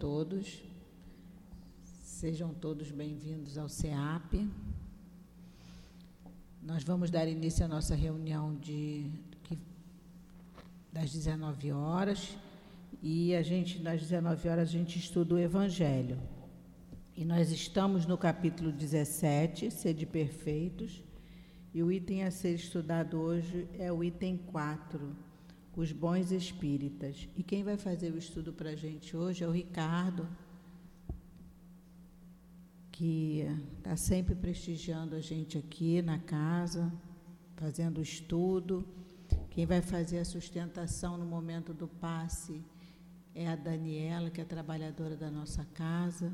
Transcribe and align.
todos. 0.00 0.62
Sejam 1.84 2.54
todos 2.54 2.90
bem-vindos 2.90 3.58
ao 3.58 3.68
CEAP. 3.68 4.48
Nós 6.62 6.82
vamos 6.82 7.10
dar 7.10 7.28
início 7.28 7.66
à 7.66 7.68
nossa 7.68 7.94
reunião 7.94 8.54
de, 8.54 9.10
das 10.90 11.12
19 11.12 11.72
horas 11.72 12.34
e 13.02 13.34
a 13.36 13.42
gente, 13.42 13.78
das 13.78 14.00
19 14.00 14.48
horas, 14.48 14.70
a 14.70 14.72
gente 14.72 14.98
estuda 14.98 15.34
o 15.34 15.38
Evangelho. 15.38 16.18
E 17.14 17.22
nós 17.22 17.50
estamos 17.50 18.06
no 18.06 18.16
capítulo 18.16 18.72
17, 18.72 19.70
Sede 19.70 20.06
Perfeitos, 20.06 21.04
e 21.74 21.82
o 21.82 21.92
item 21.92 22.24
a 22.24 22.30
ser 22.30 22.54
estudado 22.54 23.20
hoje 23.20 23.68
é 23.78 23.92
o 23.92 24.02
item 24.02 24.38
4, 24.38 25.14
os 25.80 25.92
bons 25.92 26.30
espíritas. 26.30 27.28
E 27.36 27.42
quem 27.42 27.64
vai 27.64 27.76
fazer 27.76 28.12
o 28.12 28.18
estudo 28.18 28.52
para 28.52 28.70
a 28.70 28.76
gente 28.76 29.16
hoje 29.16 29.42
é 29.42 29.48
o 29.48 29.50
Ricardo, 29.50 30.28
que 32.92 33.46
está 33.78 33.96
sempre 33.96 34.34
prestigiando 34.34 35.16
a 35.16 35.20
gente 35.20 35.56
aqui 35.56 36.02
na 36.02 36.18
casa, 36.18 36.92
fazendo 37.56 37.98
o 37.98 38.02
estudo. 38.02 38.86
Quem 39.50 39.64
vai 39.64 39.80
fazer 39.80 40.18
a 40.18 40.24
sustentação 40.24 41.16
no 41.16 41.24
momento 41.24 41.72
do 41.72 41.88
passe 41.88 42.62
é 43.34 43.48
a 43.48 43.56
Daniela, 43.56 44.28
que 44.28 44.40
é 44.40 44.44
trabalhadora 44.44 45.16
da 45.16 45.30
nossa 45.30 45.64
casa. 45.72 46.32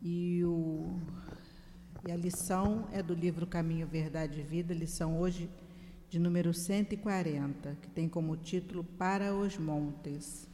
E, 0.00 0.44
o, 0.44 1.00
e 2.06 2.12
a 2.12 2.16
lição 2.16 2.88
é 2.92 3.02
do 3.02 3.14
livro 3.14 3.46
Caminho, 3.46 3.86
Verdade 3.86 4.40
e 4.40 4.42
Vida, 4.44 4.72
lição 4.72 5.18
hoje 5.18 5.50
de 6.16 6.20
número 6.20 6.54
140, 6.54 7.76
que 7.82 7.90
tem 7.90 8.08
como 8.08 8.38
título 8.38 8.82
Para 8.82 9.34
os 9.34 9.58
Montes. 9.58 10.48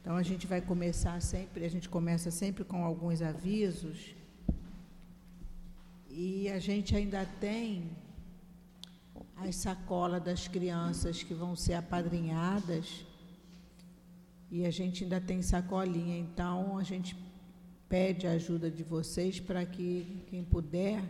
Então 0.00 0.16
a 0.16 0.22
gente 0.22 0.46
vai 0.46 0.62
começar 0.62 1.20
sempre, 1.20 1.62
a 1.62 1.68
gente 1.68 1.90
começa 1.90 2.30
sempre 2.30 2.64
com 2.64 2.86
alguns 2.86 3.20
avisos. 3.20 4.14
E 6.08 6.48
a 6.48 6.58
gente 6.58 6.96
ainda 6.96 7.26
tem 7.38 7.90
as 9.36 9.56
sacolas 9.56 10.22
das 10.22 10.48
crianças 10.48 11.22
que 11.22 11.34
vão 11.34 11.54
ser 11.54 11.74
apadrinhadas. 11.74 13.04
E 14.50 14.64
a 14.64 14.70
gente 14.70 15.04
ainda 15.04 15.20
tem 15.20 15.42
sacolinha, 15.42 16.16
então 16.16 16.78
a 16.78 16.82
gente 16.82 17.14
pede 17.90 18.26
a 18.26 18.30
ajuda 18.30 18.70
de 18.70 18.82
vocês 18.82 19.38
para 19.38 19.66
que 19.66 20.24
quem 20.30 20.42
puder 20.42 21.04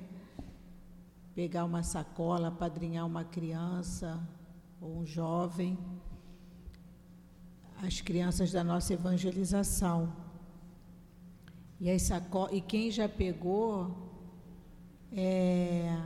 pegar 1.35 1.65
uma 1.65 1.83
sacola, 1.83 2.49
apadrinhar 2.49 3.07
uma 3.07 3.25
criança 3.25 4.21
ou 4.81 4.99
um 4.99 5.07
jovem, 5.07 5.77
as 7.83 8.01
crianças 8.01 8.53
da 8.53 8.63
nossa 8.63 8.95
evangelização. 8.95 10.13
E, 11.81 11.91
as 11.91 12.03
saco 12.03 12.49
e 12.53 12.61
quem 12.61 12.91
já 12.91 13.09
pegou, 13.09 13.95
é, 15.13 16.01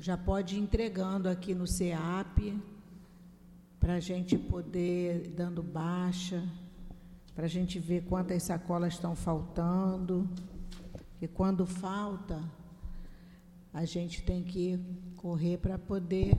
já 0.00 0.16
pode 0.16 0.56
ir 0.56 0.60
entregando 0.60 1.28
aqui 1.28 1.54
no 1.54 1.66
CEAP, 1.66 2.60
para 3.78 3.94
a 3.94 4.00
gente 4.00 4.36
poder 4.36 5.28
dando 5.36 5.62
baixa, 5.62 6.46
para 7.34 7.44
a 7.44 7.48
gente 7.48 7.78
ver 7.78 8.04
quantas 8.04 8.42
sacolas 8.42 8.94
estão 8.94 9.14
faltando. 9.14 10.28
E 11.20 11.28
quando 11.28 11.64
falta, 11.64 12.42
a 13.72 13.84
gente 13.84 14.22
tem 14.22 14.42
que 14.42 14.78
correr 15.16 15.58
para 15.58 15.78
poder 15.78 16.36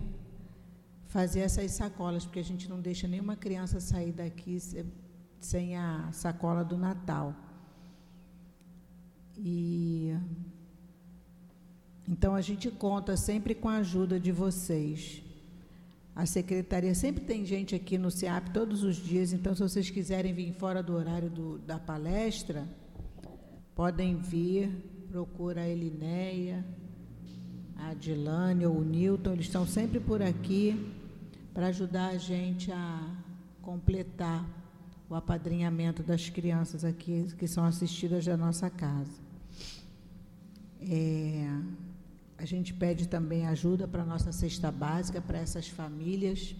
fazer 1.07 1.41
essas 1.41 1.71
sacolas, 1.71 2.25
porque 2.25 2.39
a 2.39 2.43
gente 2.43 2.69
não 2.69 2.79
deixa 2.79 3.07
nenhuma 3.07 3.35
criança 3.35 3.79
sair 3.79 4.11
daqui 4.11 4.57
sem 5.39 5.75
a 5.75 6.11
sacola 6.11 6.63
do 6.63 6.77
Natal. 6.77 7.35
E 9.37 10.15
então 12.07 12.33
a 12.33 12.41
gente 12.41 12.71
conta 12.71 13.15
sempre 13.15 13.53
com 13.53 13.69
a 13.69 13.77
ajuda 13.77 14.19
de 14.19 14.31
vocês. 14.31 15.21
A 16.15 16.25
secretaria 16.25 16.93
sempre 16.93 17.23
tem 17.23 17.45
gente 17.45 17.75
aqui 17.75 17.97
no 17.97 18.11
CEAP 18.11 18.49
todos 18.51 18.83
os 18.83 18.97
dias, 18.97 19.31
então 19.31 19.55
se 19.55 19.61
vocês 19.61 19.89
quiserem 19.89 20.33
vir 20.33 20.51
fora 20.53 20.83
do 20.83 20.93
horário 20.93 21.29
do, 21.29 21.59
da 21.59 21.79
palestra, 21.79 22.67
podem 23.73 24.17
vir, 24.17 24.69
procura 25.09 25.61
a 25.61 25.69
Elinéia, 25.69 26.65
a 27.79 27.89
Adilane 27.91 28.65
ou 28.65 28.77
o 28.77 28.83
Newton, 28.83 29.33
eles 29.33 29.45
estão 29.45 29.65
sempre 29.65 29.99
por 29.99 30.21
aqui 30.21 30.93
para 31.53 31.67
ajudar 31.67 32.09
a 32.09 32.17
gente 32.17 32.71
a 32.71 33.15
completar 33.61 34.45
o 35.09 35.15
apadrinhamento 35.15 36.03
das 36.03 36.29
crianças 36.29 36.83
aqui 36.83 37.27
que 37.37 37.47
são 37.47 37.65
assistidas 37.65 38.25
da 38.25 38.37
nossa 38.37 38.69
casa. 38.69 39.19
É, 40.81 41.49
a 42.37 42.45
gente 42.45 42.73
pede 42.73 43.07
também 43.07 43.47
ajuda 43.47 43.87
para 43.87 44.03
a 44.03 44.05
nossa 44.05 44.31
cesta 44.31 44.71
básica, 44.71 45.19
para 45.21 45.39
essas 45.39 45.67
famílias. 45.67 46.55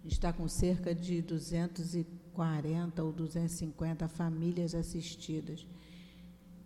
A 0.00 0.02
gente 0.04 0.12
está 0.12 0.32
com 0.32 0.48
cerca 0.48 0.94
de 0.94 1.20
240 1.22 3.02
ou 3.02 3.12
250 3.12 4.08
famílias 4.08 4.74
assistidas. 4.74 5.66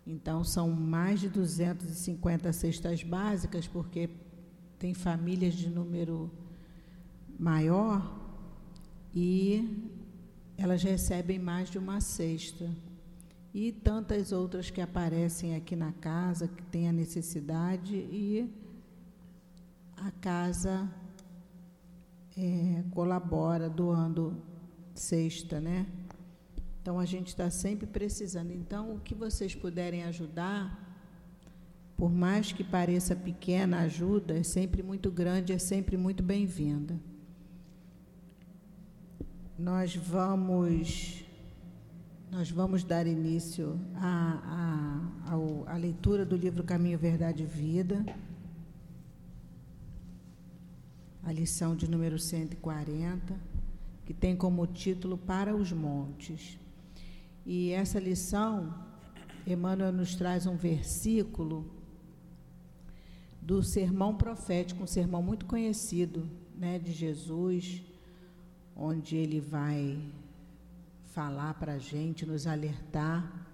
Então, 0.06 0.44
são 0.44 0.70
mais 0.70 1.20
de 1.20 1.28
250 1.28 2.52
cestas 2.52 3.02
básicas, 3.02 3.66
porque 3.66 4.08
tem 4.78 4.94
famílias 4.94 5.54
de 5.54 5.68
número 5.68 6.30
maior 7.38 8.24
e 9.14 9.92
elas 10.56 10.82
recebem 10.82 11.38
mais 11.38 11.68
de 11.70 11.78
uma 11.78 12.00
cesta. 12.00 12.70
E 13.52 13.72
tantas 13.72 14.32
outras 14.32 14.70
que 14.70 14.80
aparecem 14.80 15.56
aqui 15.56 15.74
na 15.74 15.92
casa, 15.92 16.46
que 16.46 16.62
têm 16.64 16.88
a 16.88 16.92
necessidade, 16.92 17.96
e 17.96 18.48
a 19.96 20.10
casa 20.10 20.88
é, 22.36 22.84
colabora 22.90 23.68
doando 23.68 24.36
cesta, 24.94 25.58
né? 25.58 25.86
Então 26.86 27.00
a 27.00 27.04
gente 27.04 27.26
está 27.26 27.50
sempre 27.50 27.84
precisando. 27.84 28.52
Então, 28.52 28.94
o 28.94 29.00
que 29.00 29.12
vocês 29.12 29.56
puderem 29.56 30.04
ajudar, 30.04 30.62
por 31.96 32.12
mais 32.12 32.52
que 32.52 32.62
pareça 32.62 33.16
pequena 33.16 33.80
ajuda, 33.80 34.38
é 34.38 34.44
sempre 34.44 34.84
muito 34.84 35.10
grande, 35.10 35.52
é 35.52 35.58
sempre 35.58 35.96
muito 35.96 36.22
bem-vinda. 36.22 36.96
Nós 39.58 39.96
vamos 39.96 41.24
nós 42.30 42.52
vamos 42.52 42.84
dar 42.84 43.04
início 43.04 43.80
à 43.96 45.76
leitura 45.76 46.24
do 46.24 46.36
livro 46.36 46.62
Caminho, 46.62 47.00
Verdade 47.00 47.42
e 47.42 47.46
Vida, 47.46 48.06
a 51.24 51.32
lição 51.32 51.74
de 51.74 51.90
número 51.90 52.16
140, 52.16 53.34
que 54.04 54.14
tem 54.14 54.36
como 54.36 54.64
título 54.68 55.18
Para 55.18 55.52
os 55.52 55.72
Montes. 55.72 56.64
E 57.48 57.70
essa 57.70 58.00
lição, 58.00 58.74
Emmanuel 59.46 59.92
nos 59.92 60.16
traz 60.16 60.48
um 60.48 60.56
versículo 60.56 61.70
do 63.40 63.62
sermão 63.62 64.16
profético, 64.16 64.82
um 64.82 64.86
sermão 64.86 65.22
muito 65.22 65.46
conhecido 65.46 66.28
né, 66.56 66.76
de 66.80 66.90
Jesus, 66.90 67.80
onde 68.74 69.14
ele 69.14 69.40
vai 69.40 69.96
falar 71.04 71.54
para 71.54 71.74
a 71.74 71.78
gente, 71.78 72.26
nos 72.26 72.48
alertar 72.48 73.46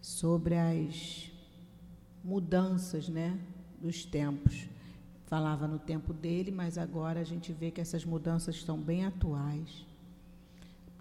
sobre 0.00 0.56
as 0.56 1.30
mudanças 2.24 3.10
né, 3.10 3.38
dos 3.78 4.06
tempos. 4.06 4.66
Falava 5.26 5.68
no 5.68 5.78
tempo 5.78 6.14
dele, 6.14 6.50
mas 6.50 6.78
agora 6.78 7.20
a 7.20 7.24
gente 7.24 7.52
vê 7.52 7.70
que 7.70 7.82
essas 7.82 8.06
mudanças 8.06 8.54
estão 8.56 8.80
bem 8.80 9.04
atuais. 9.04 9.89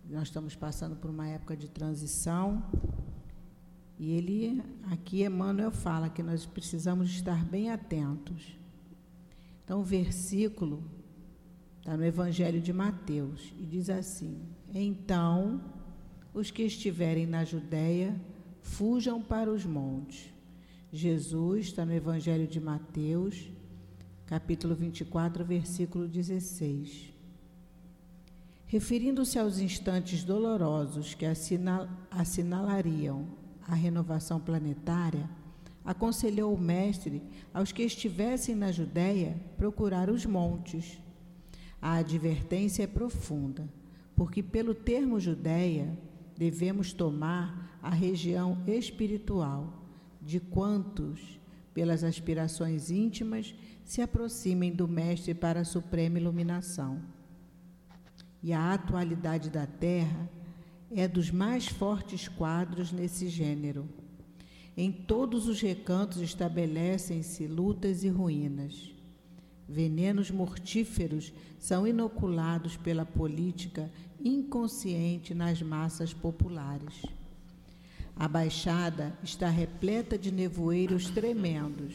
Nós 0.09 0.23
estamos 0.23 0.55
passando 0.55 0.95
por 0.95 1.11
uma 1.11 1.27
época 1.27 1.55
de 1.55 1.69
transição 1.69 2.63
e 3.99 4.11
ele, 4.11 4.63
aqui 4.89 5.23
Emmanuel 5.23 5.71
fala 5.71 6.09
que 6.09 6.23
nós 6.23 6.47
precisamos 6.47 7.11
estar 7.11 7.45
bem 7.45 7.69
atentos. 7.69 8.57
Então, 9.63 9.81
o 9.81 9.83
versículo 9.83 10.83
está 11.77 11.95
no 11.95 12.03
Evangelho 12.03 12.59
de 12.59 12.73
Mateus 12.73 13.53
e 13.59 13.65
diz 13.65 13.87
assim: 13.87 14.41
Então, 14.73 15.61
os 16.33 16.49
que 16.49 16.63
estiverem 16.63 17.27
na 17.27 17.43
Judéia, 17.43 18.19
fujam 18.61 19.21
para 19.21 19.51
os 19.51 19.63
montes. 19.63 20.33
Jesus 20.91 21.67
está 21.67 21.85
no 21.85 21.93
Evangelho 21.93 22.47
de 22.47 22.59
Mateus, 22.59 23.47
capítulo 24.25 24.73
24, 24.73 25.45
versículo 25.45 26.07
16. 26.07 27.18
Referindo-se 28.69 29.39
aos 29.39 29.57
instantes 29.57 30.23
dolorosos 30.23 31.15
que 31.15 31.25
assinal, 31.25 31.89
assinalariam 32.11 33.25
a 33.67 33.73
renovação 33.73 34.39
planetária, 34.39 35.27
aconselhou 35.83 36.53
o 36.53 36.61
Mestre 36.61 37.19
aos 37.51 37.71
que 37.71 37.81
estivessem 37.81 38.53
na 38.53 38.71
Judéia 38.71 39.35
procurar 39.57 40.07
os 40.07 40.23
montes. 40.23 41.01
A 41.81 41.95
advertência 41.95 42.83
é 42.83 42.87
profunda, 42.87 43.67
porque 44.15 44.43
pelo 44.43 44.75
termo 44.75 45.19
Judéia 45.19 45.97
devemos 46.37 46.93
tomar 46.93 47.79
a 47.81 47.89
região 47.89 48.55
espiritual 48.67 49.83
de 50.21 50.39
quantos, 50.39 51.39
pelas 51.73 52.03
aspirações 52.03 52.91
íntimas, 52.91 53.55
se 53.83 53.99
aproximem 53.99 54.71
do 54.71 54.87
Mestre 54.87 55.33
para 55.33 55.61
a 55.61 55.65
suprema 55.65 56.19
iluminação. 56.19 57.01
E 58.41 58.53
a 58.53 58.73
atualidade 58.73 59.49
da 59.49 59.65
Terra 59.65 60.29
é 60.91 61.07
dos 61.07 61.29
mais 61.29 61.67
fortes 61.67 62.27
quadros 62.27 62.91
nesse 62.91 63.27
gênero. 63.27 63.87
Em 64.75 64.91
todos 64.91 65.47
os 65.47 65.61
recantos 65.61 66.21
estabelecem-se 66.21 67.47
lutas 67.47 68.03
e 68.03 68.09
ruínas. 68.09 68.93
Venenos 69.67 70.31
mortíferos 70.31 71.33
são 71.59 71.85
inoculados 71.85 72.77
pela 72.77 73.05
política 73.05 73.91
inconsciente 74.23 75.33
nas 75.33 75.61
massas 75.61 76.13
populares. 76.13 77.03
A 78.15 78.27
baixada 78.27 79.17
está 79.23 79.47
repleta 79.49 80.17
de 80.17 80.31
nevoeiros 80.31 81.09
tremendos. 81.09 81.93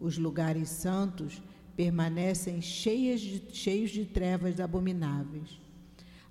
Os 0.00 0.18
lugares 0.18 0.68
santos 0.68 1.40
permanecem 1.78 2.60
cheios 2.60 3.20
de, 3.20 3.40
cheios 3.52 3.92
de 3.92 4.04
trevas 4.04 4.58
abomináveis. 4.58 5.60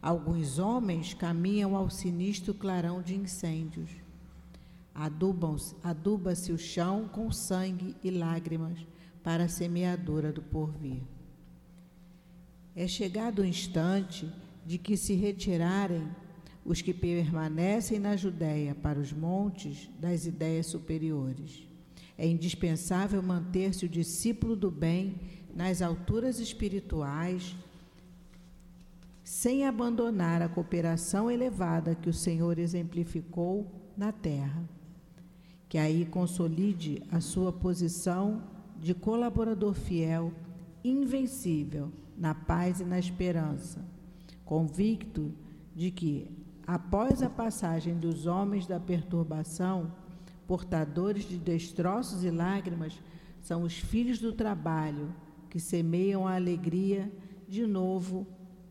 Alguns 0.01 0.59
homens 0.59 1.13
caminham 1.13 1.73
ao 1.73 1.89
sinistro 1.89 2.53
clarão 2.53 3.01
de 3.01 3.15
incêndios. 3.15 3.89
Aduba-se 4.93 6.51
o 6.51 6.57
chão 6.57 7.07
com 7.07 7.31
sangue 7.31 7.95
e 8.03 8.11
lágrimas 8.11 8.85
para 9.23 9.45
a 9.45 9.47
semeadura 9.47 10.33
do 10.33 10.41
porvir. 10.41 11.01
É 12.75 12.85
chegado 12.85 13.41
o 13.41 13.45
instante 13.45 14.29
de 14.65 14.77
que 14.77 14.97
se 14.97 15.13
retirarem 15.13 16.09
os 16.65 16.81
que 16.81 16.93
permanecem 16.93 17.99
na 17.99 18.17
Judéia 18.17 18.75
para 18.75 18.99
os 18.99 19.13
montes 19.13 19.89
das 19.97 20.25
ideias 20.25 20.65
superiores. 20.65 21.65
É 22.17 22.27
indispensável 22.27 23.21
manter-se 23.21 23.85
o 23.85 23.89
discípulo 23.89 24.55
do 24.55 24.71
bem 24.71 25.36
nas 25.57 25.81
alturas 25.81 26.39
espirituais, 26.39 27.57
sem 29.23 29.65
abandonar 29.65 30.39
a 30.39 30.47
cooperação 30.47 31.31
elevada 31.31 31.95
que 31.95 32.07
o 32.07 32.13
Senhor 32.13 32.59
exemplificou 32.59 33.65
na 33.97 34.11
terra. 34.11 34.63
Que 35.67 35.79
aí 35.79 36.05
consolide 36.05 37.01
a 37.11 37.19
sua 37.19 37.51
posição 37.51 38.43
de 38.79 38.93
colaborador 38.93 39.73
fiel, 39.73 40.31
invencível, 40.83 41.91
na 42.15 42.35
paz 42.35 42.79
e 42.79 42.85
na 42.85 42.99
esperança, 42.99 43.83
convicto 44.45 45.33
de 45.75 45.89
que 45.89 46.29
após 46.67 47.23
a 47.23 47.31
passagem 47.31 47.95
dos 47.97 48.27
homens 48.27 48.67
da 48.67 48.79
perturbação, 48.79 49.91
portadores 50.45 51.27
de 51.27 51.37
destroços 51.37 52.23
e 52.23 52.29
lágrimas, 52.29 53.01
são 53.41 53.63
os 53.63 53.73
filhos 53.73 54.19
do 54.19 54.31
trabalho 54.31 55.11
que 55.49 55.59
semeiam 55.59 56.27
a 56.27 56.35
alegria 56.35 57.11
de 57.47 57.65
novo 57.65 58.27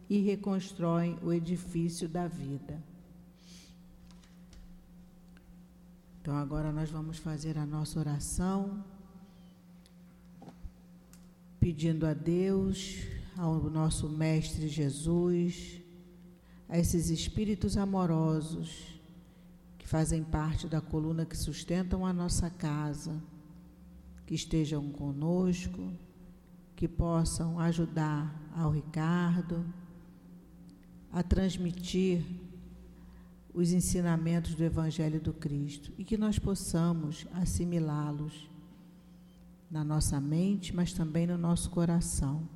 e 0.09 0.19
reconstroem 0.19 1.19
o 1.23 1.33
edifício 1.33 2.09
da 2.09 2.27
vida. 2.27 2.83
Então, 6.21 6.37
agora 6.37 6.73
nós 6.73 6.91
vamos 6.91 7.19
fazer 7.19 7.57
a 7.57 7.65
nossa 7.65 8.01
oração, 8.01 8.85
pedindo 11.61 12.07
a 12.07 12.13
Deus, 12.13 12.97
ao 13.37 13.71
nosso 13.71 14.09
Mestre 14.09 14.69
Jesus, 14.69 15.81
a 16.69 16.79
esses 16.79 17.11
espíritos 17.11 17.77
amorosos 17.77 19.01
que 19.79 19.87
fazem 19.87 20.25
parte 20.25 20.67
da 20.67 20.81
coluna 20.81 21.25
que 21.25 21.37
sustentam 21.37 22.05
a 22.05 22.13
nossa 22.13 22.51
casa, 22.51 23.23
que 24.27 24.35
estejam 24.35 24.91
conosco, 24.91 25.93
que 26.77 26.87
possam 26.87 27.59
ajudar 27.59 28.33
ao 28.55 28.71
Ricardo 28.71 29.65
a 31.11 31.23
transmitir 31.23 32.23
os 33.55 33.73
ensinamentos 33.73 34.55
do 34.55 34.63
Evangelho 34.63 35.19
do 35.19 35.33
Cristo 35.33 35.91
e 35.97 36.05
que 36.05 36.19
nós 36.19 36.39
possamos 36.39 37.27
assimilá-los 37.33 38.51
na 39.71 39.83
nossa 39.83 40.21
mente, 40.21 40.77
mas 40.77 40.93
também 40.93 41.27
no 41.27 41.39
nosso 41.39 41.71
coração. 41.71 42.47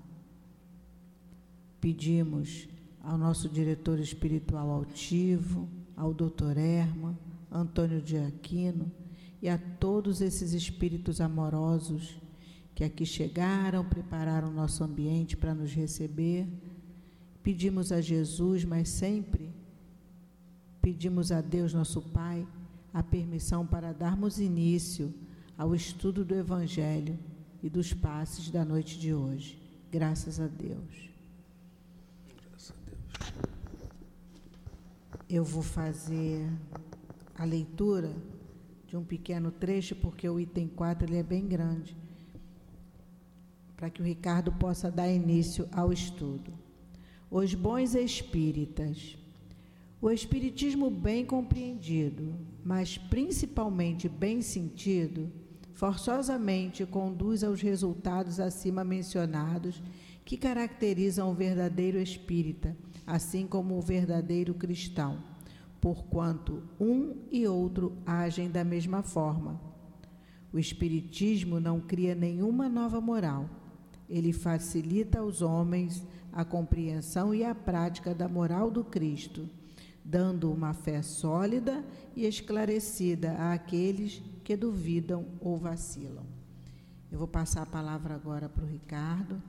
Pedimos 1.80 2.68
ao 3.02 3.16
nosso 3.16 3.48
diretor 3.48 3.98
espiritual 3.98 4.70
altivo, 4.70 5.66
ao 5.96 6.12
doutor 6.12 6.58
Erma, 6.58 7.18
Antônio 7.50 8.02
de 8.02 8.18
Aquino 8.18 8.92
e 9.40 9.48
a 9.48 9.56
todos 9.56 10.20
esses 10.20 10.52
espíritos 10.52 11.18
amorosos 11.18 12.20
que 12.74 12.84
aqui 12.84 13.04
chegaram, 13.04 13.84
prepararam 13.84 14.48
o 14.48 14.52
nosso 14.52 14.82
ambiente 14.84 15.36
para 15.36 15.54
nos 15.54 15.72
receber. 15.72 16.46
Pedimos 17.42 17.92
a 17.92 18.00
Jesus, 18.00 18.64
mas 18.64 18.88
sempre 18.88 19.50
pedimos 20.80 21.30
a 21.30 21.40
Deus, 21.40 21.74
nosso 21.74 22.00
Pai, 22.00 22.46
a 22.92 23.02
permissão 23.02 23.66
para 23.66 23.92
darmos 23.92 24.40
início 24.40 25.12
ao 25.56 25.74
estudo 25.74 26.24
do 26.24 26.34
Evangelho 26.34 27.18
e 27.62 27.68
dos 27.68 27.92
passes 27.92 28.50
da 28.50 28.64
noite 28.64 28.98
de 28.98 29.12
hoje. 29.12 29.60
Graças 29.90 30.40
a 30.40 30.46
Deus. 30.46 31.10
eu 35.30 35.44
vou 35.44 35.62
fazer 35.62 36.44
a 37.36 37.44
leitura 37.44 38.12
de 38.88 38.96
um 38.96 39.04
pequeno 39.04 39.52
trecho, 39.52 39.94
porque 39.94 40.28
o 40.28 40.40
item 40.40 40.66
4 40.66 41.06
ele 41.06 41.18
é 41.18 41.22
bem 41.22 41.46
grande, 41.46 41.96
para 43.80 43.90
que 43.90 44.00
o 44.00 44.04
Ricardo 44.04 44.52
possa 44.52 44.92
dar 44.92 45.10
início 45.10 45.68
ao 45.72 45.92
estudo. 45.92 46.52
Os 47.28 47.54
bons 47.54 47.96
espíritas. 47.96 49.18
O 50.00 50.10
espiritismo 50.10 50.88
bem 50.88 51.26
compreendido, 51.26 52.34
mas 52.64 52.96
principalmente 52.96 54.08
bem 54.08 54.40
sentido, 54.40 55.32
forçosamente 55.72 56.86
conduz 56.86 57.42
aos 57.42 57.60
resultados 57.60 58.38
acima 58.38 58.84
mencionados 58.84 59.82
que 60.24 60.36
caracterizam 60.36 61.28
o 61.28 61.34
verdadeiro 61.34 61.98
espírita 61.98 62.76
assim 63.10 63.44
como 63.44 63.76
o 63.76 63.82
verdadeiro 63.82 64.54
cristão, 64.54 65.18
porquanto 65.80 66.62
um 66.78 67.16
e 67.30 67.44
outro 67.46 67.96
agem 68.06 68.48
da 68.48 68.62
mesma 68.62 69.02
forma. 69.02 69.60
O 70.52 70.58
Espiritismo 70.58 71.58
não 71.58 71.80
cria 71.80 72.14
nenhuma 72.14 72.68
nova 72.68 73.00
moral. 73.00 73.50
Ele 74.10 74.32
facilita 74.32 75.20
aos 75.20 75.40
homens 75.40 76.04
a 76.32 76.44
compreensão 76.44 77.32
e 77.32 77.44
a 77.44 77.54
prática 77.54 78.12
da 78.12 78.28
moral 78.28 78.70
do 78.70 78.82
Cristo, 78.82 79.48
dando 80.04 80.52
uma 80.52 80.74
fé 80.74 81.00
sólida 81.00 81.84
e 82.16 82.26
esclarecida 82.26 83.52
àqueles 83.52 84.20
que 84.42 84.56
duvidam 84.56 85.24
ou 85.40 85.56
vacilam. 85.56 86.26
Eu 87.10 87.18
vou 87.18 87.28
passar 87.28 87.62
a 87.62 87.66
palavra 87.66 88.14
agora 88.14 88.48
para 88.48 88.64
o 88.64 88.68
Ricardo. 88.68 89.40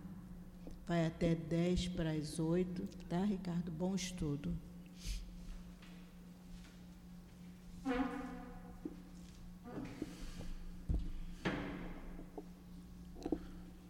Vai 0.88 1.08
até 1.08 1.34
10 1.34 1.90
para 1.90 2.12
as 2.12 2.40
8, 2.40 2.88
tá, 3.10 3.24
Ricardo? 3.24 3.72
Bom 3.72 3.96
estudo. 3.96 4.54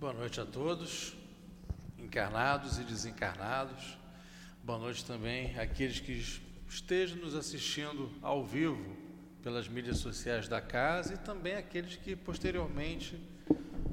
Boa 0.01 0.13
noite 0.13 0.41
a 0.41 0.45
todos, 0.47 1.13
encarnados 1.99 2.79
e 2.79 2.83
desencarnados. 2.83 3.95
Boa 4.63 4.79
noite 4.79 5.05
também 5.05 5.55
àqueles 5.59 5.99
que 5.99 6.13
estejam 6.67 7.19
nos 7.19 7.35
assistindo 7.35 8.11
ao 8.19 8.43
vivo 8.43 8.97
pelas 9.43 9.67
mídias 9.67 9.99
sociais 9.99 10.47
da 10.47 10.59
casa 10.59 11.13
e 11.13 11.17
também 11.17 11.53
àqueles 11.53 11.97
que 11.97 12.15
posteriormente 12.15 13.15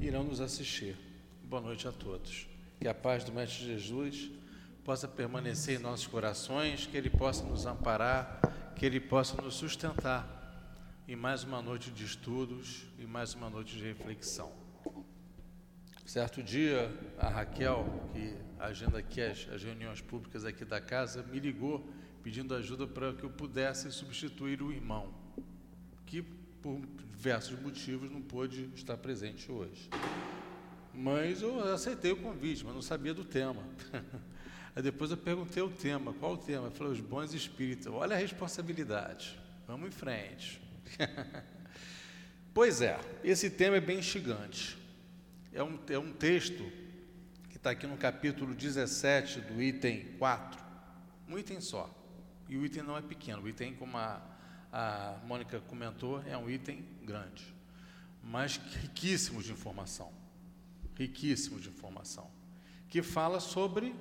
irão 0.00 0.24
nos 0.24 0.40
assistir. 0.40 0.96
Boa 1.44 1.60
noite 1.60 1.86
a 1.86 1.92
todos. 1.92 2.48
Que 2.80 2.88
a 2.88 2.94
paz 2.94 3.22
do 3.22 3.30
Mestre 3.30 3.66
Jesus 3.66 4.30
possa 4.86 5.06
permanecer 5.06 5.78
em 5.78 5.82
nossos 5.82 6.06
corações, 6.06 6.86
que 6.86 6.96
Ele 6.96 7.10
possa 7.10 7.44
nos 7.44 7.66
amparar, 7.66 8.40
que 8.74 8.86
Ele 8.86 8.98
possa 8.98 9.38
nos 9.42 9.56
sustentar 9.56 10.26
em 11.06 11.14
mais 11.14 11.44
uma 11.44 11.60
noite 11.60 11.90
de 11.90 12.02
estudos 12.02 12.86
e 12.98 13.04
mais 13.04 13.34
uma 13.34 13.50
noite 13.50 13.76
de 13.76 13.84
reflexão. 13.84 14.57
Certo 16.08 16.42
dia, 16.42 16.90
a 17.18 17.28
Raquel, 17.28 17.86
que 18.14 18.34
agenda 18.58 18.96
aqui 18.96 19.20
as, 19.20 19.46
as 19.52 19.62
reuniões 19.62 20.00
públicas 20.00 20.42
aqui 20.42 20.64
da 20.64 20.80
casa, 20.80 21.22
me 21.22 21.38
ligou 21.38 21.86
pedindo 22.22 22.54
ajuda 22.54 22.86
para 22.86 23.12
que 23.12 23.24
eu 23.24 23.28
pudesse 23.28 23.92
substituir 23.92 24.62
o 24.62 24.72
irmão, 24.72 25.12
que 26.06 26.22
por 26.62 26.80
diversos 27.14 27.60
motivos 27.60 28.10
não 28.10 28.22
pôde 28.22 28.70
estar 28.74 28.96
presente 28.96 29.52
hoje. 29.52 29.90
Mas 30.94 31.42
eu 31.42 31.62
aceitei 31.74 32.12
o 32.12 32.16
convite, 32.16 32.64
mas 32.64 32.74
não 32.74 32.80
sabia 32.80 33.12
do 33.12 33.22
tema. 33.22 33.62
Aí 34.74 34.82
depois 34.82 35.10
eu 35.10 35.16
perguntei 35.18 35.62
o 35.62 35.68
tema, 35.68 36.14
qual 36.14 36.32
o 36.32 36.38
tema? 36.38 36.68
Eu 36.68 36.72
falei, 36.72 36.94
os 36.94 37.00
bons 37.00 37.34
espíritos. 37.34 37.86
Olha 37.86 38.16
a 38.16 38.18
responsabilidade. 38.18 39.38
Vamos 39.66 39.88
em 39.88 39.92
frente. 39.92 40.58
pois 42.54 42.80
é, 42.80 42.98
esse 43.22 43.50
tema 43.50 43.76
é 43.76 43.80
bem 43.82 43.98
instigante. 43.98 44.77
É 45.58 45.62
um, 45.64 45.76
é 45.88 45.98
um 45.98 46.12
texto 46.12 46.70
que 47.50 47.56
está 47.56 47.70
aqui 47.70 47.84
no 47.84 47.96
capítulo 47.96 48.54
17 48.54 49.40
do 49.40 49.60
item 49.60 50.04
4. 50.16 50.64
Um 51.28 51.36
item 51.36 51.60
só. 51.60 51.92
E 52.48 52.56
o 52.56 52.64
item 52.64 52.84
não 52.84 52.96
é 52.96 53.02
pequeno. 53.02 53.42
O 53.42 53.48
item, 53.48 53.74
como 53.74 53.96
a, 53.96 54.22
a 54.72 55.18
Mônica 55.26 55.58
comentou, 55.62 56.22
é 56.22 56.38
um 56.38 56.48
item 56.48 56.84
grande. 57.02 57.44
Mas 58.22 58.60
riquíssimo 58.82 59.42
de 59.42 59.50
informação. 59.50 60.12
Riquíssimo 60.94 61.58
de 61.58 61.70
informação. 61.70 62.30
Que 62.88 63.02
fala 63.02 63.40
sobre 63.40 63.96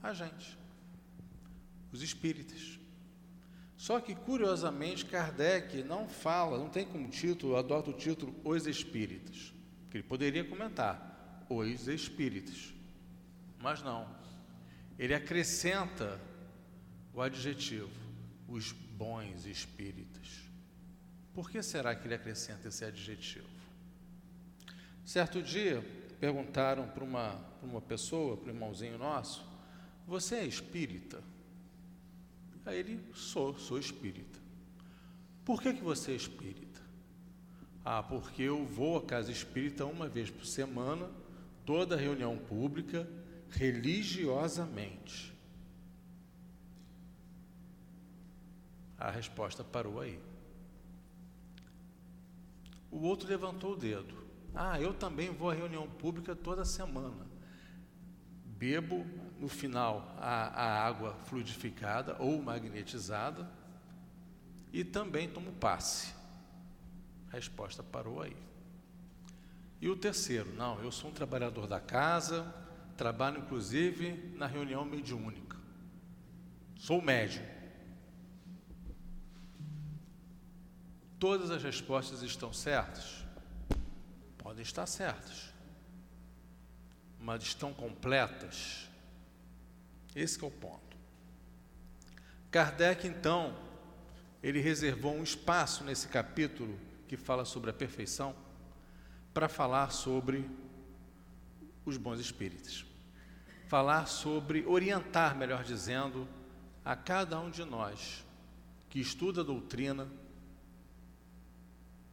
a 0.00 0.12
gente, 0.12 0.56
os 1.92 2.00
espíritas. 2.00 2.78
Só 3.76 3.98
que, 3.98 4.14
curiosamente, 4.14 5.04
Kardec 5.04 5.82
não 5.82 6.08
fala, 6.08 6.58
não 6.58 6.68
tem 6.68 6.86
como 6.86 7.08
título, 7.08 7.56
adota 7.56 7.90
o 7.90 7.92
título 7.92 8.32
Os 8.44 8.68
Espíritas, 8.68 9.52
que 9.90 9.98
ele 9.98 10.04
poderia 10.04 10.44
comentar, 10.44 11.44
Os 11.48 11.88
Espíritas. 11.88 12.72
Mas 13.58 13.82
não. 13.82 14.08
Ele 14.98 15.14
acrescenta 15.14 16.20
o 17.12 17.20
adjetivo, 17.20 17.90
os 18.48 18.72
bons 18.72 19.46
espíritas. 19.46 20.44
Por 21.34 21.50
que 21.50 21.62
será 21.62 21.94
que 21.94 22.06
ele 22.06 22.14
acrescenta 22.14 22.68
esse 22.68 22.84
adjetivo? 22.84 23.48
Certo 25.04 25.42
dia, 25.42 25.82
perguntaram 26.20 26.86
para 26.86 27.02
uma, 27.02 27.32
para 27.58 27.68
uma 27.68 27.80
pessoa, 27.80 28.36
para 28.36 28.52
um 28.52 28.54
irmãozinho 28.54 28.98
nosso, 28.98 29.44
você 30.06 30.36
é 30.36 30.46
espírita? 30.46 31.22
Aí 32.64 32.78
ele, 32.78 33.00
sou, 33.14 33.58
sou 33.58 33.78
espírita. 33.78 34.38
Por 35.44 35.60
que, 35.62 35.72
que 35.72 35.82
você 35.82 36.12
é 36.12 36.14
espírita? 36.14 36.69
Ah, 37.84 38.02
porque 38.02 38.42
eu 38.42 38.64
vou 38.64 38.98
à 38.98 39.02
casa 39.02 39.32
espírita 39.32 39.86
uma 39.86 40.08
vez 40.08 40.30
por 40.30 40.44
semana, 40.44 41.08
toda 41.64 41.96
reunião 41.96 42.36
pública, 42.36 43.08
religiosamente. 43.50 45.32
A 48.98 49.10
resposta 49.10 49.64
parou 49.64 50.00
aí. 50.00 50.20
O 52.90 52.98
outro 52.98 53.28
levantou 53.28 53.72
o 53.72 53.76
dedo. 53.76 54.20
Ah, 54.54 54.80
eu 54.80 54.92
também 54.92 55.30
vou 55.30 55.48
à 55.48 55.54
reunião 55.54 55.88
pública 55.88 56.34
toda 56.34 56.64
semana. 56.64 57.26
Bebo 58.44 59.06
no 59.38 59.48
final 59.48 60.14
a, 60.18 60.48
a 60.48 60.86
água 60.86 61.14
fluidificada 61.24 62.16
ou 62.18 62.42
magnetizada 62.42 63.50
e 64.70 64.84
também 64.84 65.30
tomo 65.30 65.52
passe. 65.52 66.19
A 67.32 67.36
resposta 67.36 67.82
parou 67.82 68.20
aí. 68.20 68.36
E 69.80 69.88
o 69.88 69.96
terceiro, 69.96 70.52
não, 70.54 70.82
eu 70.82 70.92
sou 70.92 71.10
um 71.10 71.14
trabalhador 71.14 71.66
da 71.66 71.80
casa, 71.80 72.54
trabalho 72.96 73.38
inclusive 73.38 74.34
na 74.36 74.46
reunião 74.46 74.84
mediúnica. 74.84 75.56
Sou 76.76 77.00
médium. 77.00 77.44
Todas 81.18 81.50
as 81.50 81.62
respostas 81.62 82.22
estão 82.22 82.52
certas? 82.52 83.24
Podem 84.38 84.62
estar 84.62 84.86
certas. 84.86 85.50
Mas 87.18 87.42
estão 87.42 87.72
completas? 87.72 88.88
Esse 90.14 90.42
é 90.42 90.46
o 90.46 90.50
ponto. 90.50 90.96
Kardec, 92.50 93.06
então, 93.06 93.56
ele 94.42 94.60
reservou 94.60 95.14
um 95.14 95.22
espaço 95.22 95.84
nesse 95.84 96.08
capítulo 96.08 96.78
que 97.10 97.16
fala 97.16 97.44
sobre 97.44 97.70
a 97.70 97.72
perfeição 97.72 98.36
para 99.34 99.48
falar 99.48 99.90
sobre 99.90 100.48
os 101.84 101.96
bons 101.96 102.20
espíritos. 102.20 102.86
Falar 103.66 104.06
sobre, 104.06 104.64
orientar, 104.64 105.36
melhor 105.36 105.64
dizendo, 105.64 106.28
a 106.84 106.94
cada 106.94 107.40
um 107.40 107.50
de 107.50 107.64
nós 107.64 108.24
que 108.88 109.00
estuda 109.00 109.40
a 109.40 109.44
doutrina, 109.44 110.06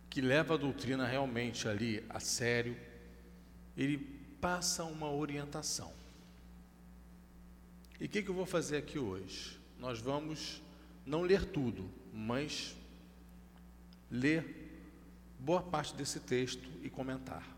que 0.09 0.19
leva 0.19 0.55
a 0.55 0.57
doutrina 0.57 1.05
realmente 1.05 1.67
ali 1.67 2.03
a 2.09 2.19
sério, 2.19 2.75
ele 3.77 3.99
passa 4.41 4.83
uma 4.83 5.11
orientação. 5.11 5.93
E 7.99 8.05
o 8.05 8.09
que, 8.09 8.23
que 8.23 8.29
eu 8.29 8.33
vou 8.33 8.47
fazer 8.47 8.77
aqui 8.77 8.97
hoje? 8.97 9.59
Nós 9.77 9.99
vamos 9.99 10.59
não 11.05 11.21
ler 11.21 11.45
tudo, 11.45 11.87
mas 12.11 12.75
ler 14.09 14.56
boa 15.39 15.61
parte 15.61 15.95
desse 15.95 16.19
texto 16.19 16.69
e 16.83 16.89
comentar. 16.89 17.55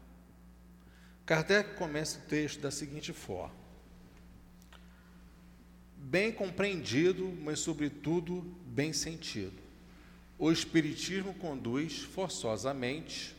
Kardec 1.25 1.75
começa 1.75 2.19
o 2.19 2.21
texto 2.23 2.59
da 2.59 2.71
seguinte 2.71 3.13
forma: 3.13 3.55
Bem 5.95 6.31
compreendido, 6.31 7.27
mas 7.43 7.59
sobretudo 7.59 8.41
bem 8.65 8.93
sentido. 8.93 9.61
O 10.37 10.51
Espiritismo 10.51 11.33
conduz 11.33 11.99
forçosamente 11.99 13.35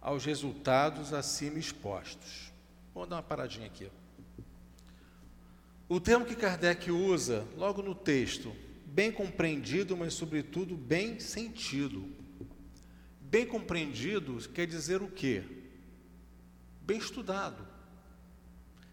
aos 0.00 0.24
resultados 0.24 1.12
acima 1.12 1.58
expostos. 1.58 2.52
Vamos 2.94 3.08
dar 3.08 3.16
uma 3.16 3.22
paradinha 3.22 3.66
aqui. 3.66 3.90
O 5.88 6.00
termo 6.00 6.24
que 6.24 6.34
Kardec 6.34 6.90
usa 6.90 7.46
logo 7.56 7.82
no 7.82 7.94
texto, 7.94 8.54
bem 8.86 9.12
compreendido, 9.12 9.96
mas 9.96 10.14
sobretudo 10.14 10.74
bem 10.74 11.20
sentido. 11.20 12.23
Bem 13.24 13.46
compreendido 13.46 14.38
quer 14.50 14.66
dizer 14.66 15.02
o 15.02 15.10
quê? 15.10 15.42
Bem 16.80 16.98
estudado. 16.98 17.66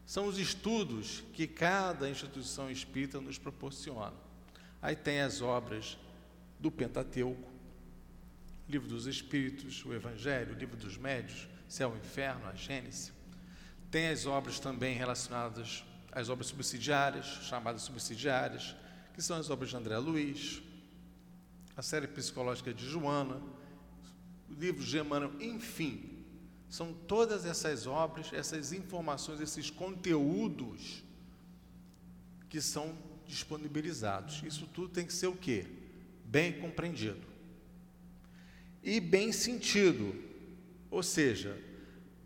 São 0.06 0.26
os 0.26 0.40
estudos 0.40 1.24
que 1.34 1.46
cada 1.46 2.10
instituição 2.10 2.72
espírita 2.72 3.22
nos 3.22 3.38
proporciona. 3.38 4.14
Aí 4.82 4.96
tem 4.96 5.22
as 5.22 5.42
obras 5.42 5.98
do 6.60 6.72
Pentateuco, 6.72 7.50
Livro 8.68 8.88
dos 8.88 9.06
Espíritos, 9.06 9.86
o 9.86 9.94
Evangelho, 9.94 10.58
Livro 10.58 10.76
dos 10.76 10.98
Médios, 10.98 11.48
Céu 11.68 11.94
e 11.96 12.00
Inferno, 12.00 12.48
a 12.48 12.56
Gênesis. 12.56 13.14
Tem 13.92 14.08
as 14.08 14.26
obras 14.26 14.60
também 14.60 14.96
relacionadas 14.96 15.84
as 16.12 16.30
obras 16.30 16.48
subsidiárias, 16.48 17.26
chamadas 17.44 17.84
subsidiárias, 17.84 18.76
que 19.14 19.22
são 19.22 19.38
as 19.38 19.50
obras 19.50 19.70
de 19.70 19.78
André 19.78 19.98
Luiz, 19.98 20.62
a 21.76 21.82
série 21.82 22.08
psicológica 22.08 22.74
de 22.74 22.86
Joana, 22.86 23.42
o 24.52 24.60
livro 24.60 24.84
de 24.84 24.98
Emmanuel, 24.98 25.32
enfim, 25.40 26.24
são 26.70 26.94
todas 26.94 27.46
essas 27.46 27.88
obras, 27.88 28.32
essas 28.32 28.72
informações, 28.72 29.42
esses 29.42 29.70
conteúdos 29.70 31.04
que 32.50 32.62
são 32.62 32.96
disponibilizados. 33.26 34.42
Isso 34.44 34.68
tudo 34.68 34.90
tem 34.90 35.06
que 35.06 35.14
ser 35.14 35.28
o 35.28 35.36
quê? 35.36 35.66
Bem 36.26 36.60
compreendido. 36.60 37.22
E 38.84 39.00
bem 39.00 39.32
sentido. 39.32 40.16
Ou 40.90 41.04
seja, 41.04 41.58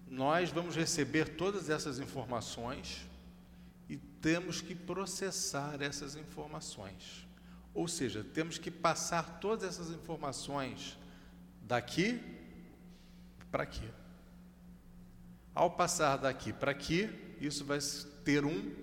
nós 0.10 0.50
vamos 0.50 0.76
receber 0.76 1.36
todas 1.36 1.70
essas 1.70 2.00
informações 2.00 3.06
temos 4.26 4.60
que 4.60 4.74
processar 4.74 5.80
essas 5.84 6.16
informações. 6.16 7.28
Ou 7.76 7.88
seja, 7.88 8.24
temos 8.24 8.58
que 8.58 8.72
passar 8.72 9.40
todas 9.40 9.64
essas 9.70 9.92
informações 9.92 10.98
daqui 11.66 12.22
para 13.52 13.64
aqui. 13.64 13.90
Ao 15.54 15.70
passar 15.72 16.18
daqui 16.18 16.54
para 16.54 16.72
aqui, 16.72 17.10
isso 17.42 17.66
vai 17.66 17.80
ter 18.24 18.46
um 18.46 18.74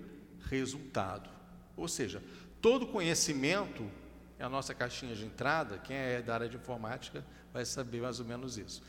resultado. 0.49 1.29
Ou 1.75 1.87
seja, 1.87 2.21
todo 2.61 2.87
conhecimento 2.87 3.89
é 4.37 4.43
a 4.43 4.49
nossa 4.49 4.73
caixinha 4.73 5.15
de 5.15 5.25
entrada, 5.25 5.77
quem 5.77 5.95
é 5.95 6.21
da 6.21 6.33
área 6.33 6.49
de 6.49 6.57
informática 6.57 7.23
vai 7.53 7.65
saber 7.65 8.01
mais 8.01 8.19
ou 8.19 8.25
menos 8.25 8.57
isso. 8.57 8.81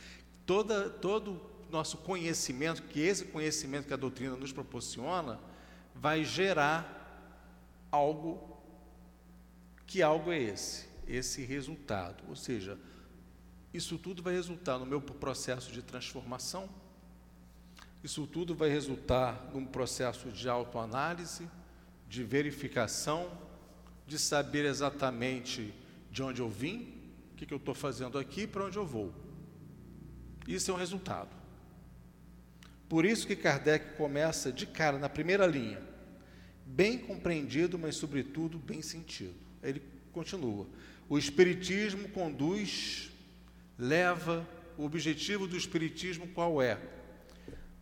Toda, 0.47 0.89
todo 0.89 1.41
nosso 1.71 1.99
conhecimento, 1.99 2.83
que 2.83 3.01
esse 3.01 3.27
conhecimento 3.27 3.87
que 3.87 3.95
a 3.95 3.97
doutrina 3.97 4.37
nos 4.37 4.53
proporciona, 4.53 5.39
vai 5.95 6.25
gerar 6.25 7.87
algo. 7.91 8.59
Que 9.87 10.03
algo 10.03 10.33
é 10.33 10.41
esse? 10.41 10.89
Esse 11.07 11.45
resultado. 11.45 12.25
Ou 12.29 12.37
seja, 12.37 12.79
isso 13.75 13.99
tudo 13.99 14.23
vai 14.23 14.33
resultar 14.33 14.78
no 14.78 14.87
meu 14.87 15.00
processo 15.00 15.73
de 15.73 15.83
transformação, 15.83 16.71
isso 18.04 18.25
tudo 18.25 18.54
vai 18.54 18.69
resultar 18.69 19.50
num 19.52 19.66
processo 19.66 20.31
de 20.31 20.49
autoanálise, 20.49 21.50
de 22.09 22.23
verificação, 22.23 23.37
de 24.07 24.16
saber 24.16 24.64
exatamente 24.64 25.75
de 26.09 26.23
onde 26.23 26.40
eu 26.40 26.49
vim, 26.49 26.95
o 27.33 27.37
que, 27.37 27.45
que 27.45 27.52
eu 27.52 27.59
estou 27.59 27.75
fazendo 27.75 28.16
aqui 28.16 28.43
e 28.43 28.47
para 28.47 28.64
onde 28.64 28.76
eu 28.76 28.87
vou. 28.87 29.12
Isso 30.47 30.71
é 30.71 30.75
um 30.75 30.76
resultado. 30.76 31.35
Por 32.88 33.04
isso 33.04 33.26
que 33.26 33.35
Kardec 33.35 33.97
começa 33.97 34.52
de 34.52 34.66
cara, 34.66 34.99
na 34.99 35.09
primeira 35.09 35.47
linha, 35.47 35.83
bem 36.64 36.97
compreendido, 36.99 37.76
mas 37.76 37.97
sobretudo 37.97 38.59
bem 38.59 38.83
sentido. 38.83 39.35
Ele 39.62 39.83
continua: 40.12 40.66
o 41.09 41.19
Espiritismo 41.19 42.09
conduz, 42.11 43.11
leva, 43.78 44.47
o 44.76 44.85
objetivo 44.85 45.47
do 45.47 45.57
Espiritismo 45.57 46.28
qual 46.28 46.61
é? 46.62 46.78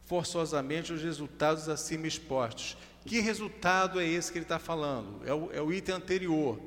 Forçosamente 0.04 0.92
os 0.92 1.02
resultados 1.02 1.68
acima 1.68 2.06
expostos. 2.06 2.76
Que 3.04 3.20
resultado 3.20 4.00
é 4.00 4.06
esse 4.06 4.30
que 4.30 4.38
ele 4.38 4.44
está 4.44 4.58
falando? 4.58 5.26
É 5.26 5.34
o, 5.34 5.52
é 5.52 5.60
o 5.60 5.72
item 5.72 5.94
anterior. 5.94 6.60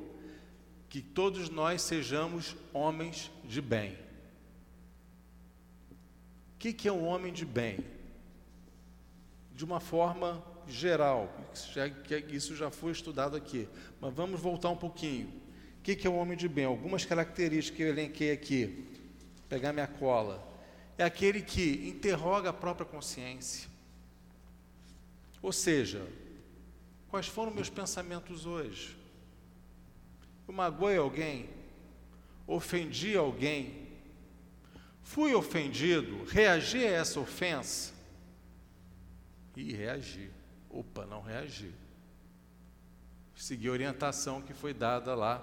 Que 0.88 1.00
todos 1.00 1.48
nós 1.48 1.82
sejamos 1.82 2.56
homens 2.72 3.30
de 3.44 3.60
bem. 3.60 3.92
O 6.54 6.58
que, 6.58 6.72
que 6.72 6.88
é 6.88 6.92
um 6.92 7.04
homem 7.04 7.32
de 7.32 7.44
bem? 7.44 7.78
De 9.54 9.64
uma 9.64 9.80
forma 9.80 10.42
geral, 10.66 11.32
isso 12.30 12.56
já 12.56 12.70
foi 12.70 12.92
estudado 12.92 13.36
aqui, 13.36 13.68
mas 14.00 14.12
vamos 14.12 14.40
voltar 14.40 14.70
um 14.70 14.76
pouquinho. 14.76 15.28
O 15.78 15.82
que, 15.82 15.94
que 15.94 16.06
é 16.06 16.10
um 16.10 16.18
homem 16.18 16.36
de 16.36 16.48
bem? 16.48 16.64
Algumas 16.64 17.04
características 17.04 17.76
que 17.76 17.82
eu 17.82 17.88
elenquei 17.88 18.32
aqui. 18.32 18.95
Pegar 19.48 19.72
minha 19.72 19.86
cola. 19.86 20.46
É 20.98 21.04
aquele 21.04 21.42
que 21.42 21.88
interroga 21.88 22.50
a 22.50 22.52
própria 22.52 22.86
consciência. 22.86 23.68
Ou 25.42 25.52
seja, 25.52 26.06
quais 27.08 27.26
foram 27.26 27.52
meus 27.52 27.68
pensamentos 27.68 28.46
hoje? 28.46 28.96
Eu 30.48 30.54
magoei 30.54 30.96
alguém? 30.96 31.50
Ofendi 32.46 33.16
alguém? 33.16 33.86
Fui 35.02 35.34
ofendido? 35.34 36.24
Reagi 36.24 36.84
a 36.84 36.90
essa 36.90 37.20
ofensa? 37.20 37.92
E 39.56 39.72
reagi. 39.72 40.30
Opa, 40.70 41.06
não 41.06 41.20
reagi. 41.20 41.72
Segui 43.34 43.68
a 43.68 43.72
orientação 43.72 44.40
que 44.40 44.54
foi 44.54 44.72
dada 44.72 45.14
lá 45.14 45.38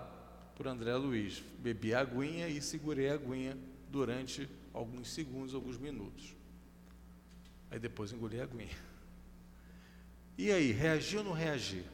por 0.55 0.67
André 0.67 0.95
Luiz. 0.95 1.43
Bebi 1.59 1.93
a 1.93 2.01
aguinha 2.01 2.47
e 2.47 2.61
segurei 2.61 3.09
a 3.09 3.13
aguinha 3.13 3.57
durante 3.93 4.49
alguns 4.73 5.13
segundos, 5.13 5.53
alguns 5.53 5.77
minutos. 5.77 6.35
Aí 7.69 7.77
depois 7.77 8.11
engoli 8.11 8.41
a 8.41 8.43
aguinha. 8.43 8.75
E 10.35 10.51
aí, 10.51 10.71
reagir 10.71 11.19
ou 11.19 11.23
não 11.23 11.31
reagir? 11.31 11.85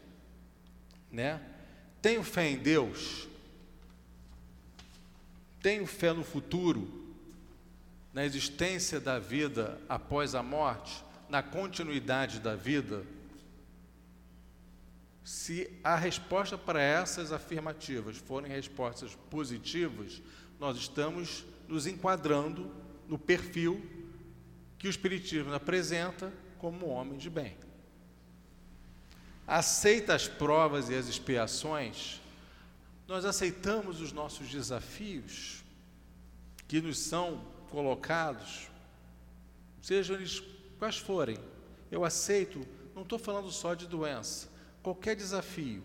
Né? 1.11 1.41
Tenho 2.01 2.23
fé 2.23 2.49
em 2.49 2.57
Deus? 2.57 3.27
Tenho 5.61 5.85
fé 5.85 6.13
no 6.13 6.23
futuro? 6.23 7.13
Na 8.13 8.23
existência 8.23 8.97
da 9.01 9.19
vida 9.19 9.77
após 9.89 10.35
a 10.35 10.41
morte? 10.41 11.03
Na 11.27 11.43
continuidade 11.43 12.39
da 12.39 12.55
vida? 12.55 13.05
Se 15.21 15.69
a 15.83 15.97
resposta 15.97 16.57
para 16.57 16.81
essas 16.81 17.33
afirmativas 17.33 18.15
forem 18.15 18.49
respostas 18.49 19.15
positivas, 19.29 20.21
nós 20.59 20.77
estamos 20.77 21.45
nos 21.67 21.87
enquadrando 21.87 22.69
no 23.07 23.17
perfil 23.17 23.81
que 24.77 24.87
o 24.87 24.89
Espiritismo 24.89 25.53
apresenta 25.53 26.31
como 26.57 26.87
homem 26.87 27.17
de 27.17 27.29
bem. 27.29 27.57
Aceita 29.47 30.13
as 30.13 30.27
provas 30.27 30.89
e 30.89 30.95
as 30.95 31.07
expiações, 31.07 32.21
nós 33.07 33.25
aceitamos 33.25 33.99
os 34.01 34.11
nossos 34.11 34.47
desafios 34.49 35.63
que 36.67 36.79
nos 36.79 36.99
são 36.99 37.43
colocados, 37.71 38.67
sejam 39.81 40.15
eles 40.15 40.43
quais 40.77 40.97
forem. 40.97 41.37
Eu 41.89 42.05
aceito, 42.05 42.63
não 42.93 43.01
estou 43.01 43.17
falando 43.17 43.49
só 43.49 43.73
de 43.73 43.87
doença, 43.87 44.47
qualquer 44.83 45.15
desafio 45.15 45.83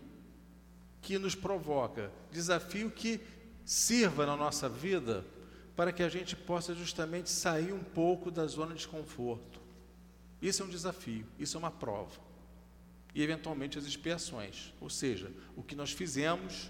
que 1.01 1.17
nos 1.17 1.33
provoca, 1.33 2.11
desafio 2.31 2.91
que 2.91 3.19
sirva 3.65 4.25
na 4.25 4.37
nossa 4.37 4.69
vida 4.69 5.25
para 5.75 5.91
que 5.91 6.03
a 6.03 6.07
gente 6.07 6.35
possa 6.35 6.73
justamente 6.73 7.29
sair 7.29 7.73
um 7.73 7.83
pouco 7.83 8.31
da 8.31 8.45
zona 8.45 8.69
de 8.69 8.77
desconforto. 8.77 9.59
Isso 10.41 10.61
é 10.61 10.65
um 10.65 10.69
desafio, 10.69 11.25
isso 11.39 11.57
é 11.57 11.59
uma 11.59 11.71
prova. 11.71 12.23
E 13.13 13.21
eventualmente 13.21 13.77
as 13.77 13.85
expiações, 13.85 14.73
ou 14.79 14.89
seja, 14.89 15.31
o 15.55 15.63
que 15.63 15.75
nós 15.75 15.91
fizemos 15.91 16.69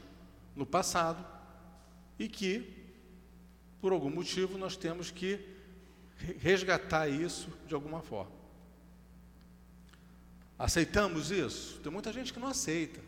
no 0.55 0.65
passado 0.65 1.23
e 2.17 2.29
que, 2.29 2.71
por 3.81 3.91
algum 3.91 4.09
motivo, 4.09 4.57
nós 4.57 4.77
temos 4.77 5.11
que 5.11 5.39
resgatar 6.39 7.09
isso 7.09 7.49
de 7.67 7.75
alguma 7.75 8.01
forma. 8.01 8.31
Aceitamos 10.57 11.31
isso? 11.31 11.79
Tem 11.81 11.91
muita 11.91 12.13
gente 12.13 12.31
que 12.31 12.39
não 12.39 12.47
aceita. 12.47 13.01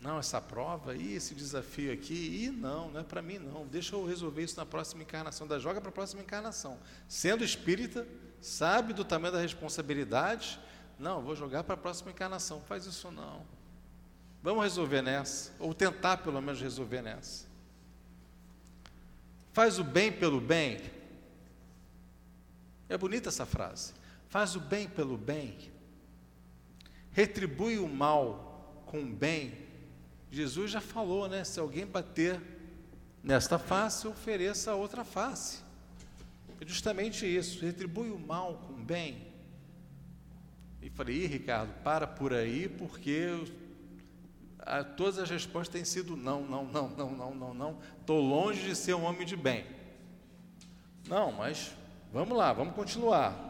Não, 0.00 0.18
essa 0.18 0.40
prova 0.40 0.94
e 0.94 1.14
esse 1.14 1.34
desafio 1.34 1.92
aqui, 1.92 2.44
e 2.44 2.50
não, 2.50 2.90
não 2.90 3.00
é 3.00 3.02
para 3.02 3.22
mim 3.22 3.38
não. 3.38 3.66
Deixa 3.66 3.96
eu 3.96 4.06
resolver 4.06 4.42
isso 4.42 4.56
na 4.56 4.66
próxima 4.66 5.02
encarnação. 5.02 5.46
Da 5.46 5.58
joga 5.58 5.80
para 5.80 5.88
a 5.88 5.92
próxima 5.92 6.22
encarnação. 6.22 6.78
Sendo 7.08 7.42
espírita, 7.42 8.06
sabe 8.40 8.92
do 8.92 9.04
tamanho 9.04 9.32
da 9.32 9.40
responsabilidade. 9.40 10.60
Não, 10.98 11.22
vou 11.22 11.34
jogar 11.34 11.64
para 11.64 11.74
a 11.74 11.78
próxima 11.78 12.10
encarnação. 12.10 12.60
Faz 12.62 12.86
isso 12.86 13.10
não. 13.10 13.44
Vamos 14.42 14.62
resolver 14.62 15.02
nessa, 15.02 15.52
ou 15.58 15.74
tentar 15.74 16.18
pelo 16.18 16.40
menos 16.40 16.60
resolver 16.60 17.02
nessa. 17.02 17.46
Faz 19.52 19.78
o 19.78 19.84
bem 19.84 20.12
pelo 20.12 20.40
bem. 20.40 20.78
É 22.88 22.96
bonita 22.96 23.30
essa 23.30 23.46
frase. 23.46 23.94
Faz 24.28 24.54
o 24.54 24.60
bem 24.60 24.86
pelo 24.86 25.16
bem. 25.16 25.72
Retribui 27.10 27.78
o 27.78 27.88
mal 27.88 28.84
com 28.86 29.02
o 29.02 29.06
bem 29.06 29.65
Jesus 30.30 30.70
já 30.70 30.80
falou, 30.80 31.28
né? 31.28 31.44
Se 31.44 31.60
alguém 31.60 31.86
bater 31.86 32.40
nesta 33.22 33.58
face, 33.58 34.06
ofereça 34.06 34.72
a 34.72 34.74
outra 34.74 35.04
face. 35.04 35.60
É 36.60 36.66
justamente 36.66 37.26
isso, 37.26 37.64
retribui 37.64 38.10
o 38.10 38.18
mal 38.18 38.54
com 38.66 38.72
o 38.72 38.76
bem. 38.76 39.26
E 40.80 40.90
falei, 40.90 41.24
Ih, 41.24 41.26
Ricardo, 41.26 41.72
para 41.82 42.06
por 42.06 42.32
aí, 42.32 42.68
porque 42.68 43.44
a, 44.58 44.82
todas 44.82 45.18
as 45.18 45.30
respostas 45.30 45.72
têm 45.72 45.84
sido 45.84 46.16
não, 46.16 46.42
não, 46.42 46.64
não, 46.64 46.88
não, 46.88 47.10
não, 47.10 47.34
não, 47.34 47.54
não. 47.54 47.78
Estou 48.00 48.20
longe 48.20 48.62
de 48.62 48.74
ser 48.74 48.94
um 48.94 49.04
homem 49.04 49.26
de 49.26 49.36
bem. 49.36 49.66
Não, 51.08 51.32
mas 51.32 51.72
vamos 52.12 52.36
lá, 52.36 52.52
vamos 52.52 52.74
continuar. 52.74 53.46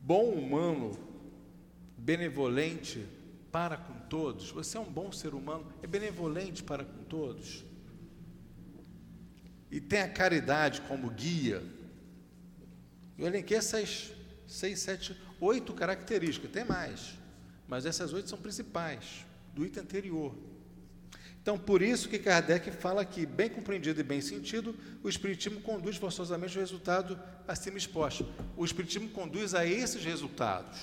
Bom 0.00 0.30
humano, 0.30 0.92
benevolente, 1.96 3.06
para 3.50 3.76
com 3.76 3.94
todos, 4.08 4.50
você 4.50 4.76
é 4.76 4.80
um 4.80 4.90
bom 4.90 5.10
ser 5.12 5.34
humano, 5.34 5.66
é 5.82 5.86
benevolente 5.86 6.62
para 6.62 6.84
com 6.84 7.04
todos. 7.04 7.64
E 9.70 9.80
tem 9.80 10.00
a 10.00 10.08
caridade 10.08 10.80
como 10.82 11.10
guia. 11.10 11.62
Eu 13.18 13.26
elenquei 13.26 13.56
essas 13.56 14.12
seis, 14.46 14.78
sete, 14.80 15.16
oito 15.40 15.72
características, 15.72 16.50
tem 16.50 16.64
mais. 16.64 17.14
Mas 17.66 17.86
essas 17.86 18.12
oito 18.12 18.28
são 18.28 18.38
principais, 18.38 19.24
do 19.54 19.64
item 19.64 19.82
anterior. 19.82 20.34
Então, 21.42 21.58
por 21.58 21.82
isso 21.82 22.08
que 22.08 22.18
Kardec 22.18 22.70
fala 22.70 23.04
que, 23.04 23.26
bem 23.26 23.50
compreendido 23.50 24.00
e 24.00 24.02
bem 24.02 24.20
sentido, 24.20 24.74
o 25.02 25.08
Espiritismo 25.10 25.60
conduz 25.60 25.96
forçosamente 25.96 26.56
o 26.56 26.60
resultado 26.60 27.20
acima 27.46 27.76
exposto. 27.76 28.26
O 28.56 28.64
Espiritismo 28.64 29.10
conduz 29.10 29.54
a 29.54 29.66
esses 29.66 30.02
resultados. 30.02 30.80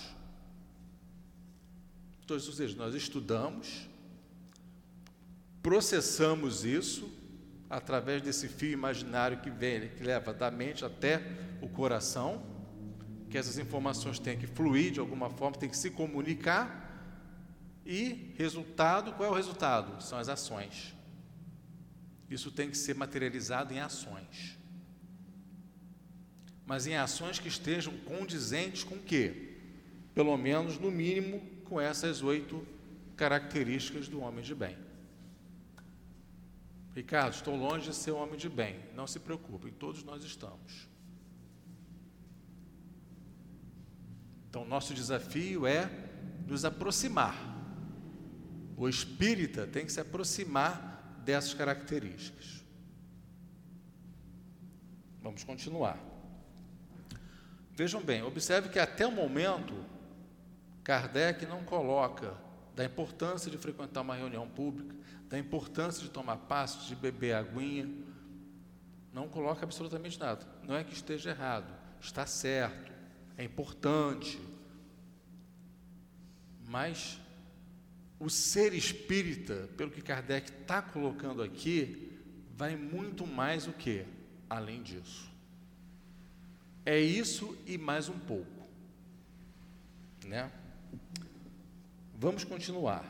Ou 2.31 2.53
seja, 2.53 2.75
nós 2.77 2.95
estudamos, 2.95 3.87
processamos 5.61 6.63
isso 6.63 7.11
através 7.69 8.21
desse 8.21 8.47
fio 8.47 8.71
imaginário 8.71 9.39
que 9.39 9.49
vem, 9.49 9.89
que 9.89 10.03
leva 10.03 10.33
da 10.33 10.51
mente 10.51 10.83
até 10.83 11.21
o 11.61 11.69
coração, 11.69 12.43
que 13.29 13.37
essas 13.37 13.57
informações 13.57 14.19
têm 14.19 14.37
que 14.37 14.47
fluir 14.47 14.91
de 14.91 14.99
alguma 14.99 15.29
forma, 15.29 15.57
têm 15.57 15.69
que 15.69 15.77
se 15.77 15.89
comunicar. 15.89 16.89
E 17.85 18.33
resultado, 18.37 19.13
qual 19.13 19.29
é 19.29 19.31
o 19.31 19.35
resultado? 19.35 20.03
São 20.03 20.17
as 20.17 20.27
ações. 20.27 20.93
Isso 22.29 22.51
tem 22.51 22.69
que 22.69 22.77
ser 22.77 22.95
materializado 22.95 23.73
em 23.73 23.79
ações. 23.79 24.57
Mas 26.65 26.87
em 26.87 26.95
ações 26.95 27.39
que 27.39 27.47
estejam 27.47 27.93
condizentes 27.99 28.83
com 28.83 28.95
o 28.95 29.01
quê? 29.01 29.57
Pelo 30.13 30.37
menos, 30.37 30.77
no 30.77 30.91
mínimo, 30.91 31.41
com 31.71 31.79
essas 31.79 32.21
oito 32.21 32.67
características 33.15 34.09
do 34.09 34.19
homem 34.19 34.43
de 34.43 34.53
bem. 34.53 34.77
Ricardo, 36.93 37.33
estou 37.33 37.55
longe 37.55 37.89
de 37.89 37.95
ser 37.95 38.11
um 38.11 38.17
homem 38.17 38.37
de 38.37 38.49
bem. 38.49 38.77
Não 38.93 39.07
se 39.07 39.21
preocupe, 39.21 39.71
todos 39.71 40.03
nós 40.03 40.21
estamos. 40.25 40.89
Então, 44.49 44.65
nosso 44.65 44.93
desafio 44.93 45.65
é 45.65 45.89
nos 46.45 46.65
aproximar. 46.65 47.37
O 48.75 48.89
espírita 48.89 49.65
tem 49.65 49.85
que 49.85 49.93
se 49.93 50.01
aproximar 50.01 51.21
dessas 51.23 51.53
características. 51.53 52.65
Vamos 55.21 55.45
continuar. 55.45 55.97
Vejam 57.73 58.03
bem, 58.03 58.23
observe 58.23 58.67
que 58.67 58.77
até 58.77 59.07
o 59.07 59.11
momento, 59.11 59.73
Kardec 60.83 61.45
não 61.45 61.63
coloca 61.63 62.35
da 62.75 62.85
importância 62.85 63.51
de 63.51 63.57
frequentar 63.57 64.01
uma 64.01 64.15
reunião 64.15 64.47
pública, 64.47 64.95
da 65.27 65.37
importância 65.37 66.01
de 66.01 66.09
tomar 66.09 66.37
passos, 66.37 66.87
de 66.87 66.95
beber 66.95 67.33
aguinha. 67.35 67.89
Não 69.13 69.27
coloca 69.27 69.63
absolutamente 69.63 70.19
nada. 70.19 70.45
Não 70.63 70.75
é 70.75 70.83
que 70.83 70.93
esteja 70.93 71.31
errado, 71.31 71.71
está 71.99 72.25
certo, 72.25 72.91
é 73.37 73.43
importante. 73.43 74.39
Mas 76.67 77.19
o 78.19 78.29
ser 78.29 78.73
espírita, 78.73 79.69
pelo 79.75 79.91
que 79.91 80.01
Kardec 80.01 80.49
está 80.49 80.81
colocando 80.81 81.41
aqui, 81.41 82.19
vai 82.55 82.75
muito 82.75 83.27
mais 83.27 83.67
o 83.67 83.73
que? 83.73 84.05
Além 84.49 84.81
disso. 84.81 85.29
É 86.85 86.99
isso 86.99 87.57
e 87.65 87.77
mais 87.77 88.09
um 88.09 88.17
pouco. 88.17 88.69
Né? 90.25 90.51
Vamos 92.21 92.43
continuar. 92.43 93.03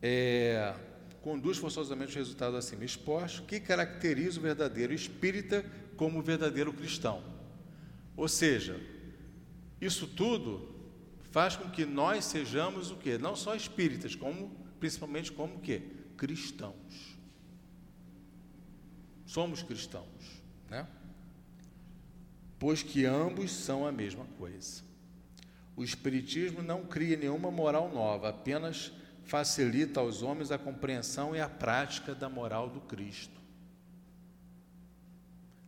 É, 0.00 0.74
conduz 1.20 1.58
forçosamente 1.58 2.14
o 2.14 2.18
resultado 2.18 2.56
acima 2.56 2.86
exposto, 2.86 3.42
que 3.42 3.60
caracteriza 3.60 4.40
o 4.40 4.42
verdadeiro 4.42 4.94
espírita 4.94 5.62
como 5.94 6.20
o 6.20 6.22
verdadeiro 6.22 6.72
cristão. 6.72 7.22
Ou 8.16 8.26
seja, 8.28 8.80
isso 9.78 10.06
tudo 10.06 10.74
faz 11.30 11.54
com 11.54 11.68
que 11.68 11.84
nós 11.84 12.24
sejamos 12.24 12.90
o 12.90 12.96
quê? 12.96 13.18
Não 13.18 13.36
só 13.36 13.54
espíritas, 13.54 14.14
como 14.14 14.48
principalmente 14.80 15.30
como 15.30 15.56
o 15.56 15.60
quê? 15.60 15.82
Cristãos. 16.16 17.18
Somos 19.26 19.62
cristãos, 19.62 20.42
né? 20.70 20.88
Pois 22.58 22.82
que 22.82 23.04
ambos 23.04 23.52
são 23.52 23.86
a 23.86 23.92
mesma 23.92 24.24
coisa. 24.38 24.91
O 25.76 25.82
Espiritismo 25.82 26.62
não 26.62 26.84
cria 26.84 27.16
nenhuma 27.16 27.50
moral 27.50 27.90
nova, 27.90 28.28
apenas 28.28 28.92
facilita 29.24 30.00
aos 30.00 30.22
homens 30.22 30.50
a 30.50 30.58
compreensão 30.58 31.34
e 31.34 31.40
a 31.40 31.48
prática 31.48 32.14
da 32.14 32.28
moral 32.28 32.68
do 32.68 32.80
Cristo, 32.80 33.40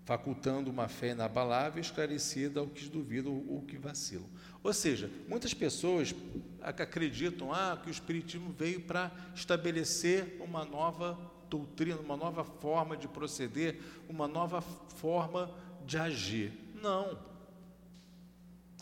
facultando 0.05 0.71
uma 0.71 0.89
fé 0.89 1.11
inabalável 1.11 1.79
e 1.79 1.81
esclarecida 1.81 2.61
ao 2.61 2.67
que 2.67 2.89
duvidam 2.89 3.45
ou 3.49 3.63
que 3.63 3.79
vacilam. 3.79 4.29
Ou 4.63 4.73
seja, 4.73 5.11
muitas 5.29 5.55
pessoas 5.55 6.15
acreditam 6.63 7.53
ah, 7.53 7.79
que 7.83 7.89
o 7.89 7.93
Espiritismo 7.93 8.53
veio 8.53 8.81
para 8.81 9.11
estabelecer 9.35 10.37
uma 10.41 10.65
nova 10.65 11.19
doutrina, 11.49 11.97
uma 12.01 12.17
nova 12.17 12.45
forma 12.45 12.97
de 12.97 13.07
proceder, 13.07 13.81
uma 14.09 14.27
nova 14.27 14.61
forma 14.61 15.51
de 15.87 15.97
agir. 15.97 16.53
Não. 16.83 17.34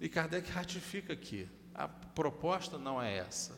E 0.02 0.08
Kardec 0.08 0.50
ratifica 0.50 1.12
aqui: 1.12 1.48
a 1.72 1.86
proposta 1.86 2.76
não 2.76 3.00
é 3.00 3.18
essa. 3.18 3.56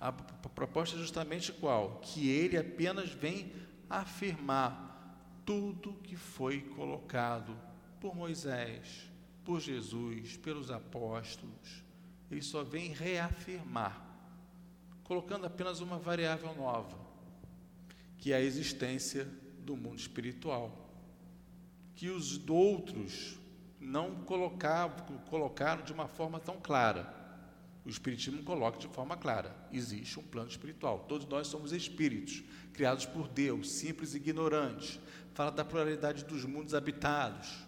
A 0.00 0.10
proposta 0.12 0.96
é 0.96 0.98
justamente 0.98 1.52
qual? 1.52 2.00
Que 2.00 2.28
ele 2.28 2.56
apenas 2.56 3.10
vem 3.10 3.52
afirmar 3.88 4.88
tudo 5.46 5.94
que 6.02 6.16
foi 6.16 6.62
colocado 6.62 7.56
por 8.00 8.14
Moisés, 8.14 9.08
por 9.44 9.60
Jesus, 9.60 10.36
pelos 10.36 10.68
apóstolos. 10.68 11.84
Ele 12.28 12.42
só 12.42 12.64
vem 12.64 12.92
reafirmar, 12.92 14.04
colocando 15.04 15.46
apenas 15.46 15.80
uma 15.80 15.98
variável 15.98 16.54
nova, 16.56 16.98
que 18.18 18.32
é 18.32 18.36
a 18.36 18.40
existência 18.40 19.24
do 19.60 19.76
mundo 19.76 19.98
espiritual. 19.98 20.90
Que 21.94 22.08
os 22.08 22.40
outros 22.48 23.37
não 23.88 24.16
colocaram 24.16 25.82
de 25.82 25.92
uma 25.92 26.06
forma 26.06 26.38
tão 26.38 26.60
clara. 26.60 27.16
O 27.84 27.88
Espiritismo 27.88 28.42
coloca 28.42 28.78
de 28.78 28.86
forma 28.88 29.16
clara: 29.16 29.56
existe 29.72 30.20
um 30.20 30.22
plano 30.22 30.50
espiritual. 30.50 31.06
Todos 31.08 31.26
nós 31.26 31.46
somos 31.46 31.72
espíritos, 31.72 32.42
criados 32.74 33.06
por 33.06 33.28
Deus, 33.28 33.70
simples 33.70 34.12
e 34.12 34.18
ignorantes. 34.18 35.00
Fala 35.32 35.50
da 35.50 35.64
pluralidade 35.64 36.24
dos 36.24 36.44
mundos 36.44 36.74
habitados. 36.74 37.66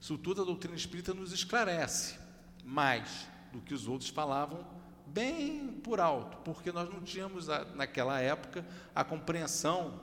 Isso 0.00 0.16
tudo 0.16 0.42
a 0.42 0.44
doutrina 0.44 0.76
espírita 0.76 1.12
nos 1.12 1.32
esclarece, 1.32 2.18
mais 2.64 3.28
do 3.52 3.60
que 3.60 3.74
os 3.74 3.86
outros 3.86 4.08
falavam, 4.10 4.66
bem 5.06 5.68
por 5.82 6.00
alto, 6.00 6.38
porque 6.38 6.72
nós 6.72 6.88
não 6.88 7.00
tínhamos, 7.02 7.46
naquela 7.74 8.20
época, 8.20 8.64
a 8.94 9.04
compreensão 9.04 10.00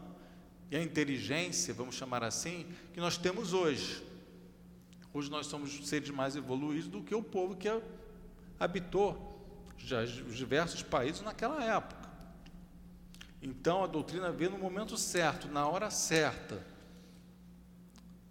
e 0.69 0.75
a 0.75 0.81
inteligência, 0.81 1.73
vamos 1.73 1.95
chamar 1.95 2.23
assim, 2.23 2.67
que 2.93 2.99
nós 2.99 3.17
temos 3.17 3.53
hoje. 3.53 4.10
Hoje 5.13 5.29
nós 5.29 5.47
somos 5.47 5.87
seres 5.87 6.09
mais 6.09 6.35
evoluídos 6.35 6.87
do 6.87 7.03
que 7.03 7.13
o 7.13 7.21
povo 7.21 7.55
que 7.55 7.67
habitou 8.59 9.29
já 9.77 10.03
os 10.03 10.35
diversos 10.35 10.83
países 10.83 11.21
naquela 11.21 11.63
época. 11.63 12.09
Então 13.41 13.83
a 13.83 13.87
doutrina 13.87 14.31
veio 14.31 14.51
no 14.51 14.57
momento 14.57 14.95
certo, 14.97 15.47
na 15.47 15.67
hora 15.67 15.89
certa. 15.89 16.65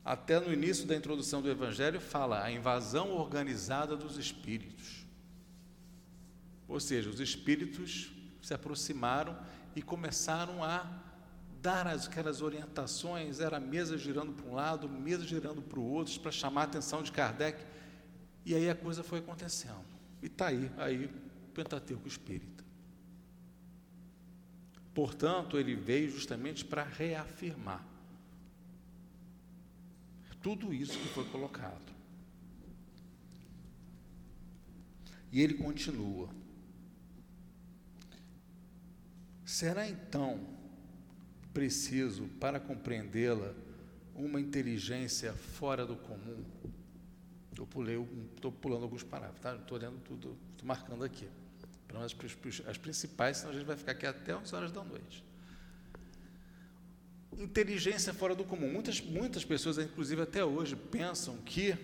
Até 0.04 0.40
no 0.40 0.52
início 0.52 0.86
da 0.86 0.96
introdução 0.96 1.42
do 1.42 1.50
Evangelho 1.50 2.00
fala 2.00 2.42
a 2.42 2.50
invasão 2.50 3.10
organizada 3.10 3.96
dos 3.96 4.16
espíritos. 4.16 5.04
Ou 6.66 6.80
seja, 6.80 7.10
os 7.10 7.20
espíritos 7.20 8.10
se 8.40 8.54
aproximaram 8.54 9.36
e 9.74 9.82
começaram 9.82 10.64
a 10.64 11.09
dar 11.60 11.86
aquelas 11.86 12.40
orientações, 12.40 13.40
era 13.40 13.60
mesa 13.60 13.98
girando 13.98 14.32
para 14.32 14.46
um 14.46 14.54
lado, 14.54 14.88
mesa 14.88 15.24
girando 15.24 15.60
para 15.60 15.78
o 15.78 15.84
outro, 15.84 16.18
para 16.20 16.30
chamar 16.30 16.62
a 16.62 16.64
atenção 16.64 17.02
de 17.02 17.12
Kardec. 17.12 17.62
E 18.44 18.54
aí 18.54 18.70
a 18.70 18.74
coisa 18.74 19.02
foi 19.02 19.18
acontecendo. 19.18 19.84
E 20.22 20.26
está 20.26 20.48
aí, 20.48 20.70
aí 20.78 21.04
o 21.06 21.52
Pentateuco 21.52 22.08
Espírita. 22.08 22.64
Portanto, 24.94 25.58
ele 25.58 25.74
veio 25.74 26.10
justamente 26.10 26.64
para 26.64 26.82
reafirmar 26.82 27.84
tudo 30.42 30.72
isso 30.72 30.98
que 30.98 31.08
foi 31.08 31.24
colocado. 31.26 31.90
E 35.30 35.40
ele 35.40 35.54
continua. 35.54 36.28
Será 39.44 39.88
então 39.88 40.59
preciso, 41.52 42.24
para 42.40 42.60
compreendê-la, 42.60 43.54
uma 44.14 44.40
inteligência 44.40 45.32
fora 45.32 45.84
do 45.84 45.96
comum. 45.96 46.44
Eu 47.56 47.66
pulei, 47.66 47.96
estou 48.34 48.50
pulando 48.50 48.84
alguns 48.84 49.02
parágrafos, 49.02 49.40
tá? 49.40 49.54
Estou 49.54 49.76
olhando 49.76 50.00
tudo, 50.00 50.36
estou 50.52 50.66
marcando 50.66 51.04
aqui. 51.04 51.28
Para 51.86 52.00
as, 52.04 52.16
as 52.66 52.78
principais, 52.78 53.38
senão 53.38 53.50
a 53.50 53.54
gente 53.54 53.66
vai 53.66 53.76
ficar 53.76 53.92
aqui 53.92 54.06
até 54.06 54.34
11 54.34 54.54
horas 54.54 54.72
da 54.72 54.82
noite. 54.82 55.24
Inteligência 57.36 58.14
fora 58.14 58.34
do 58.34 58.44
comum. 58.44 58.70
Muitas, 58.70 59.00
muitas 59.00 59.44
pessoas, 59.44 59.78
inclusive 59.78 60.22
até 60.22 60.44
hoje, 60.44 60.76
pensam 60.76 61.36
que 61.38 61.76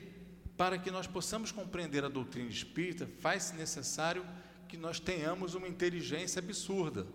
para 0.57 0.79
que 0.79 0.91
nós 0.91 1.07
possamos 1.07 1.53
compreender 1.53 2.05
a 2.05 2.09
doutrina 2.09 2.49
espírita, 2.49 3.07
faz-se 3.21 3.55
necessário 3.55 4.25
que 4.67 4.77
nós 4.77 4.99
tenhamos 4.99 5.55
uma 5.55 5.69
inteligência 5.69 6.39
absurda. 6.39 7.07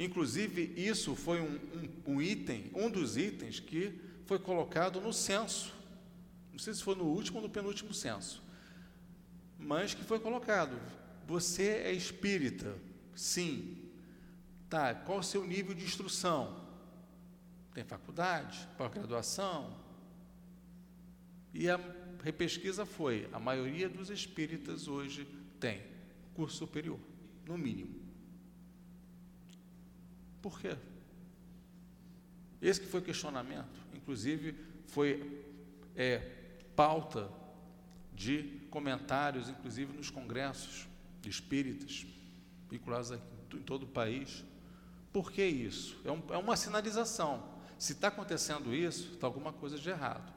Inclusive, 0.00 0.72
isso 0.78 1.14
foi 1.14 1.42
um, 1.42 1.56
um, 2.06 2.14
um, 2.14 2.22
item, 2.22 2.70
um 2.74 2.90
dos 2.90 3.18
itens 3.18 3.60
que 3.60 4.00
foi 4.24 4.38
colocado 4.38 4.98
no 4.98 5.12
censo. 5.12 5.74
Não 6.50 6.58
sei 6.58 6.72
se 6.72 6.82
foi 6.82 6.94
no 6.94 7.04
último 7.04 7.36
ou 7.36 7.42
no 7.42 7.50
penúltimo 7.50 7.92
censo, 7.92 8.42
mas 9.58 9.92
que 9.92 10.02
foi 10.02 10.18
colocado. 10.18 10.80
Você 11.26 11.82
é 11.84 11.92
espírita? 11.92 12.78
Sim. 13.14 13.76
Tá, 14.70 14.94
qual 14.94 15.18
o 15.18 15.22
seu 15.22 15.46
nível 15.46 15.74
de 15.74 15.84
instrução? 15.84 16.64
Tem 17.74 17.84
faculdade? 17.84 18.66
Pós-graduação? 18.78 19.78
E 21.52 21.68
a 21.68 21.78
repesquisa 22.24 22.86
foi: 22.86 23.28
a 23.34 23.38
maioria 23.38 23.86
dos 23.86 24.08
espíritas 24.08 24.88
hoje 24.88 25.28
tem 25.60 25.82
curso 26.32 26.56
superior, 26.56 26.98
no 27.46 27.58
mínimo. 27.58 27.99
Por 30.40 30.58
quê? 30.58 30.76
Esse 32.60 32.80
que 32.80 32.86
foi 32.86 33.00
o 33.00 33.04
questionamento, 33.04 33.80
inclusive 33.94 34.54
foi 34.86 35.44
é, 35.96 36.18
pauta 36.76 37.30
de 38.14 38.60
comentários, 38.70 39.48
inclusive 39.48 39.96
nos 39.96 40.10
congressos 40.10 40.86
espíritas, 41.24 42.06
vinculados 42.68 43.12
em 43.12 43.62
todo 43.62 43.84
o 43.84 43.86
país. 43.86 44.44
Por 45.12 45.32
que 45.32 45.44
isso? 45.44 45.98
É, 46.04 46.12
um, 46.12 46.22
é 46.30 46.36
uma 46.36 46.56
sinalização. 46.56 47.42
Se 47.78 47.92
está 47.92 48.08
acontecendo 48.08 48.74
isso, 48.74 49.14
está 49.14 49.26
alguma 49.26 49.52
coisa 49.52 49.78
de 49.78 49.88
errado. 49.88 50.32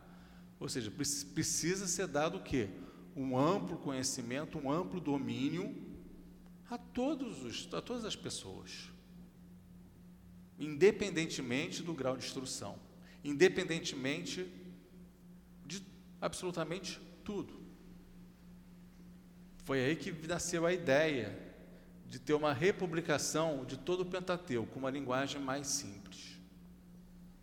Ou 0.60 0.70
seja, 0.70 0.90
precisa 0.92 1.88
ser 1.88 2.08
dado 2.08 2.38
o 2.38 2.44
quê? 2.44 2.70
Um 3.16 3.38
amplo 3.38 3.78
conhecimento, 3.78 4.58
um 4.58 4.72
amplo 4.72 5.00
domínio 5.00 5.76
a, 6.70 6.78
todos 6.78 7.44
os, 7.44 7.74
a 7.74 7.82
todas 7.82 8.06
as 8.06 8.16
pessoas 8.16 8.93
independentemente 10.60 11.82
do 11.82 11.94
grau 11.94 12.16
de 12.18 12.26
instrução, 12.26 12.78
independentemente 13.24 14.48
absolutamente 16.24 17.02
tudo. 17.22 17.62
Foi 19.66 19.84
aí 19.84 19.96
que 19.98 20.12
nasceu 20.26 20.66
a 20.66 20.72
ideia 20.72 21.38
de 22.08 22.18
ter 22.18 22.34
uma 22.34 22.54
republicação 22.54 23.66
de 23.66 23.78
todo 23.78 24.02
o 24.02 24.06
Pentateuco, 24.06 24.72
com 24.72 24.80
uma 24.80 24.90
linguagem 24.90 25.42
mais 25.42 25.68
simples. 25.68 26.40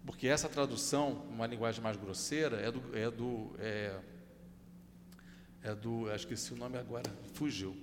Porque 0.06 0.26
essa 0.26 0.48
tradução, 0.48 1.26
uma 1.28 1.46
linguagem 1.46 1.82
mais 1.82 1.96
grosseira, 1.98 2.56
é 2.56 2.70
do. 2.72 2.96
É 2.96 3.10
do, 3.10 3.54
é, 3.58 4.00
é 5.62 5.74
do 5.74 6.10
acho 6.10 6.26
que 6.26 6.32
esqueci 6.32 6.54
o 6.54 6.56
nome 6.56 6.78
agora, 6.78 7.10
fugiu. 7.34 7.76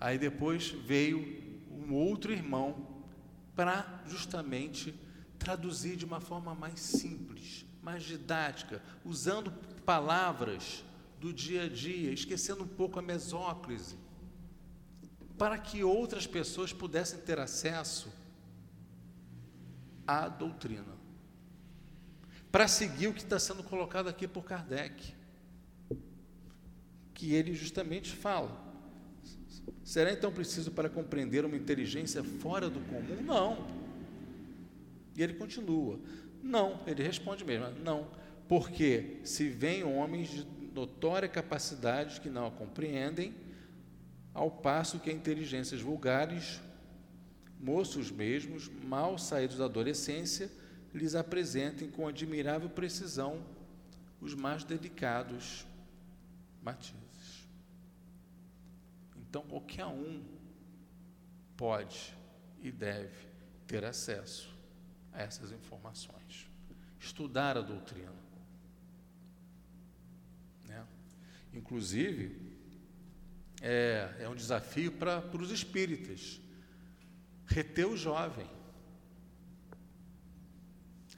Aí 0.00 0.18
depois 0.18 0.70
veio 0.70 1.62
um 1.70 1.92
outro 1.92 2.32
irmão 2.32 2.89
para 3.54 4.02
justamente 4.06 4.94
traduzir 5.38 5.96
de 5.96 6.04
uma 6.04 6.20
forma 6.20 6.54
mais 6.54 6.80
simples, 6.80 7.64
mais 7.82 8.02
didática, 8.02 8.82
usando 9.04 9.50
palavras 9.84 10.84
do 11.18 11.32
dia 11.32 11.64
a 11.64 11.68
dia, 11.68 12.12
esquecendo 12.12 12.62
um 12.64 12.68
pouco 12.68 12.98
a 12.98 13.02
mesóclise, 13.02 13.96
para 15.38 15.58
que 15.58 15.82
outras 15.82 16.26
pessoas 16.26 16.72
pudessem 16.72 17.18
ter 17.20 17.38
acesso 17.38 18.12
à 20.06 20.28
doutrina, 20.28 20.98
para 22.52 22.68
seguir 22.68 23.08
o 23.08 23.14
que 23.14 23.22
está 23.22 23.38
sendo 23.38 23.62
colocado 23.62 24.08
aqui 24.08 24.28
por 24.28 24.44
Kardec, 24.44 25.14
que 27.14 27.34
ele 27.34 27.54
justamente 27.54 28.12
fala. 28.12 28.69
Será 29.84 30.12
então 30.12 30.32
preciso 30.32 30.70
para 30.70 30.88
compreender 30.88 31.44
uma 31.44 31.56
inteligência 31.56 32.22
fora 32.22 32.68
do 32.68 32.80
comum? 32.80 33.22
Não. 33.22 33.66
E 35.16 35.22
ele 35.22 35.34
continua. 35.34 35.98
Não, 36.42 36.80
ele 36.86 37.02
responde 37.02 37.44
mesmo, 37.44 37.68
não, 37.84 38.08
porque 38.48 39.18
se 39.24 39.48
vêm 39.48 39.84
homens 39.84 40.30
de 40.30 40.46
notória 40.74 41.28
capacidade 41.28 42.20
que 42.20 42.30
não 42.30 42.46
a 42.46 42.50
compreendem, 42.50 43.34
ao 44.32 44.50
passo 44.50 44.98
que 44.98 45.12
inteligências 45.12 45.80
vulgares, 45.80 46.60
moços 47.60 48.10
mesmos, 48.10 48.70
mal 48.84 49.18
saídos 49.18 49.58
da 49.58 49.66
adolescência, 49.66 50.50
lhes 50.94 51.14
apresentem 51.14 51.90
com 51.90 52.08
admirável 52.08 52.68
precisão 52.68 53.44
os 54.20 54.34
mais 54.34 54.64
delicados 54.64 55.66
matizes. 56.62 57.09
Então, 59.30 59.42
qualquer 59.42 59.86
um 59.86 60.24
pode 61.56 62.18
e 62.60 62.72
deve 62.72 63.28
ter 63.64 63.84
acesso 63.84 64.52
a 65.12 65.22
essas 65.22 65.52
informações. 65.52 66.48
Estudar 66.98 67.56
a 67.56 67.60
doutrina. 67.60 68.12
Né? 70.64 70.84
Inclusive, 71.54 72.36
é, 73.62 74.16
é 74.18 74.28
um 74.28 74.34
desafio 74.34 74.90
para 74.90 75.24
os 75.40 75.52
espíritas. 75.52 76.40
Reter 77.46 77.86
o 77.86 77.96
jovem. 77.96 78.50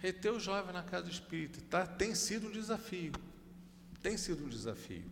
Reter 0.00 0.34
o 0.34 0.38
jovem 0.38 0.74
na 0.74 0.82
casa 0.82 1.08
espírita 1.08 1.62
tá, 1.62 1.86
tem 1.86 2.14
sido 2.14 2.48
um 2.48 2.52
desafio. 2.52 3.14
Tem 4.02 4.18
sido 4.18 4.44
um 4.44 4.48
desafio. 4.50 5.10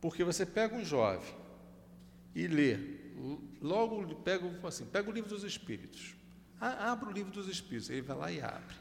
Porque 0.00 0.22
você 0.22 0.46
pega 0.46 0.76
um 0.76 0.84
jovem 0.84 1.41
e 2.34 2.46
lê, 2.46 2.78
logo 3.60 4.14
pega, 4.16 4.46
assim, 4.66 4.86
pega 4.86 5.08
o 5.08 5.12
livro 5.12 5.28
dos 5.28 5.44
Espíritos. 5.44 6.14
Abre 6.60 7.08
o 7.08 7.12
livro 7.12 7.32
dos 7.32 7.48
Espíritos, 7.48 7.90
ele 7.90 8.02
vai 8.02 8.16
lá 8.16 8.32
e 8.32 8.40
abre. 8.40 8.76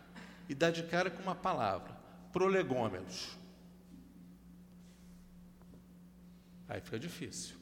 E 0.47 0.55
dá 0.55 0.69
de 0.69 0.83
cara 0.83 1.09
com 1.09 1.21
uma 1.21 1.35
palavra: 1.35 1.91
prolegômenos. 2.31 3.37
Aí 6.67 6.79
fica 6.79 6.97
difícil. 6.97 7.55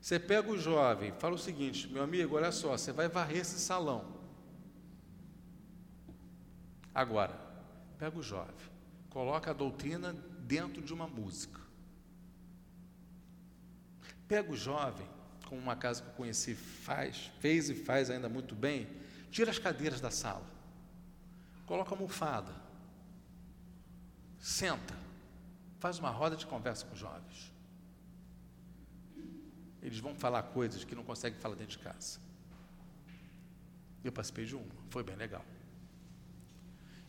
Você 0.00 0.18
pega 0.18 0.50
o 0.50 0.58
jovem, 0.58 1.12
fala 1.12 1.34
o 1.34 1.38
seguinte: 1.38 1.86
meu 1.88 2.02
amigo, 2.02 2.36
olha 2.36 2.50
só, 2.50 2.76
você 2.76 2.90
vai 2.90 3.08
varrer 3.08 3.38
esse 3.38 3.60
salão. 3.60 4.18
Agora, 6.92 7.38
pega 7.98 8.18
o 8.18 8.22
jovem, 8.22 8.54
coloca 9.08 9.50
a 9.50 9.54
doutrina 9.54 10.12
dentro 10.40 10.82
de 10.82 10.92
uma 10.92 11.06
música. 11.06 11.59
Pega 14.30 14.52
o 14.52 14.56
jovem, 14.56 15.08
como 15.48 15.60
uma 15.60 15.74
casa 15.74 16.02
que 16.02 16.08
eu 16.08 16.14
conheci 16.14 16.54
faz, 16.54 17.32
fez 17.40 17.68
e 17.68 17.74
faz 17.74 18.10
ainda 18.10 18.28
muito 18.28 18.54
bem, 18.54 18.86
tira 19.28 19.50
as 19.50 19.58
cadeiras 19.58 20.00
da 20.00 20.08
sala, 20.08 20.46
coloca 21.66 21.92
a 21.92 21.98
almofada, 21.98 22.54
senta, 24.38 24.94
faz 25.80 25.98
uma 25.98 26.10
roda 26.10 26.36
de 26.36 26.46
conversa 26.46 26.86
com 26.86 26.92
os 26.92 27.00
jovens. 27.00 27.52
Eles 29.82 29.98
vão 29.98 30.14
falar 30.14 30.44
coisas 30.44 30.84
que 30.84 30.94
não 30.94 31.02
conseguem 31.02 31.40
falar 31.40 31.56
dentro 31.56 31.76
de 31.76 31.82
casa. 31.82 32.20
Eu 34.04 34.12
participei 34.12 34.44
de 34.44 34.54
uma, 34.54 34.64
foi 34.90 35.02
bem 35.02 35.16
legal. 35.16 35.44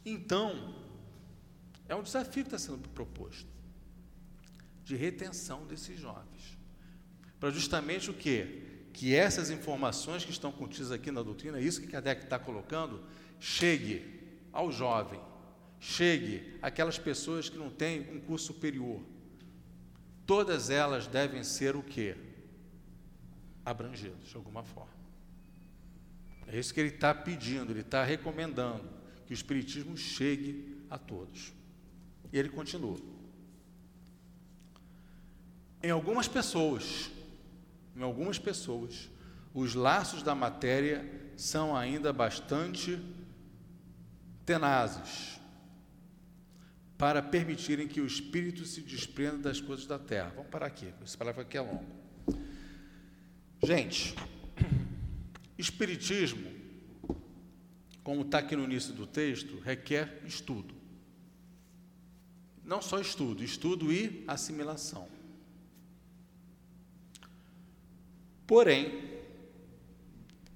Então, 0.04 0.74
é 1.88 1.96
um 1.96 2.02
desafio 2.02 2.44
que 2.44 2.56
está 2.56 2.58
sendo 2.58 2.90
proposto 2.90 3.48
de 4.84 4.96
retenção 4.96 5.68
desses 5.68 6.00
jovens 6.00 6.60
para 7.42 7.50
justamente 7.50 8.12
o 8.12 8.14
quê? 8.14 8.62
Que 8.94 9.16
essas 9.16 9.50
informações 9.50 10.24
que 10.24 10.30
estão 10.30 10.52
contidas 10.52 10.92
aqui 10.92 11.10
na 11.10 11.24
doutrina, 11.24 11.60
isso 11.60 11.82
que 11.82 11.88
Kardec 11.88 12.24
está 12.24 12.38
colocando, 12.38 13.02
chegue 13.40 14.22
ao 14.54 14.72
jovem, 14.72 15.20
chegue 15.80 16.60
àquelas 16.62 17.00
pessoas 17.00 17.50
que 17.50 17.58
não 17.58 17.72
têm 17.72 18.02
um 18.16 18.22
curso 18.22 18.54
superior. 18.54 19.02
Todas 20.28 20.70
elas 20.70 21.08
devem 21.08 21.44
ser 21.44 21.76
o 21.76 21.82
quê? 21.82 22.16
Abrangidas 23.66 24.30
de 24.30 24.36
alguma 24.36 24.64
forma. 24.64 24.94
É 26.48 26.60
isso 26.60 26.72
que 26.72 26.80
ele 26.80 26.90
está 26.90 27.12
pedindo, 27.12 27.72
ele 27.72 27.80
está 27.82 28.04
recomendando 28.04 28.88
que 29.26 29.34
o 29.34 29.36
Espiritismo 29.36 29.98
chegue 29.98 30.78
a 30.92 30.98
todos. 31.00 31.52
E 32.32 32.38
ele 32.38 32.50
continua. 32.50 33.00
Em 35.82 35.90
algumas 35.90 36.28
pessoas, 36.28 37.10
em 37.96 38.02
algumas 38.02 38.40
pessoas, 38.40 39.10
os 39.54 39.76
laços 39.76 40.24
da 40.24 40.34
matéria 40.34 41.10
são 41.36 41.76
ainda 41.76 42.14
bastante 42.14 43.00
tenazes 44.46 45.40
para 46.98 47.22
permitirem 47.22 47.88
que 47.88 48.00
o 48.00 48.06
espírito 48.06 48.64
se 48.64 48.82
desprenda 48.82 49.38
das 49.40 49.60
coisas 49.60 49.86
da 49.86 49.98
terra. 49.98 50.32
Vamos 50.36 50.52
parar 50.52 50.68
aqui, 50.68 50.94
esse 51.04 51.18
parágrafo 51.18 51.48
aqui 51.48 51.58
é 51.58 51.62
longo. 51.62 51.86
Gente, 53.64 54.16
espiritismo, 55.58 56.52
como 58.04 58.22
está 58.22 58.40
aqui 58.40 58.56
no 58.56 58.64
início 58.64 58.94
do 58.94 59.08
texto, 59.08 59.60
requer 59.60 60.22
estudo. 60.26 60.74
Não 62.64 62.82
só 62.82 63.00
estudo, 63.00 63.44
estudo 63.44 63.92
e 63.92 64.24
assimilação. 64.28 65.08
Porém, 68.52 68.92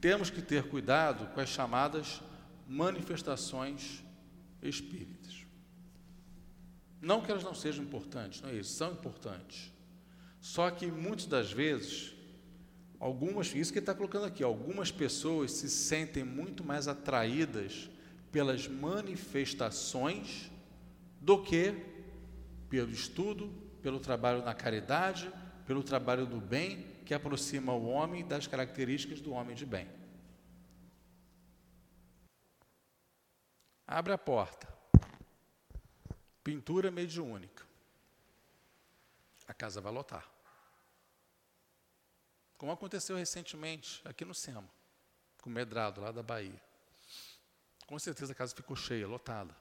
temos 0.02 0.30
que 0.30 0.42
ter 0.42 0.68
cuidado 0.68 1.34
com 1.34 1.40
as 1.40 1.48
chamadas 1.48 2.22
manifestações 2.68 4.04
espíritas. 4.62 5.46
Não 7.00 7.22
que 7.22 7.32
elas 7.32 7.46
não 7.46 7.56
sejam 7.56 7.86
importantes, 7.86 8.42
não 8.42 8.50
é 8.50 8.56
isso, 8.56 8.74
são 8.74 8.92
importantes. 8.92 9.72
Só 10.42 10.70
que 10.72 10.88
muitas 10.88 11.26
das 11.26 11.54
vezes, 11.54 12.14
algumas, 13.00 13.56
isso 13.56 13.72
que 13.72 13.80
ele 13.80 13.84
está 13.84 13.96
colocando 13.96 14.26
aqui, 14.26 14.44
algumas 14.44 14.92
pessoas 14.92 15.54
se 15.54 15.70
sentem 15.70 16.26
muito 16.26 16.66
mais 16.66 16.90
atraídas 16.90 17.90
pelas 18.30 18.68
manifestações 18.68 20.52
do 21.22 21.42
que 21.42 21.74
pelo 22.70 22.92
estudo, 22.92 23.54
pelo 23.82 24.02
trabalho 24.02 24.44
na 24.44 24.54
caridade, 24.54 25.32
pelo 25.66 25.82
trabalho 25.82 26.26
do 26.26 26.42
bem 26.42 26.94
que 27.06 27.14
aproxima 27.14 27.72
o 27.72 27.86
homem 27.86 28.28
das 28.28 28.48
características 28.48 29.22
do 29.22 29.32
homem 29.32 29.56
de 29.56 29.66
bem. 29.66 29.88
Abre 33.86 34.12
a 34.12 34.18
porta. 34.18 34.68
Pintura 36.44 36.90
mediúnica. 36.90 37.64
A 39.48 39.54
casa 39.54 39.80
vai 39.80 39.94
lotar. 39.94 40.28
Como 42.58 42.72
aconteceu 42.72 43.16
recentemente 43.16 44.02
aqui 44.04 44.26
no 44.26 44.34
SEMA, 44.34 44.68
com 45.42 45.50
o 45.50 45.54
Medrado, 45.54 46.02
lá 46.02 46.12
da 46.12 46.24
Bahia. 46.24 46.60
Com 47.86 48.00
certeza 48.00 48.32
a 48.32 48.36
casa 48.36 48.56
ficou 48.56 48.76
cheia, 48.76 49.08
lotada. 49.08 49.56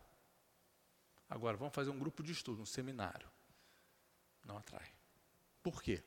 Agora, 1.28 1.56
vamos 1.56 1.74
fazer 1.74 1.90
um 1.90 1.98
grupo 1.98 2.22
de 2.22 2.32
estudo, 2.32 2.62
um 2.62 2.66
seminário. 2.66 3.28
Não 4.44 4.56
atrai. 4.56 4.90
Por 5.62 5.82
quê? 5.82 6.02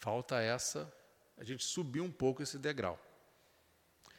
Falta 0.00 0.40
essa, 0.40 0.92
a 1.36 1.44
gente 1.44 1.62
subir 1.62 2.00
um 2.00 2.10
pouco 2.10 2.42
esse 2.42 2.58
degrau. 2.58 2.98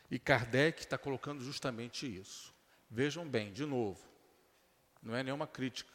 E 0.10 0.20
Kardec 0.20 0.80
está 0.80 0.98
colocando 0.98 1.44
justamente 1.44 2.06
isso. 2.06 2.54
Vejam 2.90 3.28
bem, 3.28 3.52
de 3.52 3.66
novo, 3.66 4.00
não 5.02 5.16
é 5.16 5.24
nenhuma 5.24 5.48
crítica. 5.48 5.92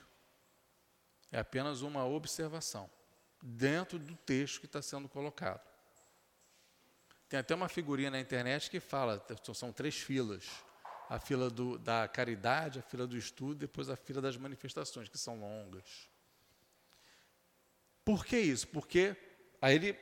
É 1.30 1.38
apenas 1.38 1.82
uma 1.82 2.04
observação 2.04 2.90
dentro 3.40 3.98
do 3.98 4.16
texto 4.16 4.58
que 4.58 4.66
está 4.66 4.82
sendo 4.82 5.08
colocado. 5.08 5.64
Tem 7.28 7.38
até 7.38 7.54
uma 7.54 7.68
figurinha 7.68 8.10
na 8.10 8.18
internet 8.20 8.68
que 8.70 8.80
fala, 8.80 9.24
são 9.54 9.72
três 9.72 9.96
filas. 9.96 10.64
A 11.08 11.20
fila 11.20 11.48
do, 11.48 11.78
da 11.78 12.08
caridade, 12.08 12.80
a 12.80 12.82
fila 12.82 13.06
do 13.06 13.16
estudo, 13.16 13.54
depois 13.54 13.88
a 13.88 13.94
fila 13.94 14.20
das 14.20 14.36
manifestações, 14.36 15.08
que 15.08 15.18
são 15.18 15.38
longas. 15.38 16.08
Por 18.04 18.24
que 18.24 18.38
isso? 18.38 18.66
Porque, 18.68 19.16
aí 19.66 19.74
ele, 19.74 19.98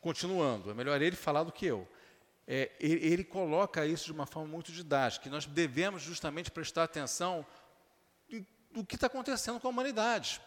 continuando, 0.00 0.70
é 0.70 0.74
melhor 0.74 1.00
ele 1.02 1.16
falar 1.16 1.42
do 1.42 1.50
que 1.50 1.66
eu. 1.66 1.86
É, 2.46 2.70
ele, 2.78 3.06
ele, 3.06 3.24
coloca 3.24 3.84
isso 3.86 4.04
de 4.04 4.12
uma 4.12 4.26
forma 4.26 4.48
muito 4.48 4.70
didática, 4.70 5.24
que 5.24 5.30
nós 5.30 5.46
devemos 5.46 6.02
justamente 6.02 6.50
prestar 6.50 6.84
atenção 6.84 7.44
do 8.70 8.84
que 8.84 8.94
está 8.94 9.08
acontecendo 9.08 9.58
com 9.58 9.66
a 9.66 9.70
humanidade. 9.70 10.40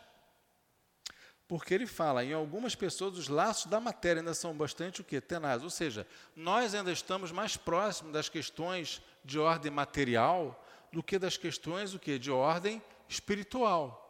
Porque 1.47 1.73
ele 1.73 1.87
fala, 1.87 2.23
em 2.23 2.33
algumas 2.33 2.75
pessoas 2.75 3.17
os 3.17 3.27
laços 3.27 3.65
da 3.65 3.79
matéria 3.79 4.21
ainda 4.21 4.33
são 4.33 4.53
bastante 4.53 5.01
o 5.01 5.03
quê? 5.03 5.19
Tenazes. 5.19 5.63
Ou 5.63 5.69
seja, 5.69 6.05
nós 6.35 6.75
ainda 6.75 6.91
estamos 6.91 7.31
mais 7.31 7.57
próximos 7.57 8.13
das 8.13 8.29
questões 8.29 9.01
de 9.25 9.39
ordem 9.39 9.71
material 9.71 10.63
do 10.91 11.03
que 11.03 11.19
das 11.19 11.35
questões 11.35 11.93
o 11.93 11.99
quê? 11.99 12.17
de 12.17 12.31
ordem 12.31 12.81
espiritual. 13.09 14.06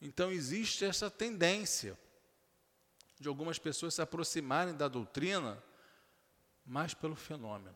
Então 0.00 0.30
existe 0.30 0.84
essa 0.84 1.10
tendência 1.10 1.98
de 3.18 3.28
algumas 3.28 3.58
pessoas 3.58 3.94
se 3.94 4.02
aproximarem 4.02 4.74
da 4.74 4.88
doutrina 4.88 5.62
mais 6.64 6.92
pelo 6.92 7.16
fenômeno. 7.16 7.74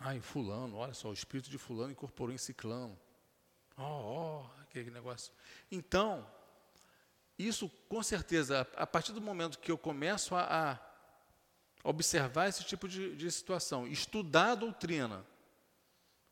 Ai, 0.00 0.20
fulano, 0.20 0.76
olha 0.76 0.94
só, 0.94 1.10
o 1.10 1.12
espírito 1.12 1.50
de 1.50 1.58
fulano 1.58 1.92
incorporou 1.92 2.34
em 2.34 2.38
ciclano. 2.38 2.98
Oh, 3.76 3.82
oh, 4.44 4.62
aquele 4.62 4.90
negócio. 4.90 5.32
Então, 5.70 6.28
isso 7.38 7.68
com 7.88 8.02
certeza, 8.02 8.66
a 8.76 8.86
partir 8.86 9.12
do 9.12 9.20
momento 9.20 9.58
que 9.58 9.70
eu 9.70 9.78
começo 9.78 10.34
a, 10.34 10.72
a 10.72 10.78
observar 11.84 12.48
esse 12.48 12.64
tipo 12.64 12.88
de, 12.88 13.14
de 13.16 13.30
situação, 13.30 13.86
estudar 13.86 14.52
a 14.52 14.56
doutrina, 14.56 15.24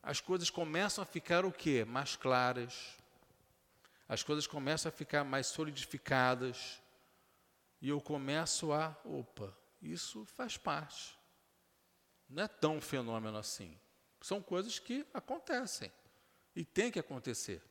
as 0.02 0.20
coisas 0.20 0.48
começam 0.50 1.02
a 1.02 1.06
ficar 1.06 1.44
o 1.44 1.52
quê? 1.52 1.84
Mais 1.84 2.16
claras, 2.16 2.96
as 4.10 4.24
coisas 4.24 4.44
começam 4.44 4.88
a 4.88 4.92
ficar 4.92 5.22
mais 5.22 5.46
solidificadas 5.46 6.82
e 7.80 7.90
eu 7.90 8.00
começo 8.00 8.72
a, 8.72 9.00
opa, 9.04 9.56
isso 9.80 10.24
faz 10.24 10.56
parte. 10.56 11.16
Não 12.28 12.42
é 12.42 12.48
tão 12.48 12.80
fenômeno 12.80 13.38
assim. 13.38 13.78
São 14.20 14.42
coisas 14.42 14.80
que 14.80 15.06
acontecem 15.14 15.92
e 16.56 16.64
tem 16.64 16.90
que 16.90 16.98
acontecer. 16.98 17.62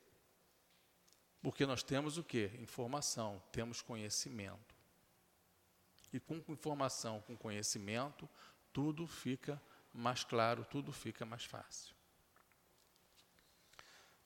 Porque 1.41 1.65
nós 1.65 1.83
temos 1.83 2.17
o 2.17 2.23
que? 2.23 2.45
Informação, 2.61 3.43
temos 3.51 3.81
conhecimento. 3.81 4.73
E 6.13 6.21
com 6.21 6.41
informação, 6.47 7.19
com 7.23 7.35
conhecimento, 7.35 8.29
tudo 8.71 9.05
fica 9.05 9.61
mais 9.93 10.23
claro, 10.23 10.63
tudo 10.63 10.93
fica 10.93 11.25
mais 11.25 11.43
fácil. 11.43 11.93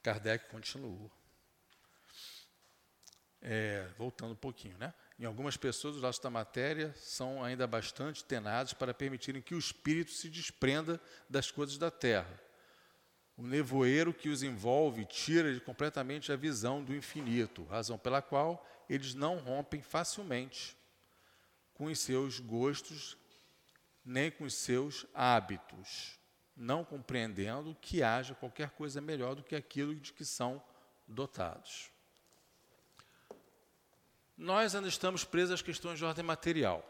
Kardec 0.04 0.47
continua 0.52 1.10
é, 3.43 3.86
voltando 3.97 4.32
um 4.32 4.38
pouquinho, 4.38 4.77
né? 4.77 4.93
Em 5.19 5.25
algumas 5.25 5.58
pessoas, 5.58 5.97
os 5.97 6.01
laços 6.01 6.21
da 6.21 6.29
matéria 6.29 6.93
são 6.95 7.43
ainda 7.43 7.67
bastante 7.67 8.23
tenazes 8.23 8.73
para 8.73 8.93
permitirem 8.93 9.41
que 9.41 9.53
o 9.53 9.60
espírito 9.60 10.12
se 10.12 10.29
desprenda 10.29 10.99
das 11.29 11.51
coisas 11.51 11.77
da 11.77 11.91
terra. 11.91 12.41
O 13.36 13.43
nevoeiro 13.43 14.13
que 14.13 14.29
os 14.29 14.43
envolve 14.43 15.06
tira 15.06 15.60
completamente 15.60 16.32
a 16.32 16.36
visão 16.36 16.84
do 16.84 16.95
infinito, 16.95 17.65
razão 17.65 17.97
pela 17.97 18.21
qual 18.21 18.65
eles 18.89 19.13
não 19.13 19.38
rompem 19.38 19.82
facilmente 19.82 20.77
com 21.73 21.86
os 21.86 21.99
seus 21.99 22.39
gostos 22.39 23.17
nem 24.06 24.29
com 24.29 24.43
os 24.43 24.53
seus 24.53 25.06
hábitos, 25.13 26.19
não 26.56 26.84
compreendendo 26.84 27.75
que 27.82 28.03
haja 28.03 28.36
qualquer 28.36 28.71
coisa 28.71 28.99
melhor 28.99 29.36
do 29.36 29.43
que 29.43 29.56
aquilo 29.56 29.95
de 29.95 30.12
que 30.12 30.25
são 30.25 30.62
dotados 31.08 31.92
nós 34.43 34.75
ainda 34.75 34.89
estamos 34.89 35.23
presos 35.23 35.51
às 35.51 35.62
questões 35.62 35.97
de 35.97 36.03
ordem 36.03 36.23
material. 36.23 36.86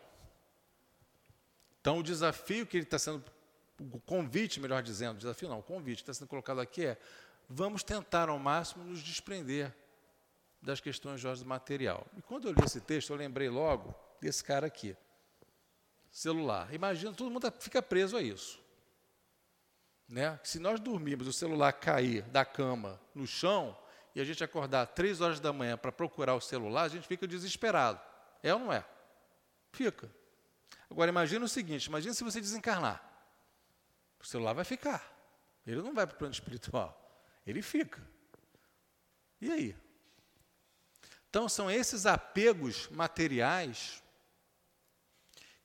Então, 1.79 1.99
o 1.99 2.03
desafio 2.03 2.65
que 2.65 2.77
ele 2.77 2.83
está 2.83 2.97
sendo, 2.97 3.23
o 3.79 3.99
convite, 3.99 4.59
melhor 4.59 4.81
dizendo, 4.81 5.19
desafio 5.19 5.47
não, 5.47 5.59
o 5.59 5.63
convite 5.63 5.97
que 5.97 6.09
está 6.09 6.13
sendo 6.13 6.27
colocado 6.27 6.59
aqui 6.59 6.85
é: 6.85 6.97
vamos 7.47 7.83
tentar 7.83 8.27
ao 8.27 8.39
máximo 8.39 8.83
nos 8.83 9.03
desprender 9.03 9.71
das 10.61 10.79
questões 10.79 11.21
de 11.21 11.27
ordem 11.27 11.45
material. 11.45 12.07
E 12.17 12.21
quando 12.21 12.47
eu 12.47 12.53
li 12.53 12.63
esse 12.65 12.81
texto, 12.81 13.11
eu 13.11 13.17
lembrei 13.17 13.49
logo 13.49 13.93
desse 14.19 14.43
cara 14.43 14.65
aqui, 14.65 14.95
celular. 16.09 16.73
Imagina, 16.73 17.13
todo 17.13 17.29
mundo 17.29 17.53
fica 17.59 17.81
preso 17.81 18.17
a 18.17 18.21
isso. 18.21 18.59
Né? 20.07 20.39
Se 20.43 20.57
nós 20.57 20.79
dormirmos, 20.79 21.27
o 21.27 21.33
celular 21.33 21.71
cair 21.73 22.23
da 22.23 22.43
cama 22.43 22.99
no 23.13 23.27
chão, 23.27 23.77
e 24.15 24.21
a 24.21 24.23
gente 24.23 24.43
acordar 24.43 24.87
três 24.87 25.21
horas 25.21 25.39
da 25.39 25.51
manhã 25.51 25.77
para 25.77 25.91
procurar 25.91 26.35
o 26.35 26.41
celular, 26.41 26.83
a 26.83 26.87
gente 26.87 27.07
fica 27.07 27.27
desesperado. 27.27 27.99
É 28.41 28.53
ou 28.53 28.59
não 28.59 28.71
é? 28.71 28.85
Fica. 29.71 30.09
Agora 30.89 31.09
imagine 31.09 31.43
o 31.43 31.49
seguinte: 31.49 31.85
imagine 31.85 32.13
se 32.13 32.23
você 32.23 32.39
desencarnar. 32.39 33.03
O 34.19 34.25
celular 34.25 34.53
vai 34.53 34.63
ficar. 34.63 35.11
Ele 35.65 35.81
não 35.81 35.93
vai 35.93 36.05
para 36.05 36.15
o 36.15 36.17
plano 36.17 36.33
espiritual. 36.33 36.99
Ele 37.45 37.61
fica. 37.61 38.01
E 39.41 39.51
aí? 39.51 39.75
Então 41.29 41.49
são 41.49 41.69
esses 41.69 42.05
apegos 42.05 42.87
materiais 42.89 44.03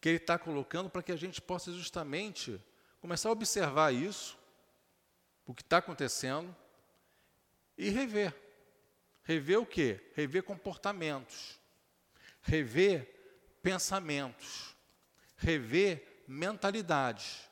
que 0.01 0.09
ele 0.09 0.17
está 0.17 0.39
colocando 0.39 0.89
para 0.89 1.03
que 1.03 1.13
a 1.13 1.17
gente 1.17 1.43
possa 1.43 1.73
justamente 1.73 2.61
começar 3.01 3.29
a 3.29 3.33
observar 3.33 3.93
isso, 3.93 4.39
o 5.45 5.55
que 5.55 5.63
está 5.63 5.79
acontecendo, 5.79 6.55
e 7.79 7.89
rever. 7.89 8.35
Rever 9.23 9.61
o 9.61 9.67
quê? 9.67 10.01
Rever 10.15 10.43
comportamentos, 10.43 11.61
rever 12.43 13.15
pensamentos, 13.63 14.75
rever 15.37 16.25
mentalidades. 16.27 17.49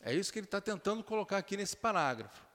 É 0.00 0.14
isso 0.14 0.32
que 0.32 0.38
ele 0.38 0.46
está 0.46 0.60
tentando 0.60 1.04
colocar 1.04 1.36
aqui 1.36 1.56
nesse 1.56 1.76
parágrafo. 1.76 2.46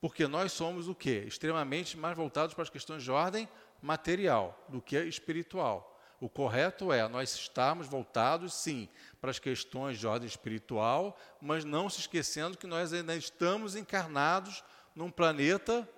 Porque 0.00 0.26
nós 0.26 0.52
somos 0.52 0.88
o 0.88 0.94
quê? 0.94 1.24
Extremamente 1.26 1.96
mais 1.96 2.16
voltados 2.16 2.54
para 2.54 2.62
as 2.62 2.70
questões 2.70 3.02
de 3.02 3.10
ordem 3.10 3.48
material 3.82 4.64
do 4.68 4.80
que 4.80 4.96
espiritual. 5.02 5.90
O 6.20 6.28
correto 6.28 6.92
é 6.92 7.06
nós 7.08 7.34
estarmos 7.34 7.86
voltados, 7.86 8.52
sim, 8.52 8.88
para 9.20 9.30
as 9.30 9.38
questões 9.38 9.98
de 9.98 10.06
ordem 10.06 10.28
espiritual, 10.28 11.18
mas 11.40 11.64
não 11.64 11.88
se 11.88 12.00
esquecendo 12.00 12.58
que 12.58 12.66
nós 12.66 12.92
ainda 12.92 13.16
estamos 13.16 13.74
encarnados 13.74 14.62
num 14.94 15.10
planeta 15.10 15.88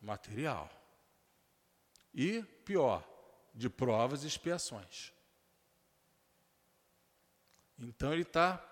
material. 0.00 0.70
E, 2.14 2.42
pior, 2.64 3.06
de 3.54 3.68
provas 3.68 4.24
e 4.24 4.26
expiações. 4.26 5.12
Então 7.78 8.12
ele 8.12 8.22
está 8.22 8.62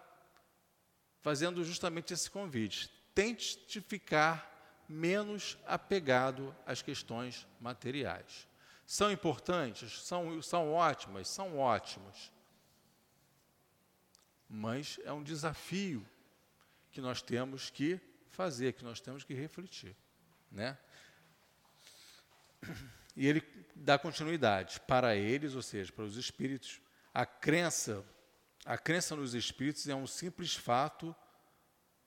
fazendo 1.20 1.64
justamente 1.64 2.12
esse 2.12 2.30
convite. 2.30 2.90
Tente 3.14 3.80
ficar 3.80 4.84
menos 4.88 5.58
apegado 5.66 6.54
às 6.66 6.82
questões 6.82 7.46
materiais. 7.60 8.46
São 8.86 9.10
importantes? 9.10 10.02
São, 10.02 10.42
são 10.42 10.72
ótimas? 10.72 11.28
São 11.28 11.58
ótimas. 11.58 12.32
Mas 14.48 14.98
é 15.04 15.12
um 15.12 15.22
desafio 15.22 16.06
que 16.90 17.00
nós 17.00 17.22
temos 17.22 17.70
que 17.70 18.00
fazer, 18.34 18.74
que 18.74 18.84
nós 18.84 19.00
temos 19.00 19.24
que 19.24 19.34
refletir. 19.34 19.96
Né? 20.50 20.76
E 23.16 23.26
ele 23.26 23.42
dá 23.74 23.98
continuidade 23.98 24.80
para 24.80 25.14
eles, 25.14 25.54
ou 25.54 25.62
seja, 25.62 25.92
para 25.92 26.04
os 26.04 26.16
espíritos. 26.16 26.80
A 27.12 27.24
crença, 27.24 28.04
a 28.64 28.76
crença 28.76 29.14
nos 29.14 29.34
espíritos 29.34 29.88
é 29.88 29.94
um 29.94 30.06
simples 30.06 30.54
fato, 30.54 31.14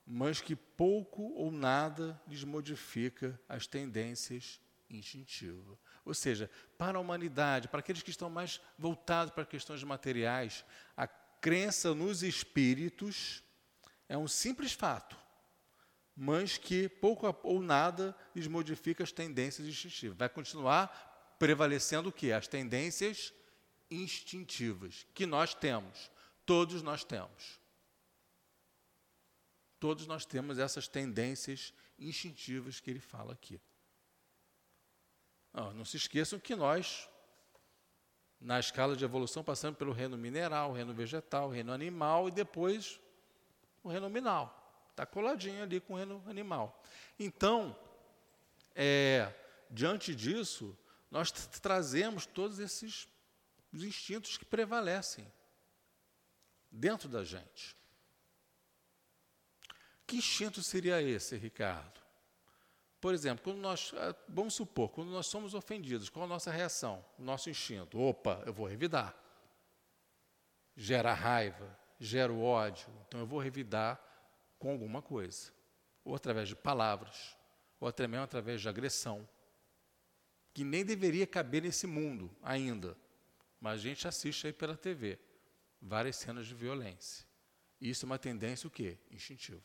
mas 0.06 0.40
que 0.40 0.54
pouco 0.54 1.32
ou 1.34 1.50
nada 1.50 2.20
lhes 2.26 2.44
modifica 2.44 3.40
as 3.48 3.66
tendências 3.66 4.60
instintivas. 4.90 5.78
Ou 6.04 6.14
seja, 6.14 6.50
para 6.76 6.98
a 6.98 7.00
humanidade, 7.00 7.68
para 7.68 7.80
aqueles 7.80 8.02
que 8.02 8.10
estão 8.10 8.30
mais 8.30 8.60
voltados 8.78 9.32
para 9.32 9.44
questões 9.44 9.82
materiais, 9.82 10.64
a 10.96 11.06
crença 11.06 11.94
nos 11.94 12.22
espíritos 12.22 13.42
é 14.08 14.16
um 14.16 14.26
simples 14.26 14.72
fato, 14.72 15.16
mas 16.20 16.58
que 16.58 16.88
pouco 16.88 17.32
ou 17.44 17.62
nada 17.62 18.12
lhes 18.34 18.48
modifica 18.48 19.04
as 19.04 19.12
tendências 19.12 19.68
instintivas. 19.68 20.18
Vai 20.18 20.28
continuar 20.28 21.36
prevalecendo 21.38 22.08
o 22.08 22.12
que? 22.12 22.32
As 22.32 22.48
tendências 22.48 23.32
instintivas 23.88 25.06
que 25.14 25.24
nós 25.24 25.54
temos. 25.54 26.10
Todos 26.44 26.82
nós 26.82 27.04
temos. 27.04 27.60
Todos 29.78 30.08
nós 30.08 30.26
temos 30.26 30.58
essas 30.58 30.88
tendências 30.88 31.72
instintivas 31.96 32.80
que 32.80 32.90
ele 32.90 32.98
fala 32.98 33.32
aqui. 33.32 33.60
Não, 35.52 35.72
não 35.72 35.84
se 35.84 35.98
esqueçam 35.98 36.40
que 36.40 36.56
nós, 36.56 37.08
na 38.40 38.58
escala 38.58 38.96
de 38.96 39.04
evolução, 39.04 39.44
passamos 39.44 39.78
pelo 39.78 39.92
reino 39.92 40.18
mineral, 40.18 40.72
reino 40.72 40.92
vegetal, 40.92 41.48
reino 41.48 41.72
animal 41.72 42.26
e 42.26 42.32
depois 42.32 42.98
o 43.84 43.88
reino 43.88 44.10
minal. 44.10 44.57
Está 44.98 45.06
coladinho 45.06 45.62
ali 45.62 45.80
com 45.80 45.94
o 45.94 46.28
animal. 46.28 46.82
Então, 47.20 47.78
é, 48.74 49.32
diante 49.70 50.12
disso, 50.12 50.76
nós 51.08 51.30
trazemos 51.30 52.26
todos 52.26 52.58
esses 52.58 53.06
instintos 53.72 54.36
que 54.36 54.44
prevalecem 54.44 55.24
dentro 56.68 57.08
da 57.08 57.22
gente. 57.22 57.76
Que 60.04 60.16
instinto 60.16 60.64
seria 60.64 61.00
esse, 61.00 61.36
Ricardo? 61.36 62.00
Por 63.00 63.14
exemplo, 63.14 63.44
quando 63.44 63.58
nós, 63.58 63.92
ah, 63.94 64.16
vamos 64.28 64.54
supor, 64.54 64.88
quando 64.88 65.12
nós 65.12 65.28
somos 65.28 65.54
ofendidos, 65.54 66.08
qual 66.08 66.24
a 66.24 66.28
nossa 66.28 66.50
reação? 66.50 67.04
O 67.16 67.22
nosso 67.22 67.48
instinto. 67.48 68.00
Opa, 68.00 68.42
eu 68.44 68.52
vou 68.52 68.66
revidar. 68.66 69.14
Gera 70.76 71.14
raiva, 71.14 71.78
gera 72.00 72.32
ódio, 72.32 72.88
então 73.06 73.20
eu 73.20 73.26
vou 73.28 73.38
revidar 73.38 74.07
com 74.58 74.70
alguma 74.70 75.00
coisa. 75.00 75.52
Ou 76.04 76.14
através 76.14 76.48
de 76.48 76.56
palavras, 76.56 77.36
ou 77.80 77.88
até 77.88 78.06
mesmo 78.06 78.24
através 78.24 78.60
de 78.60 78.68
agressão, 78.68 79.28
que 80.52 80.64
nem 80.64 80.84
deveria 80.84 81.26
caber 81.26 81.62
nesse 81.62 81.86
mundo 81.86 82.34
ainda. 82.42 82.96
Mas 83.60 83.80
a 83.80 83.82
gente 83.82 84.08
assiste 84.08 84.46
aí 84.46 84.52
pela 84.52 84.76
TV 84.76 85.18
várias 85.80 86.16
cenas 86.16 86.46
de 86.46 86.54
violência. 86.54 87.26
Isso 87.80 88.04
é 88.04 88.06
uma 88.06 88.18
tendência 88.18 88.66
o 88.66 88.70
quê? 88.70 88.98
Instintiva. 89.10 89.62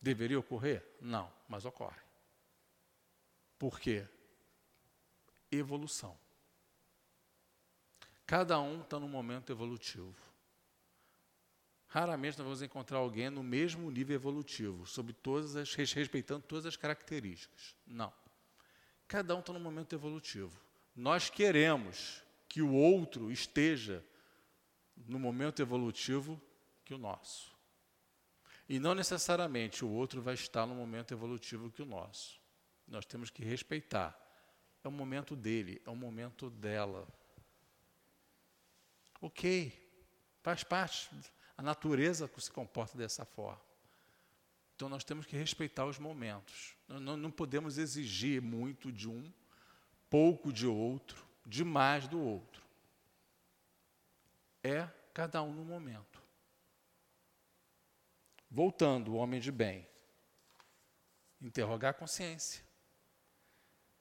Deveria 0.00 0.38
ocorrer? 0.38 0.84
Não, 1.00 1.32
mas 1.48 1.64
ocorre. 1.64 2.00
Por 3.58 3.80
quê? 3.80 4.06
Evolução. 5.50 6.16
Cada 8.26 8.60
um 8.60 8.82
está 8.82 9.00
num 9.00 9.08
momento 9.08 9.50
evolutivo. 9.50 10.14
Raramente 11.88 12.36
nós 12.38 12.44
vamos 12.44 12.62
encontrar 12.62 12.98
alguém 12.98 13.30
no 13.30 13.42
mesmo 13.42 13.90
nível 13.90 14.14
evolutivo, 14.14 14.86
sobre 14.86 15.14
todas 15.14 15.56
as, 15.56 15.74
respeitando 15.74 16.42
todas 16.42 16.66
as 16.66 16.76
características. 16.76 17.74
Não. 17.86 18.12
Cada 19.06 19.34
um 19.34 19.40
está 19.40 19.54
num 19.54 19.60
momento 19.60 19.94
evolutivo. 19.94 20.60
Nós 20.94 21.30
queremos 21.30 22.22
que 22.46 22.60
o 22.60 22.72
outro 22.72 23.32
esteja 23.32 24.04
no 25.06 25.18
momento 25.18 25.62
evolutivo 25.62 26.40
que 26.84 26.92
o 26.92 26.98
nosso. 26.98 27.56
E 28.68 28.78
não 28.78 28.94
necessariamente 28.94 29.82
o 29.82 29.88
outro 29.88 30.20
vai 30.20 30.34
estar 30.34 30.66
no 30.66 30.74
momento 30.74 31.12
evolutivo 31.14 31.70
que 31.70 31.80
o 31.80 31.86
nosso. 31.86 32.38
Nós 32.86 33.06
temos 33.06 33.30
que 33.30 33.42
respeitar. 33.42 34.18
É 34.84 34.88
o 34.88 34.92
momento 34.92 35.34
dele, 35.34 35.80
é 35.86 35.90
o 35.90 35.96
momento 35.96 36.50
dela. 36.50 37.08
Ok, 39.22 39.72
faz 40.42 40.62
parte. 40.62 41.08
A 41.58 41.62
natureza 41.62 42.30
se 42.38 42.50
comporta 42.52 42.96
dessa 42.96 43.24
forma. 43.24 43.60
Então 44.76 44.88
nós 44.88 45.02
temos 45.02 45.26
que 45.26 45.36
respeitar 45.36 45.86
os 45.86 45.98
momentos. 45.98 46.76
Não, 46.86 47.16
não 47.16 47.32
podemos 47.32 47.78
exigir 47.78 48.40
muito 48.40 48.92
de 48.92 49.08
um, 49.08 49.32
pouco 50.08 50.52
de 50.52 50.68
outro, 50.68 51.26
demais 51.44 52.06
do 52.06 52.20
outro. 52.20 52.62
É 54.62 54.88
cada 55.12 55.42
um 55.42 55.52
no 55.52 55.64
momento. 55.64 56.22
Voltando, 58.48 59.14
o 59.14 59.16
homem 59.16 59.40
de 59.40 59.50
bem. 59.50 59.84
Interrogar 61.40 61.90
a 61.90 61.94
consciência. 61.94 62.64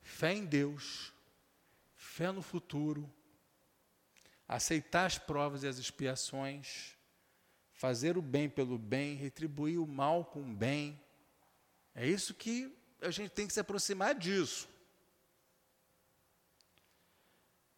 Fé 0.03 0.34
em 0.34 0.45
Deus. 0.45 1.12
Fé 1.95 2.32
no 2.32 2.43
futuro. 2.43 3.12
Aceitar 4.47 5.08
as 5.08 5.18
provas 5.18 5.64
e 5.64 5.68
as 5.68 5.80
expiações. 5.80 6.97
Fazer 7.78 8.17
o 8.17 8.23
bem 8.23 8.49
pelo 8.49 8.75
bem, 8.75 9.15
retribuir 9.15 9.80
o 9.80 9.86
mal 9.86 10.25
com 10.25 10.41
o 10.41 10.53
bem. 10.53 10.99
É 11.93 12.07
isso 12.07 12.34
que 12.34 12.75
a 12.99 13.11
gente 13.11 13.30
tem 13.30 13.45
que 13.45 13.53
se 13.53 13.59
aproximar 13.59 14.15
disso. 14.15 14.67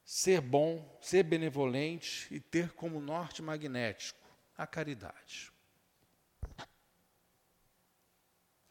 Ser 0.05 0.39
bom, 0.39 0.97
ser 1.01 1.23
benevolente 1.23 2.33
e 2.33 2.39
ter 2.39 2.71
como 2.71 3.01
norte 3.01 3.41
magnético 3.41 4.25
a 4.57 4.65
caridade. 4.65 5.51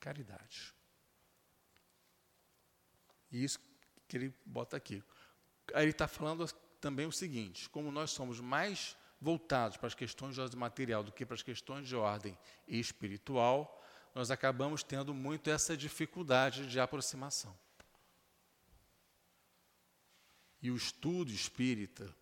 Caridade. 0.00 0.74
E 3.30 3.44
isso 3.44 3.60
que 4.08 4.16
ele 4.16 4.34
bota 4.46 4.78
aqui. 4.78 5.04
Aí 5.74 5.84
ele 5.84 5.90
está 5.90 6.08
falando 6.08 6.50
também 6.80 7.06
o 7.06 7.12
seguinte: 7.12 7.68
como 7.68 7.92
nós 7.92 8.12
somos 8.12 8.40
mais 8.40 8.96
voltados 9.20 9.76
para 9.76 9.86
as 9.86 9.94
questões 9.94 10.34
de 10.34 10.40
ordem 10.40 10.58
material 10.58 11.02
do 11.02 11.12
que 11.12 11.26
para 11.26 11.34
as 11.34 11.42
questões 11.42 11.88
de 11.88 11.96
ordem 11.96 12.38
espiritual, 12.66 13.82
nós 14.14 14.30
acabamos 14.30 14.82
tendo 14.82 15.12
muito 15.12 15.50
essa 15.50 15.76
dificuldade 15.76 16.66
de 16.66 16.80
aproximação. 16.80 17.56
E 20.60 20.70
o 20.70 20.76
estudo 20.76 21.30
espírita, 21.30 22.14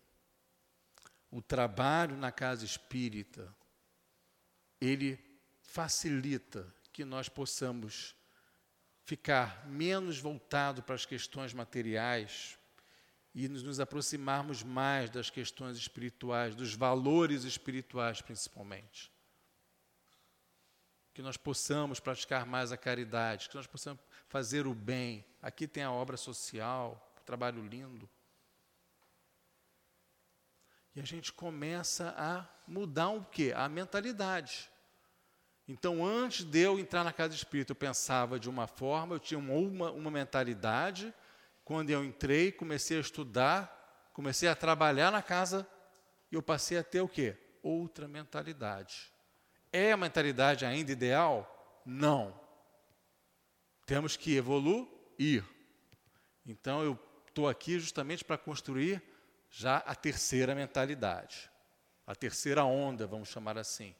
o 1.31 1.41
trabalho 1.41 2.15
na 2.15 2.31
casa 2.31 2.65
espírita, 2.65 3.53
ele 4.79 5.19
facilita 5.61 6.71
que 6.93 7.03
nós 7.03 7.29
possamos 7.29 8.15
ficar 9.03 9.67
menos 9.67 10.19
voltado 10.19 10.83
para 10.83 10.95
as 10.95 11.05
questões 11.05 11.53
materiais 11.53 12.57
e 13.39 13.47
nos 13.47 13.79
aproximarmos 13.79 14.63
mais 14.63 15.11
das 15.11 15.29
questões 15.29 15.77
espirituais, 15.77 16.55
dos 16.55 16.73
valores 16.73 17.43
espirituais 17.43 18.19
principalmente. 18.19 19.11
Que 21.13 21.21
nós 21.21 21.37
possamos 21.37 21.99
praticar 21.99 22.47
mais 22.47 22.71
a 22.71 22.77
caridade, 22.77 23.47
que 23.47 23.55
nós 23.55 23.67
possamos 23.67 24.01
fazer 24.27 24.65
o 24.65 24.73
bem. 24.73 25.23
Aqui 25.39 25.67
tem 25.67 25.83
a 25.83 25.91
obra 25.91 26.17
social, 26.17 27.13
o 27.21 27.23
trabalho 27.25 27.63
lindo. 27.63 28.09
E 30.95 30.99
a 30.99 31.03
gente 31.03 31.31
começa 31.31 32.15
a 32.17 32.43
mudar 32.67 33.09
o 33.09 33.23
quê? 33.23 33.53
A 33.55 33.69
mentalidade. 33.69 34.67
Então, 35.67 36.03
antes 36.03 36.43
de 36.43 36.57
eu 36.57 36.79
entrar 36.79 37.03
na 37.03 37.13
casa 37.13 37.35
espírita, 37.35 37.73
eu 37.73 37.75
pensava 37.75 38.39
de 38.39 38.49
uma 38.49 38.65
forma, 38.65 39.13
eu 39.13 39.19
tinha 39.19 39.37
uma, 39.37 39.91
uma 39.91 40.09
mentalidade. 40.09 41.13
Quando 41.67 41.89
eu 41.89 42.01
entrei, 42.01 42.49
comecei 42.49 42.95
a 42.95 43.01
estudar, 43.01 44.09
comecei 44.13 44.47
a 44.47 44.55
trabalhar 44.55 45.11
na 45.11 45.21
casa, 45.21 45.67
e 46.31 46.35
eu 46.35 46.41
passei 46.41 46.77
a 46.77 46.83
ter 46.83 47.01
o 47.01 47.09
quê? 47.09 47.35
Outra 47.61 48.07
mentalidade. 48.07 49.11
É 49.69 49.91
a 49.91 49.97
mentalidade 49.97 50.65
ainda 50.65 50.93
ideal? 50.93 51.81
Não. 51.85 52.39
Temos 53.85 54.15
que 54.15 54.33
evoluir. 54.33 55.43
Então, 56.45 56.85
eu 56.85 56.97
estou 57.27 57.49
aqui 57.49 57.77
justamente 57.77 58.23
para 58.23 58.37
construir 58.37 59.03
já 59.49 59.79
a 59.79 59.93
terceira 59.93 60.55
mentalidade. 60.55 61.51
A 62.05 62.15
terceira 62.15 62.63
onda, 62.63 63.05
vamos 63.05 63.27
chamar 63.27 63.57
assim. 63.57 63.93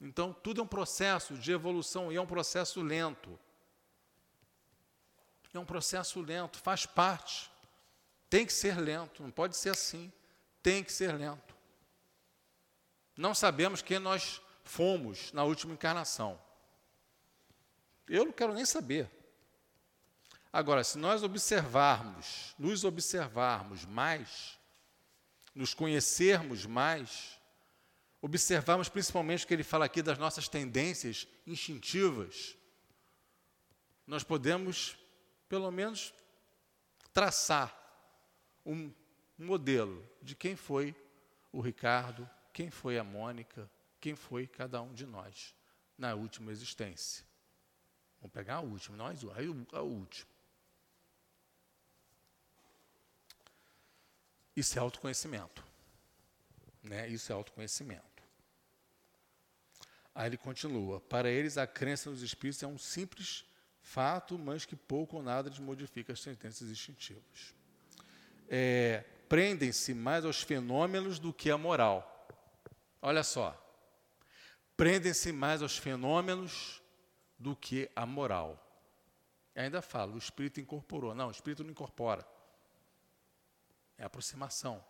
Então, 0.00 0.32
tudo 0.32 0.60
é 0.60 0.64
um 0.64 0.66
processo 0.66 1.34
de 1.34 1.52
evolução 1.52 2.10
e 2.10 2.16
é 2.16 2.20
um 2.20 2.26
processo 2.26 2.82
lento. 2.82 3.38
É 5.52 5.58
um 5.58 5.64
processo 5.64 6.20
lento, 6.20 6.58
faz 6.58 6.86
parte. 6.86 7.50
Tem 8.28 8.44
que 8.44 8.52
ser 8.52 8.78
lento, 8.78 9.22
não 9.22 9.30
pode 9.30 9.56
ser 9.56 9.70
assim. 9.70 10.12
Tem 10.62 10.82
que 10.82 10.92
ser 10.92 11.14
lento. 11.14 11.54
Não 13.16 13.34
sabemos 13.34 13.80
quem 13.80 13.98
nós 13.98 14.40
fomos 14.64 15.32
na 15.32 15.44
última 15.44 15.72
encarnação. 15.72 16.38
Eu 18.08 18.24
não 18.24 18.32
quero 18.32 18.52
nem 18.52 18.66
saber. 18.66 19.10
Agora, 20.52 20.82
se 20.84 20.98
nós 20.98 21.22
observarmos, 21.22 22.54
nos 22.58 22.84
observarmos 22.84 23.84
mais, 23.84 24.58
nos 25.54 25.74
conhecermos 25.74 26.66
mais, 26.66 27.38
observarmos 28.20 28.88
principalmente 28.88 29.44
o 29.44 29.48
que 29.48 29.54
ele 29.54 29.64
fala 29.64 29.84
aqui 29.84 30.02
das 30.02 30.18
nossas 30.18 30.48
tendências 30.48 31.26
instintivas, 31.46 32.56
nós 34.06 34.22
podemos, 34.22 34.96
pelo 35.48 35.70
menos, 35.70 36.12
traçar 37.12 37.74
um 38.64 38.92
modelo 39.38 40.04
de 40.22 40.34
quem 40.34 40.56
foi 40.56 40.94
o 41.52 41.60
Ricardo, 41.60 42.28
quem 42.52 42.70
foi 42.70 42.98
a 42.98 43.04
Mônica, 43.04 43.70
quem 44.00 44.14
foi 44.14 44.46
cada 44.46 44.80
um 44.82 44.92
de 44.92 45.06
nós 45.06 45.54
na 45.96 46.14
última 46.14 46.52
existência. 46.52 47.24
Vamos 48.20 48.32
pegar 48.32 48.56
a 48.56 48.60
última, 48.60 48.96
nós, 48.96 49.20
a 49.72 49.80
última. 49.82 50.36
Isso 54.54 54.78
é 54.78 54.80
autoconhecimento. 54.80 55.64
Né? 56.82 57.08
Isso 57.08 57.30
é 57.30 57.34
autoconhecimento. 57.34 58.22
Aí 60.14 60.28
ele 60.28 60.38
continua: 60.38 61.00
Para 61.00 61.30
eles, 61.30 61.58
a 61.58 61.66
crença 61.66 62.10
nos 62.10 62.22
espíritos 62.22 62.62
é 62.62 62.66
um 62.66 62.78
simples 62.78 63.44
fato, 63.86 64.36
mas 64.36 64.66
que 64.66 64.74
pouco 64.74 65.16
ou 65.16 65.22
nada 65.22 65.50
modifica 65.60 66.12
as 66.12 66.20
tendências 66.20 66.68
instintivas. 66.68 67.54
É, 68.48 69.04
Prendem-se 69.28 69.94
mais 69.94 70.24
aos 70.24 70.42
fenômenos 70.42 71.18
do 71.18 71.32
que 71.32 71.50
à 71.50 71.58
moral. 71.58 72.28
Olha 73.00 73.22
só. 73.22 73.54
Prendem-se 74.76 75.32
mais 75.32 75.62
aos 75.62 75.78
fenômenos 75.78 76.82
do 77.38 77.56
que 77.56 77.90
à 77.94 78.04
moral. 78.04 78.62
E 79.54 79.60
ainda 79.60 79.80
fala, 79.82 80.12
o 80.12 80.18
espírito 80.18 80.60
incorporou. 80.60 81.14
Não, 81.14 81.28
o 81.28 81.30
espírito 81.30 81.64
não 81.64 81.70
incorpora. 81.70 82.26
É 83.98 84.04
aproximação. 84.04 84.84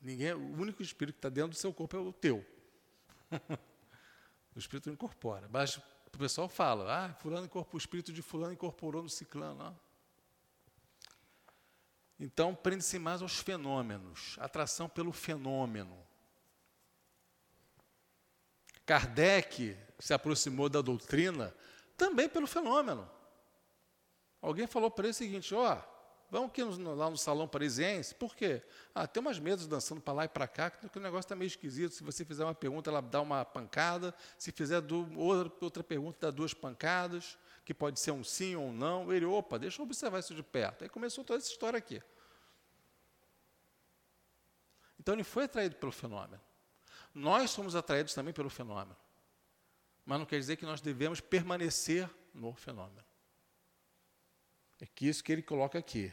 Ninguém, 0.00 0.32
o 0.32 0.60
único 0.60 0.82
espírito 0.82 1.14
que 1.14 1.18
está 1.18 1.28
dentro 1.28 1.50
do 1.50 1.56
seu 1.56 1.72
corpo 1.72 1.96
é 1.96 2.00
o 2.00 2.12
teu. 2.12 2.44
o 4.54 4.58
espírito 4.58 4.86
não 4.86 4.94
incorpora. 4.94 5.48
Mas 5.48 5.80
o 6.16 6.18
pessoal 6.18 6.48
fala, 6.48 7.06
ah, 7.06 7.14
fulano 7.14 7.46
incorporou, 7.46 7.74
o 7.74 7.78
espírito 7.78 8.12
de 8.12 8.22
fulano 8.22 8.52
incorporou 8.52 9.02
no 9.02 9.08
ciclano. 9.08 9.54
Não. 9.54 9.80
Então, 12.18 12.54
prende-se 12.54 12.98
mais 12.98 13.20
aos 13.20 13.38
fenômenos, 13.38 14.36
atração 14.40 14.88
pelo 14.88 15.12
fenômeno. 15.12 15.96
Kardec 18.86 19.76
se 19.98 20.14
aproximou 20.14 20.68
da 20.68 20.80
doutrina 20.80 21.54
também 21.96 22.28
pelo 22.28 22.46
fenômeno. 22.46 23.08
Alguém 24.40 24.66
falou 24.66 24.90
para 24.90 25.06
ele 25.06 25.10
o 25.10 25.14
seguinte: 25.14 25.54
ó, 25.54 25.74
oh, 25.74 25.95
vamos 26.30 26.50
aqui 26.50 26.62
no, 26.62 26.94
lá 26.94 27.10
no 27.10 27.16
salão 27.16 27.46
parisiense, 27.46 28.14
por 28.14 28.34
quê? 28.34 28.62
Ah, 28.94 29.06
tem 29.06 29.20
umas 29.20 29.38
mesas 29.38 29.66
dançando 29.66 30.00
para 30.00 30.14
lá 30.14 30.24
e 30.24 30.28
para 30.28 30.46
cá, 30.46 30.70
que 30.70 30.98
o 30.98 31.00
negócio 31.00 31.26
está 31.26 31.36
meio 31.36 31.46
esquisito. 31.46 31.94
Se 31.94 32.02
você 32.02 32.24
fizer 32.24 32.44
uma 32.44 32.54
pergunta, 32.54 32.90
ela 32.90 33.00
dá 33.00 33.20
uma 33.20 33.44
pancada, 33.44 34.14
se 34.38 34.52
fizer 34.52 34.80
do, 34.80 35.18
outra, 35.18 35.52
outra 35.60 35.84
pergunta, 35.84 36.18
dá 36.20 36.30
duas 36.30 36.52
pancadas, 36.52 37.38
que 37.64 37.74
pode 37.74 38.00
ser 38.00 38.10
um 38.10 38.24
sim 38.24 38.54
ou 38.56 38.66
um 38.66 38.72
não. 38.72 39.12
Ele, 39.12 39.24
opa, 39.24 39.58
deixa 39.58 39.80
eu 39.80 39.84
observar 39.84 40.18
isso 40.18 40.34
de 40.34 40.42
perto. 40.42 40.82
Aí 40.82 40.88
começou 40.88 41.24
toda 41.24 41.38
essa 41.38 41.50
história 41.50 41.78
aqui. 41.78 42.02
Então 44.98 45.14
ele 45.14 45.24
foi 45.24 45.44
atraído 45.44 45.76
pelo 45.76 45.92
fenômeno. 45.92 46.40
Nós 47.14 47.50
somos 47.50 47.76
atraídos 47.76 48.12
também 48.12 48.34
pelo 48.34 48.50
fenômeno. 48.50 48.96
Mas 50.04 50.18
não 50.18 50.26
quer 50.26 50.38
dizer 50.38 50.56
que 50.56 50.66
nós 50.66 50.80
devemos 50.80 51.20
permanecer 51.20 52.10
no 52.34 52.54
fenômeno. 52.54 53.05
É 54.80 54.86
que 54.86 55.06
isso 55.06 55.24
que 55.24 55.32
ele 55.32 55.42
coloca 55.42 55.78
aqui. 55.78 56.12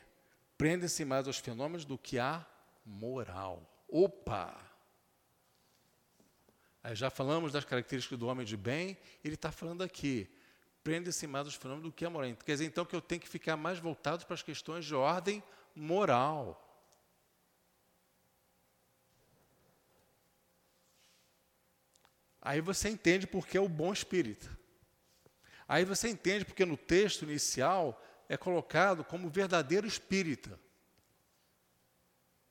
Prendem-se 0.57 1.03
mais 1.03 1.27
aos 1.27 1.37
fenômenos 1.37 1.85
do 1.85 1.97
que 1.97 2.19
à 2.19 2.45
moral. 2.85 3.61
Opa! 3.87 4.55
Aí 6.83 6.95
já 6.95 7.09
falamos 7.09 7.53
das 7.53 7.63
características 7.63 8.19
do 8.19 8.27
homem 8.27 8.45
de 8.45 8.57
bem, 8.57 8.97
ele 9.23 9.35
está 9.35 9.51
falando 9.51 9.83
aqui. 9.83 10.29
Prende-se 10.83 11.25
mais 11.25 11.45
aos 11.45 11.55
fenômenos 11.55 11.89
do 11.89 11.95
que 11.95 12.03
a 12.03 12.09
moral. 12.09 12.35
Quer 12.35 12.51
dizer, 12.53 12.65
então, 12.65 12.85
que 12.85 12.95
eu 12.95 13.01
tenho 13.01 13.21
que 13.21 13.29
ficar 13.29 13.55
mais 13.55 13.79
voltado 13.79 14.25
para 14.25 14.33
as 14.33 14.43
questões 14.43 14.83
de 14.83 14.93
ordem 14.93 15.41
moral. 15.73 16.59
Aí 22.41 22.59
você 22.59 22.89
entende 22.89 23.25
porque 23.25 23.57
é 23.57 23.61
o 23.61 23.69
bom 23.69 23.93
espírito. 23.93 24.57
Aí 25.65 25.85
você 25.85 26.09
entende 26.09 26.43
porque 26.43 26.65
no 26.65 26.75
texto 26.75 27.23
inicial 27.23 28.01
é 28.33 28.37
colocado 28.37 29.03
como 29.03 29.29
verdadeiro 29.29 29.85
espírita. 29.85 30.59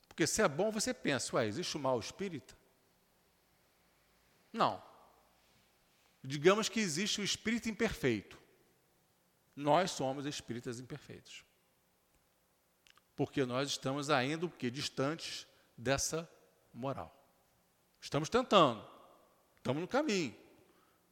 Porque 0.06 0.26
se 0.26 0.40
é 0.42 0.48
bom, 0.48 0.70
você 0.70 0.94
pensa, 0.94 1.34
ué, 1.36 1.46
existe 1.46 1.76
o 1.76 1.80
mau 1.80 1.98
espírita? 1.98 2.56
Não. 4.52 4.82
Digamos 6.22 6.68
que 6.68 6.78
existe 6.78 7.20
o 7.20 7.24
espírito 7.24 7.68
imperfeito. 7.68 8.38
Nós 9.56 9.90
somos 9.90 10.24
espíritas 10.24 10.78
imperfeitos. 10.78 11.44
Porque 13.16 13.44
nós 13.44 13.70
estamos 13.70 14.08
ainda 14.08 14.48
que 14.48 14.70
distantes 14.70 15.46
dessa 15.76 16.30
moral. 16.72 17.12
Estamos 18.00 18.28
tentando. 18.28 18.86
Estamos 19.56 19.80
no 19.80 19.88
caminho. 19.88 20.36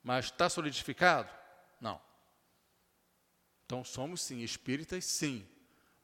Mas 0.03 0.27
está 0.27 0.49
solidificado? 0.49 1.31
Não. 1.81 2.01
Então 3.71 3.85
somos 3.85 4.21
sim 4.21 4.41
espíritas, 4.41 5.05
sim, 5.05 5.47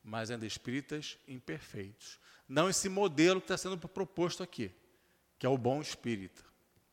mas 0.01 0.31
ainda 0.31 0.47
espíritas 0.47 1.19
imperfeitos. 1.27 2.21
Não 2.49 2.71
esse 2.71 2.89
modelo 2.89 3.41
que 3.41 3.47
está 3.47 3.59
sendo 3.59 3.77
proposto 3.77 4.41
aqui, 4.41 4.71
que 5.37 5.45
é 5.45 5.49
o 5.49 5.59
bom 5.59 5.81
espírita, 5.83 6.45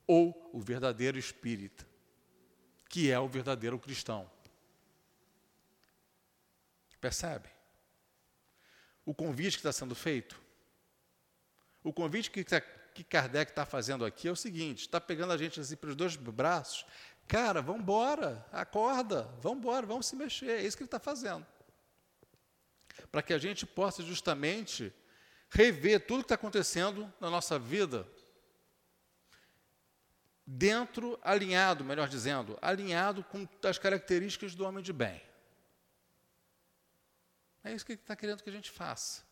ou 0.07 0.49
o 0.51 0.59
verdadeiro 0.59 1.19
espírita, 1.19 1.87
que 2.89 3.11
é 3.11 3.19
o 3.19 3.27
verdadeiro 3.27 3.77
cristão. 3.77 4.27
Percebe? 6.99 7.49
O 9.05 9.13
convite 9.13 9.57
que 9.57 9.59
está 9.59 9.71
sendo 9.71 9.93
feito, 9.93 10.41
o 11.83 11.93
convite 11.93 12.31
que, 12.31 12.43
que 12.95 13.03
Kardec 13.03 13.51
está 13.51 13.63
fazendo 13.63 14.03
aqui 14.03 14.27
é 14.27 14.31
o 14.31 14.35
seguinte: 14.35 14.79
está 14.79 14.99
pegando 14.99 15.33
a 15.33 15.37
gente 15.37 15.59
assim 15.59 15.75
pelos 15.75 15.95
dois 15.95 16.15
braços 16.15 16.83
Cara, 17.27 17.61
vamos 17.61 17.81
embora, 17.81 18.45
acorda, 18.51 19.23
vamos 19.41 19.59
embora, 19.59 19.85
vamos 19.85 20.05
se 20.05 20.15
mexer. 20.15 20.49
É 20.49 20.61
isso 20.61 20.77
que 20.77 20.83
ele 20.83 20.87
está 20.87 20.99
fazendo. 20.99 21.45
Para 23.11 23.21
que 23.21 23.33
a 23.33 23.37
gente 23.37 23.65
possa 23.65 24.03
justamente 24.03 24.93
rever 25.49 26.05
tudo 26.05 26.19
que 26.19 26.25
está 26.25 26.35
acontecendo 26.35 27.11
na 27.19 27.29
nossa 27.29 27.57
vida, 27.57 28.07
dentro, 30.45 31.17
alinhado, 31.21 31.83
melhor 31.83 32.07
dizendo, 32.07 32.57
alinhado 32.61 33.23
com 33.23 33.47
as 33.63 33.77
características 33.77 34.55
do 34.55 34.65
homem 34.65 34.83
de 34.83 34.91
bem. 34.91 35.21
É 37.63 37.73
isso 37.73 37.85
que 37.85 37.93
ele 37.93 38.01
está 38.01 38.15
querendo 38.15 38.43
que 38.43 38.49
a 38.49 38.53
gente 38.53 38.69
faça. 38.69 39.23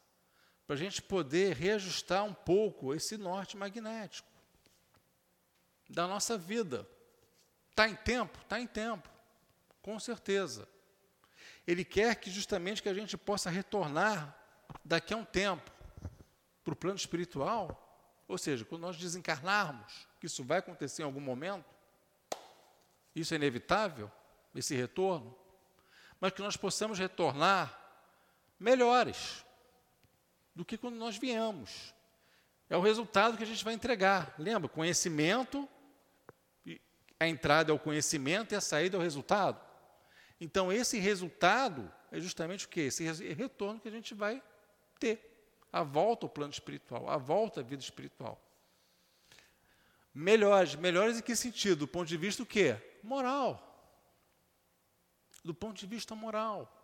Para 0.65 0.75
a 0.75 0.79
gente 0.79 1.01
poder 1.01 1.55
reajustar 1.55 2.23
um 2.23 2.33
pouco 2.33 2.93
esse 2.93 3.17
norte 3.17 3.57
magnético 3.57 4.29
da 5.89 6.07
nossa 6.07 6.37
vida. 6.37 6.87
Está 7.71 7.87
em 7.87 7.95
tempo? 7.95 8.37
Está 8.41 8.59
em 8.59 8.67
tempo, 8.67 9.09
com 9.81 9.99
certeza. 9.99 10.67
Ele 11.65 11.83
quer 11.83 12.15
que 12.15 12.29
justamente 12.29 12.83
que 12.83 12.89
a 12.89 12.93
gente 12.93 13.17
possa 13.17 13.49
retornar 13.49 14.37
daqui 14.83 15.13
a 15.13 15.17
um 15.17 15.25
tempo 15.25 15.71
para 16.63 16.73
o 16.73 16.75
plano 16.75 16.97
espiritual, 16.97 17.77
ou 18.27 18.37
seja, 18.37 18.63
quando 18.65 18.81
nós 18.81 18.97
desencarnarmos, 18.97 20.07
que 20.19 20.25
isso 20.27 20.43
vai 20.43 20.59
acontecer 20.59 21.01
em 21.01 21.05
algum 21.05 21.19
momento, 21.19 21.65
isso 23.15 23.33
é 23.33 23.37
inevitável, 23.37 24.11
esse 24.53 24.75
retorno, 24.75 25.35
mas 26.19 26.31
que 26.33 26.41
nós 26.41 26.55
possamos 26.55 26.99
retornar 26.99 27.77
melhores 28.59 29.45
do 30.53 30.63
que 30.63 30.77
quando 30.77 30.95
nós 30.95 31.17
viemos. 31.17 31.93
É 32.69 32.77
o 32.77 32.81
resultado 32.81 33.37
que 33.37 33.43
a 33.43 33.47
gente 33.47 33.63
vai 33.63 33.73
entregar. 33.73 34.33
Lembra? 34.37 34.69
Conhecimento 34.69 35.67
a 37.21 37.27
entrada 37.27 37.71
é 37.71 37.75
o 37.75 37.77
conhecimento 37.77 38.51
e 38.51 38.55
a 38.55 38.61
saída 38.61 38.97
é 38.97 38.99
o 38.99 39.03
resultado. 39.03 39.61
Então, 40.39 40.73
esse 40.73 40.97
resultado 40.97 41.93
é 42.11 42.19
justamente 42.19 42.65
o 42.65 42.69
que? 42.69 42.79
Esse 42.79 43.03
retorno 43.33 43.79
que 43.79 43.87
a 43.87 43.91
gente 43.91 44.15
vai 44.15 44.41
ter. 44.99 45.29
A 45.71 45.83
volta 45.83 46.25
ao 46.25 46.29
plano 46.31 46.51
espiritual, 46.51 47.07
a 47.07 47.17
volta 47.17 47.59
à 47.59 47.63
vida 47.63 47.83
espiritual. 47.83 48.41
Melhores, 50.11 50.73
melhores 50.73 51.19
em 51.19 51.21
que 51.21 51.35
sentido? 51.35 51.81
Do 51.81 51.87
ponto 51.87 52.07
de 52.07 52.17
vista 52.17 52.41
o 52.41 52.45
quê? 52.45 52.75
Moral. 53.03 53.67
Do 55.43 55.53
ponto 55.53 55.77
de 55.77 55.85
vista 55.85 56.15
moral. 56.15 56.75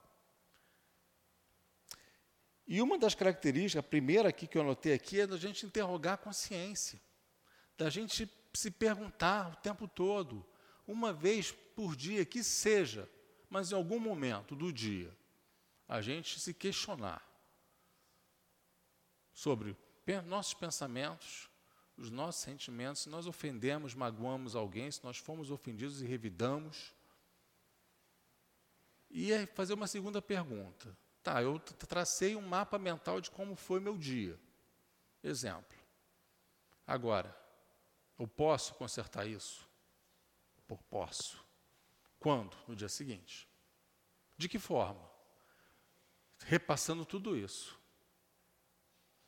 E 2.67 2.79
uma 2.79 2.99
das 2.99 3.15
características, 3.15 3.83
a 3.83 3.89
primeira 3.89 4.29
aqui 4.29 4.45
que 4.45 4.55
eu 4.55 4.61
anotei 4.61 4.93
aqui, 4.93 5.19
é 5.19 5.25
da 5.25 5.35
gente 5.35 5.65
interrogar 5.65 6.13
a 6.13 6.17
consciência. 6.17 7.01
Da 7.75 7.89
gente 7.89 8.29
se 8.57 8.71
perguntar 8.71 9.51
o 9.51 9.55
tempo 9.57 9.87
todo, 9.87 10.45
uma 10.87 11.13
vez 11.13 11.51
por 11.51 11.95
dia, 11.95 12.25
que 12.25 12.43
seja, 12.43 13.09
mas 13.49 13.71
em 13.71 13.75
algum 13.75 13.99
momento 13.99 14.55
do 14.55 14.73
dia, 14.73 15.15
a 15.87 16.01
gente 16.01 16.39
se 16.39 16.53
questionar 16.53 17.23
sobre 19.31 19.77
nossos 20.25 20.53
pensamentos, 20.53 21.49
os 21.95 22.09
nossos 22.09 22.41
sentimentos, 22.41 23.03
se 23.03 23.09
nós 23.09 23.27
ofendemos, 23.27 23.93
magoamos 23.93 24.55
alguém, 24.55 24.89
se 24.91 25.03
nós 25.03 25.17
fomos 25.17 25.51
ofendidos 25.51 26.01
e 26.01 26.05
revidamos. 26.05 26.93
E 29.09 29.45
fazer 29.47 29.73
uma 29.73 29.87
segunda 29.87 30.21
pergunta. 30.21 30.95
Tá, 31.23 31.41
eu 31.41 31.59
tracei 31.59 32.35
um 32.35 32.41
mapa 32.41 32.77
mental 32.77 33.21
de 33.21 33.31
como 33.31 33.55
foi 33.55 33.79
meu 33.79 33.97
dia. 33.97 34.39
Exemplo. 35.23 35.77
Agora, 36.85 37.35
eu 38.17 38.27
posso 38.27 38.73
consertar 38.75 39.27
isso? 39.27 39.67
Por 40.67 40.81
posso. 40.83 41.45
Quando? 42.19 42.55
No 42.67 42.75
dia 42.75 42.89
seguinte. 42.89 43.47
De 44.37 44.49
que 44.49 44.59
forma? 44.59 45.09
Repassando 46.45 47.05
tudo 47.05 47.35
isso. 47.35 47.79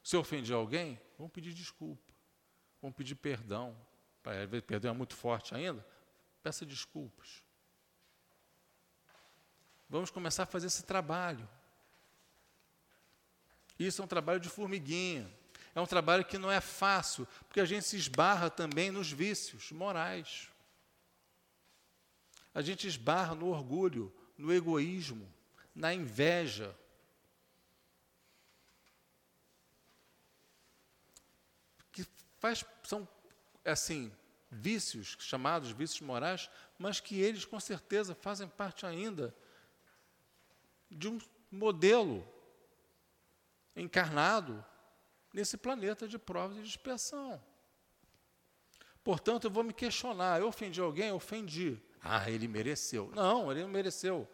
Se 0.03 0.15
eu 0.15 0.21
ofendi 0.21 0.53
alguém, 0.53 0.99
vamos 1.17 1.31
pedir 1.31 1.53
desculpa, 1.53 2.13
vamos 2.81 2.95
pedir 2.95 3.15
perdão, 3.15 3.75
perdão 4.65 4.91
é 4.91 4.93
muito 4.97 5.15
forte 5.15 5.53
ainda, 5.53 5.85
peça 6.41 6.65
desculpas. 6.65 7.43
Vamos 9.89 10.09
começar 10.09 10.43
a 10.43 10.45
fazer 10.45 10.67
esse 10.67 10.83
trabalho. 10.83 11.47
Isso 13.77 14.01
é 14.01 14.05
um 14.05 14.07
trabalho 14.07 14.39
de 14.39 14.49
formiguinha. 14.49 15.31
É 15.79 15.81
um 15.81 15.87
trabalho 15.87 16.25
que 16.25 16.37
não 16.37 16.51
é 16.51 16.59
fácil, 16.59 17.25
porque 17.47 17.61
a 17.61 17.65
gente 17.65 17.85
se 17.85 17.95
esbarra 17.95 18.49
também 18.49 18.91
nos 18.91 19.09
vícios 19.09 19.71
morais. 19.71 20.49
A 22.53 22.61
gente 22.61 22.85
esbarra 22.85 23.33
no 23.33 23.47
orgulho, 23.47 24.13
no 24.37 24.53
egoísmo, 24.53 25.33
na 25.73 25.93
inveja. 25.93 26.77
Que 31.93 32.05
faz, 32.39 32.65
são, 32.83 33.07
assim, 33.63 34.11
vícios, 34.51 35.15
chamados 35.21 35.71
vícios 35.71 36.01
morais, 36.01 36.49
mas 36.77 36.99
que 36.99 37.21
eles, 37.21 37.45
com 37.45 37.57
certeza, 37.57 38.13
fazem 38.13 38.49
parte 38.49 38.85
ainda 38.85 39.33
de 40.91 41.07
um 41.07 41.17
modelo 41.49 42.27
encarnado 43.77 44.65
nesse 45.39 45.57
planeta 45.57 46.07
de 46.07 46.17
provas 46.17 46.57
e 46.57 46.61
de 46.61 46.67
expiação. 46.67 47.41
Portanto, 49.03 49.45
eu 49.45 49.51
vou 49.51 49.63
me 49.63 49.73
questionar: 49.73 50.39
eu 50.39 50.47
ofendi 50.47 50.79
alguém? 50.79 51.09
Eu 51.09 51.15
ofendi. 51.15 51.81
Ah, 52.01 52.29
ele 52.29 52.47
mereceu. 52.47 53.11
Não, 53.15 53.51
ele 53.51 53.61
não 53.61 53.69
mereceu. 53.69 54.27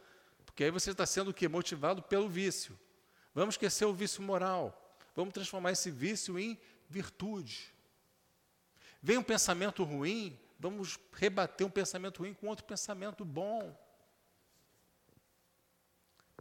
Porque 0.46 0.64
aí 0.64 0.72
você 0.72 0.92
está 0.92 1.06
sendo 1.06 1.32
o 1.32 1.34
quê? 1.34 1.48
Motivado 1.48 2.02
pelo 2.02 2.28
vício. 2.28 2.78
Vamos 3.34 3.56
esquecer 3.56 3.86
o 3.86 3.94
vício 3.94 4.22
moral. 4.22 4.82
Vamos 5.16 5.34
transformar 5.34 5.72
esse 5.72 5.90
vício 5.90 6.38
em 6.38 6.60
virtude. 6.90 7.74
Vem 9.02 9.18
um 9.18 9.24
pensamento 9.24 9.84
ruim, 9.84 10.38
vamos 10.60 11.00
rebater 11.14 11.66
um 11.66 11.70
pensamento 11.70 12.20
ruim 12.20 12.34
com 12.34 12.48
outro 12.48 12.66
pensamento 12.66 13.24
bom. 13.24 13.78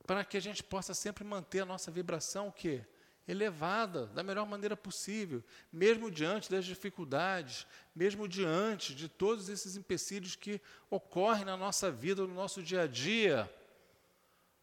Para 0.06 0.24
que 0.24 0.36
a 0.36 0.40
gente 0.40 0.62
possa 0.62 0.94
sempre 0.94 1.24
manter 1.24 1.60
a 1.60 1.66
nossa 1.66 1.90
vibração 1.90 2.48
o 2.48 2.52
quê? 2.52 2.84
Elevada 3.26 4.06
da 4.08 4.22
melhor 4.22 4.46
maneira 4.46 4.76
possível, 4.76 5.42
mesmo 5.72 6.10
diante 6.10 6.50
das 6.50 6.64
dificuldades, 6.64 7.66
mesmo 7.94 8.28
diante 8.28 8.94
de 8.94 9.08
todos 9.08 9.48
esses 9.48 9.76
empecilhos 9.76 10.36
que 10.36 10.60
ocorrem 10.90 11.44
na 11.44 11.56
nossa 11.56 11.90
vida, 11.90 12.26
no 12.26 12.34
nosso 12.34 12.62
dia 12.62 12.82
a 12.82 12.86
dia. 12.86 13.50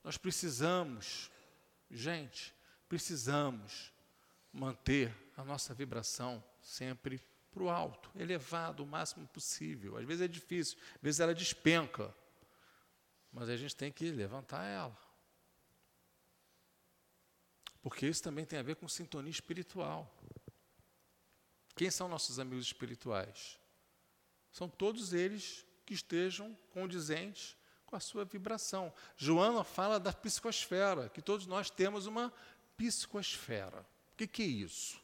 Nós 0.04 0.18
precisamos, 0.18 1.32
gente, 1.90 2.54
precisamos 2.88 3.92
manter 4.54 5.14
a 5.36 5.44
nossa 5.44 5.74
vibração 5.74 6.44
sempre 6.62 7.22
para 7.52 7.64
o 7.64 7.70
alto, 7.70 8.10
elevado 8.16 8.84
o 8.84 8.88
máximo 8.88 9.28
possível. 9.28 9.98
Às 9.98 10.06
vezes 10.06 10.22
é 10.22 10.28
difícil, 10.28 10.78
às 10.96 11.02
vezes 11.02 11.20
ela 11.20 11.34
despenca, 11.34 12.14
mas 13.34 13.50
a 13.50 13.58
gente 13.58 13.76
tem 13.76 13.92
que 13.92 14.12
levantar 14.12 14.66
ela. 14.66 15.11
Porque 17.82 18.06
isso 18.06 18.22
também 18.22 18.46
tem 18.46 18.60
a 18.60 18.64
ver 18.64 18.76
com 18.76 18.88
sintonia 18.88 19.32
espiritual. 19.32 20.10
Quem 21.76 21.90
são 21.90 22.08
nossos 22.08 22.38
amigos 22.38 22.66
espirituais? 22.66 23.60
São 24.52 24.70
todos 24.70 25.14
eles 25.14 25.66
que 25.86 25.94
estejam 25.94 26.56
condizentes 26.70 27.58
com 27.86 27.96
a 27.96 28.00
sua 28.00 28.24
vibração. 28.24 28.94
Joana 29.18 29.64
fala 29.64 30.00
da 30.00 30.14
psicosfera, 30.14 31.10
que 31.10 31.22
todos 31.22 31.48
nós 31.48 31.70
temos 31.70 32.06
uma 32.06 32.32
psicosfera. 32.78 33.82
O 34.14 34.18
que, 34.18 34.28
que 34.28 34.44
é 34.44 34.46
isso? 34.46 35.02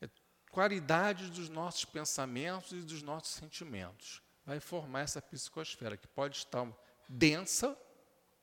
É 0.00 0.08
qualidade 0.50 1.30
dos 1.30 1.48
nossos 1.48 1.84
pensamentos 1.84 2.72
e 2.72 2.82
dos 2.82 3.02
nossos 3.02 3.34
sentimentos. 3.34 4.22
Vai 4.46 4.60
formar 4.60 5.00
essa 5.00 5.20
psicosfera, 5.20 5.96
que 5.96 6.06
pode 6.06 6.36
estar 6.36 6.66
densa 7.08 7.76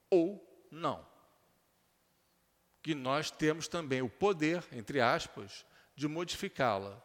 ou 0.10 0.68
não 0.70 1.16
que 2.82 2.96
nós 2.96 3.30
temos 3.32 3.68
também 3.68 4.02
o 4.02 4.10
poder, 4.10 4.66
entre 4.72 5.02
aspas, 5.02 5.66
de 5.96 6.08
modificá-la, 6.08 7.04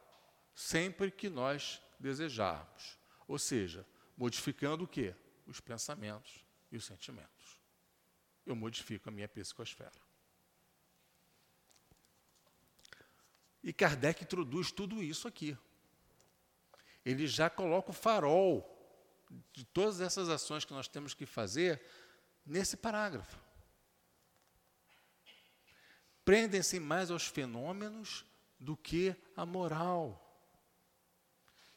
sempre 0.55 1.11
que 1.11 1.29
nós 1.29 1.83
desejarmos. 1.99 2.99
Ou 3.27 3.39
seja, 3.39 3.87
modificando 4.17 4.85
o 4.85 4.89
quê? 4.89 5.15
Os 5.47 5.61
pensamentos 5.61 6.45
e 6.71 6.77
os 6.77 6.85
sentimentos. 6.85 7.61
Eu 8.45 8.55
modifico 8.55 9.09
a 9.09 9.13
minha 9.13 9.29
psicosfera. 9.29 9.91
E 13.63 13.73
Kardec 13.73 14.25
introduz 14.25 14.73
tudo 14.73 15.03
isso 15.03 15.29
aqui. 15.29 15.57
Ele 17.05 17.27
já 17.27 17.49
coloca 17.49 17.91
o 17.91 17.95
farol 17.95 18.69
de 19.53 19.65
todas 19.65 20.01
essas 20.01 20.29
ações 20.29 20.65
que 20.65 20.73
nós 20.73 20.89
temos 20.89 21.15
que 21.15 21.25
fazer 21.25 21.81
nesse 22.45 22.77
parágrafo 22.77 23.52
prendem-se 26.25 26.79
mais 26.79 27.11
aos 27.11 27.27
fenômenos 27.27 28.25
do 28.59 28.77
que 28.77 29.15
à 29.37 29.45
moral, 29.45 30.19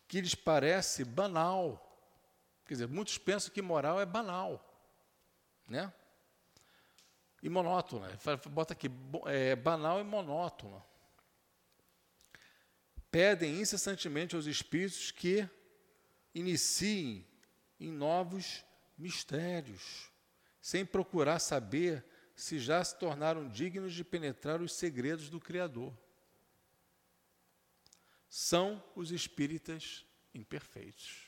que 0.08 0.22
lhes 0.22 0.36
parece 0.36 1.04
banal. 1.04 1.82
Quer 2.66 2.76
dizer, 2.76 2.88
muitos 2.88 3.18
pensam 3.18 3.54
que 3.54 3.62
moral 3.62 4.00
é 4.00 4.06
banal, 4.06 4.64
né? 5.68 5.92
E 7.42 7.50
monótona. 7.50 8.08
Bota 8.50 8.74
aqui, 8.74 8.90
é, 9.28 9.56
banal 9.56 10.00
e 10.00 10.04
monótona. 10.04 10.84
Pedem 13.12 13.62
incessantemente 13.62 14.36
aos 14.36 14.46
espíritos 14.46 15.12
que 15.12 15.48
iniciem 16.34 17.26
em 17.80 17.92
novos 17.92 18.64
mistérios, 18.98 20.12
sem 20.62 20.86
procurar 20.86 21.40
saber 21.40 22.04
se 22.36 22.60
já 22.60 22.84
se 22.84 22.98
tornaram 22.98 23.48
dignos 23.48 23.94
de 23.94 24.04
penetrar 24.04 24.62
os 24.62 24.74
segredos 24.74 25.30
do 25.30 25.40
Criador. 25.40 25.96
São 28.28 28.84
os 28.96 29.12
espíritas 29.12 30.06
imperfeitos. 30.34 31.28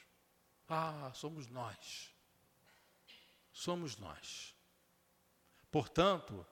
Ah, 0.67 1.11
somos 1.13 1.47
nós. 1.47 2.13
Somos 3.53 3.95
nós. 3.95 4.53
Portanto, 5.71 6.45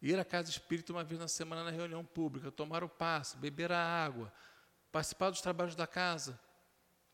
ir 0.00 0.18
à 0.18 0.24
casa 0.24 0.50
espírita 0.50 0.92
uma 0.92 1.04
vez 1.04 1.20
na 1.20 1.28
semana 1.28 1.62
na 1.62 1.70
reunião 1.70 2.04
pública, 2.04 2.50
tomar 2.50 2.82
o 2.82 2.88
passe, 2.88 3.36
beber 3.36 3.70
a 3.70 4.04
água, 4.04 4.32
participar 4.90 5.30
dos 5.30 5.40
trabalhos 5.40 5.76
da 5.76 5.86
casa, 5.86 6.38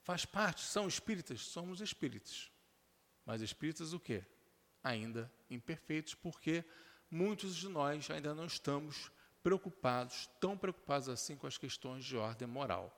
faz 0.02 0.24
parte, 0.24 0.62
são 0.62 0.88
espíritas, 0.88 1.42
somos 1.42 1.82
espíritas. 1.82 2.50
Mas 3.26 3.42
espíritas 3.42 3.92
o 3.92 4.00
quê? 4.00 4.24
Ainda 4.88 5.30
imperfeitos, 5.50 6.14
porque 6.14 6.64
muitos 7.10 7.54
de 7.54 7.68
nós 7.68 8.10
ainda 8.10 8.34
não 8.34 8.46
estamos 8.46 9.10
preocupados, 9.42 10.28
tão 10.40 10.56
preocupados 10.56 11.08
assim 11.08 11.36
com 11.36 11.46
as 11.46 11.58
questões 11.58 12.04
de 12.04 12.16
ordem 12.16 12.48
moral. 12.48 12.94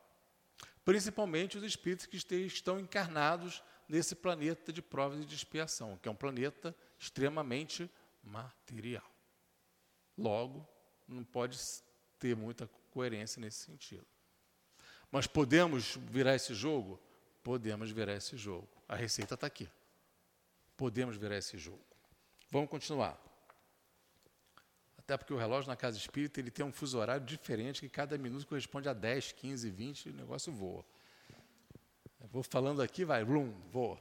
Principalmente 0.84 1.58
os 1.58 1.64
espíritos 1.64 2.06
que 2.06 2.16
estão 2.16 2.80
encarnados 2.80 3.62
nesse 3.88 4.14
planeta 4.14 4.72
de 4.72 4.80
provas 4.80 5.20
e 5.20 5.24
de 5.24 5.34
expiação, 5.34 5.98
que 5.98 6.08
é 6.08 6.12
um 6.12 6.16
planeta 6.16 6.74
extremamente 6.98 7.90
material. 8.22 9.08
Logo, 10.16 10.66
não 11.06 11.24
pode 11.24 11.58
ter 12.18 12.36
muita 12.36 12.68
coerência 12.90 13.40
nesse 13.40 13.64
sentido. 13.64 14.06
Mas 15.10 15.26
podemos 15.26 15.96
virar 16.08 16.34
esse 16.34 16.54
jogo? 16.54 17.00
Podemos 17.42 17.90
virar 17.90 18.14
esse 18.14 18.36
jogo. 18.36 18.68
A 18.88 18.94
receita 18.94 19.34
está 19.34 19.46
aqui 19.46 19.68
podemos 20.80 21.18
virar 21.18 21.36
esse 21.36 21.58
jogo. 21.58 21.84
Vamos 22.50 22.70
continuar. 22.70 23.20
Até 24.96 25.14
porque 25.14 25.34
o 25.34 25.36
relógio 25.36 25.68
na 25.68 25.76
casa 25.76 25.98
espírita 25.98 26.40
ele 26.40 26.50
tem 26.50 26.64
um 26.64 26.72
fuso 26.72 26.98
horário 26.98 27.26
diferente, 27.26 27.82
que 27.82 27.88
cada 27.90 28.16
minuto 28.16 28.46
corresponde 28.46 28.88
a 28.88 28.94
10, 28.94 29.32
15, 29.32 29.68
20, 29.68 30.06
e 30.06 30.08
o 30.08 30.14
negócio 30.14 30.50
voa. 30.50 30.82
Eu 32.18 32.28
vou 32.28 32.42
falando 32.42 32.80
aqui, 32.80 33.04
vai, 33.04 33.22
blum, 33.22 33.52
voa. 33.70 34.00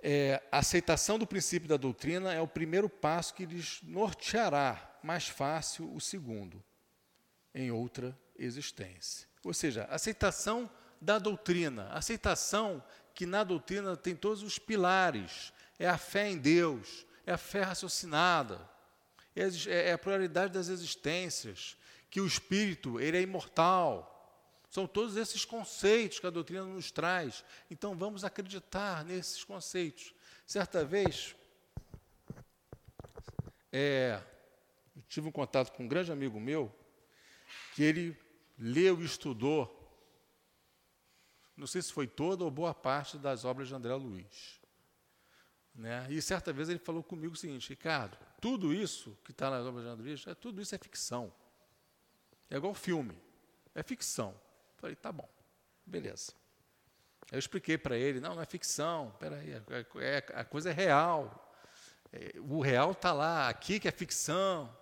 É, 0.00 0.42
a 0.50 0.60
aceitação 0.60 1.18
do 1.18 1.26
princípio 1.26 1.68
da 1.68 1.76
doutrina 1.76 2.32
é 2.32 2.40
o 2.40 2.48
primeiro 2.48 2.88
passo 2.88 3.34
que 3.34 3.44
lhes 3.44 3.82
norteará 3.82 4.98
mais 5.02 5.28
fácil 5.28 5.94
o 5.94 6.00
segundo, 6.00 6.64
em 7.54 7.70
outra 7.70 8.18
existência. 8.38 9.28
Ou 9.44 9.52
seja, 9.52 9.84
aceitação 9.90 10.70
da 10.98 11.18
doutrina, 11.18 11.90
aceitação 11.90 12.82
que 13.18 13.26
na 13.26 13.42
doutrina 13.42 13.96
tem 13.96 14.14
todos 14.14 14.44
os 14.44 14.60
pilares. 14.60 15.52
É 15.76 15.88
a 15.88 15.98
fé 15.98 16.30
em 16.30 16.38
Deus, 16.38 17.04
é 17.26 17.32
a 17.32 17.36
fé 17.36 17.62
raciocinada, 17.62 18.60
é, 19.34 19.42
é, 19.42 19.88
é 19.88 19.92
a 19.92 19.98
pluralidade 19.98 20.52
das 20.52 20.68
existências, 20.68 21.76
que 22.08 22.20
o 22.20 22.26
espírito 22.28 23.00
ele 23.00 23.16
é 23.16 23.20
imortal. 23.20 24.14
São 24.70 24.86
todos 24.86 25.16
esses 25.16 25.44
conceitos 25.44 26.20
que 26.20 26.28
a 26.28 26.30
doutrina 26.30 26.62
nos 26.62 26.92
traz. 26.92 27.44
Então 27.68 27.96
vamos 27.96 28.22
acreditar 28.22 29.04
nesses 29.04 29.42
conceitos. 29.42 30.14
Certa 30.46 30.84
vez, 30.84 31.34
é, 33.72 34.22
tive 35.08 35.26
um 35.26 35.32
contato 35.32 35.72
com 35.72 35.82
um 35.82 35.88
grande 35.88 36.12
amigo 36.12 36.38
meu, 36.38 36.72
que 37.74 37.82
ele 37.82 38.16
leu 38.56 39.02
e 39.02 39.04
estudou 39.04 39.77
não 41.58 41.66
sei 41.66 41.82
se 41.82 41.92
foi 41.92 42.06
toda 42.06 42.44
ou 42.44 42.50
boa 42.50 42.72
parte 42.72 43.18
das 43.18 43.44
obras 43.44 43.68
de 43.68 43.74
André 43.74 43.92
Luiz. 43.94 44.60
Né? 45.74 46.06
E 46.08 46.22
certa 46.22 46.52
vez 46.52 46.68
ele 46.68 46.78
falou 46.78 47.02
comigo 47.02 47.34
o 47.34 47.36
seguinte, 47.36 47.68
Ricardo, 47.68 48.16
tudo 48.40 48.72
isso 48.72 49.18
que 49.24 49.32
está 49.32 49.50
nas 49.50 49.66
obras 49.66 49.84
de 49.84 49.90
André 49.90 50.08
Luiz, 50.10 50.26
é, 50.26 50.34
tudo 50.34 50.62
isso 50.62 50.74
é 50.74 50.78
ficção. 50.78 51.32
É 52.48 52.56
igual 52.56 52.72
filme, 52.74 53.20
é 53.74 53.82
ficção. 53.82 54.34
Falei, 54.76 54.94
tá 54.94 55.10
bom, 55.10 55.28
beleza. 55.84 56.32
Eu 57.30 57.38
expliquei 57.38 57.76
para 57.76 57.96
ele, 57.96 58.20
não, 58.20 58.36
não 58.36 58.42
é 58.42 58.46
ficção, 58.46 59.14
peraí, 59.18 59.52
é, 59.52 59.62
é, 59.96 60.24
a 60.34 60.44
coisa 60.44 60.70
é 60.70 60.72
real. 60.72 61.44
É, 62.12 62.32
o 62.38 62.60
real 62.60 62.92
está 62.92 63.12
lá, 63.12 63.48
aqui 63.48 63.80
que 63.80 63.88
é 63.88 63.92
ficção. 63.92 64.74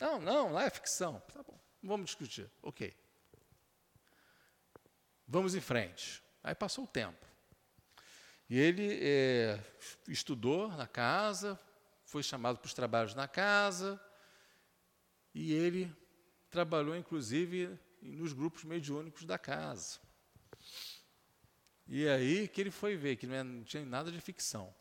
Não, 0.00 0.20
não, 0.20 0.52
lá 0.52 0.64
é 0.64 0.70
ficção. 0.70 1.20
Tá 1.32 1.42
bom, 1.42 1.58
vamos 1.82 2.06
discutir. 2.06 2.48
Ok. 2.62 2.94
Vamos 5.26 5.54
em 5.54 5.60
frente. 5.60 6.22
Aí 6.42 6.54
passou 6.54 6.84
o 6.84 6.88
tempo. 6.88 7.26
E 8.48 8.58
ele 8.58 8.98
é, 9.02 9.60
estudou 10.06 10.68
na 10.68 10.86
casa, 10.86 11.58
foi 12.04 12.22
chamado 12.22 12.58
para 12.58 12.66
os 12.66 12.74
trabalhos 12.74 13.14
na 13.14 13.26
casa, 13.26 14.00
e 15.34 15.52
ele 15.52 15.92
trabalhou, 16.48 16.96
inclusive, 16.96 17.76
nos 18.00 18.32
grupos 18.32 18.62
mediúnicos 18.62 19.24
da 19.24 19.36
casa. 19.36 19.98
E 21.88 22.08
aí 22.08 22.48
que 22.48 22.60
ele 22.60 22.70
foi 22.70 22.96
ver 22.96 23.16
que 23.16 23.26
não 23.26 23.64
tinha 23.64 23.84
nada 23.84 24.10
de 24.10 24.20
ficção. 24.20 24.74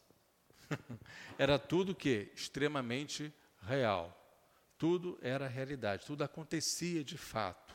era 1.37 1.57
tudo 1.59 1.95
que 1.95 2.31
extremamente 2.35 3.33
real. 3.61 4.21
Tudo 4.77 5.17
era 5.21 5.47
realidade, 5.47 6.05
tudo 6.05 6.23
acontecia 6.23 7.03
de 7.03 7.17
fato. 7.17 7.73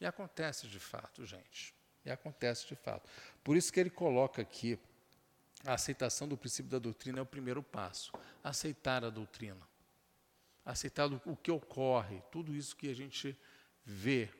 E 0.00 0.06
acontece 0.06 0.66
de 0.66 0.80
fato, 0.80 1.24
gente. 1.24 1.74
Acontece 2.12 2.66
de 2.66 2.76
fato. 2.76 3.08
Por 3.42 3.56
isso 3.56 3.72
que 3.72 3.80
ele 3.80 3.90
coloca 3.90 4.42
aqui 4.42 4.78
a 5.64 5.74
aceitação 5.74 6.26
do 6.26 6.36
princípio 6.36 6.70
da 6.70 6.78
doutrina 6.78 7.18
é 7.18 7.22
o 7.22 7.26
primeiro 7.26 7.62
passo. 7.62 8.12
Aceitar 8.42 9.04
a 9.04 9.10
doutrina. 9.10 9.68
Aceitar 10.64 11.06
o 11.12 11.36
que 11.36 11.50
ocorre, 11.50 12.22
tudo 12.30 12.54
isso 12.54 12.76
que 12.76 12.88
a 12.88 12.94
gente 12.94 13.36
vê, 13.84 14.30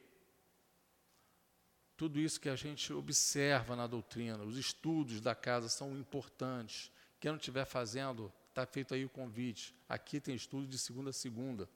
tudo 1.97 2.19
isso 2.19 2.41
que 2.41 2.49
a 2.49 2.57
gente 2.57 2.93
observa 2.93 3.75
na 3.75 3.87
doutrina, 3.87 4.43
os 4.43 4.57
estudos 4.57 5.21
da 5.21 5.35
casa 5.35 5.69
são 5.69 5.99
importantes. 5.99 6.91
Quem 7.19 7.31
não 7.31 7.37
estiver 7.37 7.65
fazendo, 7.65 8.33
está 8.49 8.65
feito 8.65 8.95
aí 8.95 9.05
o 9.05 9.09
convite. 9.09 9.75
Aqui 9.89 10.21
tem 10.21 10.35
estudo 10.35 10.67
de 10.67 10.79
segunda 10.79 11.11
a 11.11 11.13
segunda. 11.13 11.69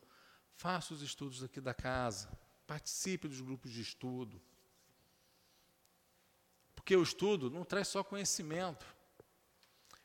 Faça 0.56 0.94
os 0.94 1.02
estudos 1.02 1.42
aqui 1.42 1.60
da 1.60 1.74
casa. 1.74 2.30
Participe 2.66 3.28
dos 3.28 3.40
grupos 3.40 3.70
de 3.72 3.82
estudo. 3.82 4.40
Porque 6.84 6.96
o 6.96 7.02
estudo 7.02 7.50
não 7.50 7.64
traz 7.64 7.88
só 7.88 8.04
conhecimento. 8.04 8.84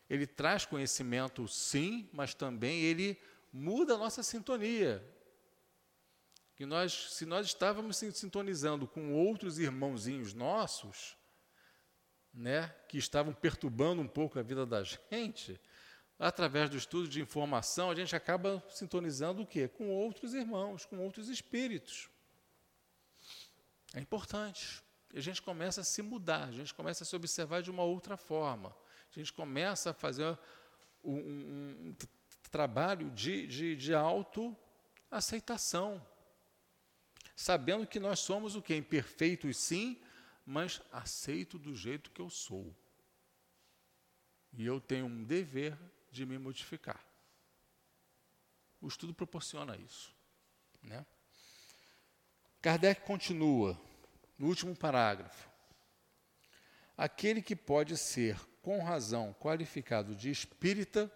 Ele 0.10 0.26
traz 0.26 0.66
conhecimento, 0.66 1.46
sim, 1.46 2.10
mas 2.14 2.34
também 2.34 2.80
ele 2.80 3.22
muda 3.52 3.96
a 3.96 3.98
nossa 3.98 4.24
sintonia. 4.24 5.06
Que 6.56 6.66
nós, 6.66 7.14
se 7.14 7.26
nós 7.26 7.46
estávamos 7.48 7.98
sintonizando 7.98 8.88
com 8.88 9.14
outros 9.14 9.60
irmãozinhos 9.60 10.34
nossos, 10.34 11.18
né, 12.34 12.74
que 12.88 12.98
estavam 12.98 13.34
perturbando 13.34 14.02
um 14.02 14.08
pouco 14.08 14.40
a 14.40 14.42
vida 14.42 14.66
da 14.66 14.82
gente, 15.12 15.60
através 16.18 16.70
do 16.70 16.78
estudo 16.78 17.10
de 17.10 17.20
informação, 17.20 17.92
a 17.92 17.96
gente 17.96 18.16
acaba 18.16 18.64
sintonizando 18.70 19.42
o 19.42 19.46
quê? 19.46 19.68
Com 19.68 19.90
outros 19.90 20.34
irmãos, 20.34 20.86
com 20.86 20.98
outros 21.00 21.28
espíritos. 21.28 22.10
É 23.94 24.00
importante. 24.00 24.82
A 25.14 25.20
gente 25.20 25.42
começa 25.42 25.82
a 25.82 25.84
se 25.84 26.02
mudar, 26.02 26.46
a 26.46 26.52
gente 26.52 26.74
começa 26.74 27.04
a 27.04 27.08
se 27.08 27.16
observar 27.16 27.62
de 27.62 27.72
uma 27.72 27.84
outra 27.84 28.16
forma. 28.16 28.76
A 29.12 29.20
gente 29.20 29.34
começa 29.34 29.90
a 29.90 29.94
fazer 29.94 30.38
um, 31.04 31.16
um, 31.16 31.90
um 31.90 31.96
trabalho 32.52 33.10
de, 33.12 33.48
de, 33.48 33.76
de 33.76 33.94
autoaceitação, 33.94 36.06
sabendo 37.36 37.88
que 37.88 38.00
nós 38.00 38.20
somos 38.20 38.56
o 38.56 38.62
que? 38.62 38.76
Imperfeitos, 38.76 39.58
sim, 39.58 40.00
mas 40.46 40.82
aceito 40.92 41.58
do 41.58 41.76
jeito 41.76 42.12
que 42.12 42.22
eu 42.22 42.30
sou. 42.30 42.76
E 44.54 44.66
eu 44.66 44.80
tenho 44.80 45.06
um 45.06 45.24
dever 45.24 45.78
de 46.12 46.26
me 46.26 46.38
modificar. 46.38 47.04
O 48.82 48.88
estudo 48.88 49.14
proporciona 49.14 49.78
isso. 49.78 50.14
Né? 50.82 51.06
Kardec 52.62 53.02
continua, 53.02 53.80
no 54.40 54.48
último 54.48 54.76
parágrafo. 54.76 55.50
Aquele 56.98 57.42
que 57.42 57.56
pode 57.56 57.98
ser, 57.98 58.40
com 58.62 58.82
razão, 58.82 59.34
qualificado 59.34 60.16
de 60.16 60.32
espírita 60.32 61.12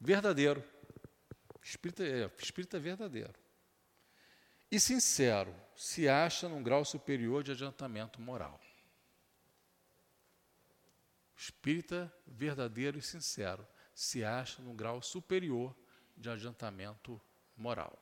verdadeiro, 0.00 0.62
espírita, 1.62 2.04
é, 2.04 2.30
espírita 2.38 2.78
verdadeiro, 2.78 3.34
e 4.70 4.78
sincero, 4.78 5.54
se 5.74 6.08
acha 6.08 6.48
num 6.48 6.62
grau 6.62 6.84
superior 6.84 7.42
de 7.42 7.52
adiantamento 7.52 8.20
moral. 8.20 8.60
Espírita 11.36 12.12
verdadeiro 12.26 12.98
e 12.98 13.02
sincero 13.02 13.66
se 13.94 14.24
acha 14.24 14.60
num 14.60 14.76
grau 14.76 15.00
superior 15.00 15.74
de 16.16 16.28
adiantamento 16.28 17.20
moral. 17.56 17.96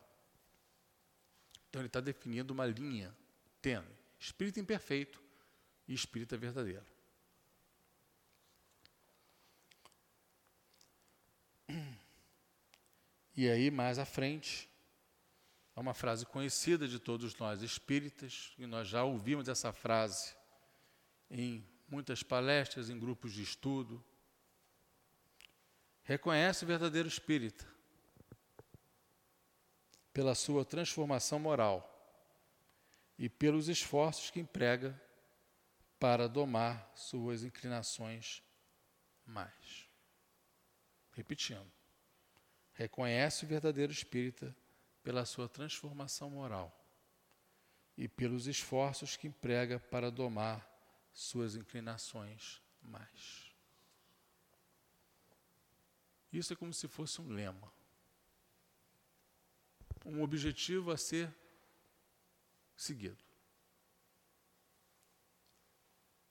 Então 1.69 1.81
ele 1.81 1.87
está 1.87 2.01
definindo 2.01 2.53
uma 2.53 2.67
linha 2.67 3.15
tênue, 3.63 3.96
espírito 4.19 4.61
imperfeito 4.61 5.23
e 5.87 5.95
espírita 5.95 6.37
verdadeiro. 6.37 6.85
E 13.37 13.51
aí, 13.51 13.71
mais 13.71 13.99
à 13.99 14.07
frente, 14.07 14.67
é 15.75 15.81
uma 15.81 15.93
frase 15.93 16.25
conhecida 16.25 16.89
de 16.89 16.99
todos 16.99 17.37
nós 17.37 17.61
espíritas, 17.61 18.55
e 18.57 18.67
nós 18.67 18.89
já 18.89 19.05
ouvimos 19.05 19.47
essa 19.47 19.75
frase 19.75 20.35
em 21.31 21.63
muitas 21.87 22.23
palestras, 22.23 22.89
em 22.89 22.99
grupos 22.99 23.35
de 23.35 23.43
estudo. 23.43 24.03
Reconhece 26.03 26.65
o 26.65 26.67
verdadeiro 26.67 27.07
espírita 27.07 27.67
pela 30.15 30.35
sua 30.35 30.65
transformação 30.65 31.39
moral 31.39 31.96
e 33.19 33.29
pelos 33.29 33.69
esforços 33.69 34.31
que 34.31 34.41
emprega 34.41 35.01
para 35.99 36.29
domar 36.29 36.93
suas 36.95 37.43
inclinações 37.43 38.43
mais. 39.25 39.89
Repetindo, 41.13 41.71
reconhece 42.75 43.45
o 43.45 43.49
verdadeiro 43.49 43.93
espírita 43.93 44.55
pela 45.03 45.25
sua 45.25 45.49
transformação 45.49 46.31
moral 46.31 46.75
e 47.97 48.07
pelos 48.07 48.47
esforços 48.47 49.17
que 49.17 49.29
emprega 49.29 49.79
para 49.79 50.11
domar 50.11 50.69
suas 51.13 51.57
inclinações 51.57 52.61
mais. 52.83 53.51
Isso 56.31 56.53
é 56.53 56.57
como 56.57 56.75
se 56.75 56.87
fosse 56.87 57.21
um 57.23 57.29
lema, 57.29 57.73
um 60.05 60.23
objetivo 60.23 60.91
a 60.91 60.99
ser 60.99 61.35
seguido. 62.77 63.17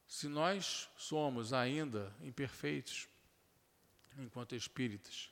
Se 0.07 0.27
nós 0.27 0.89
somos 0.95 1.51
ainda 1.51 2.15
imperfeitos 2.21 3.09
enquanto 4.17 4.55
espíritas 4.55 5.29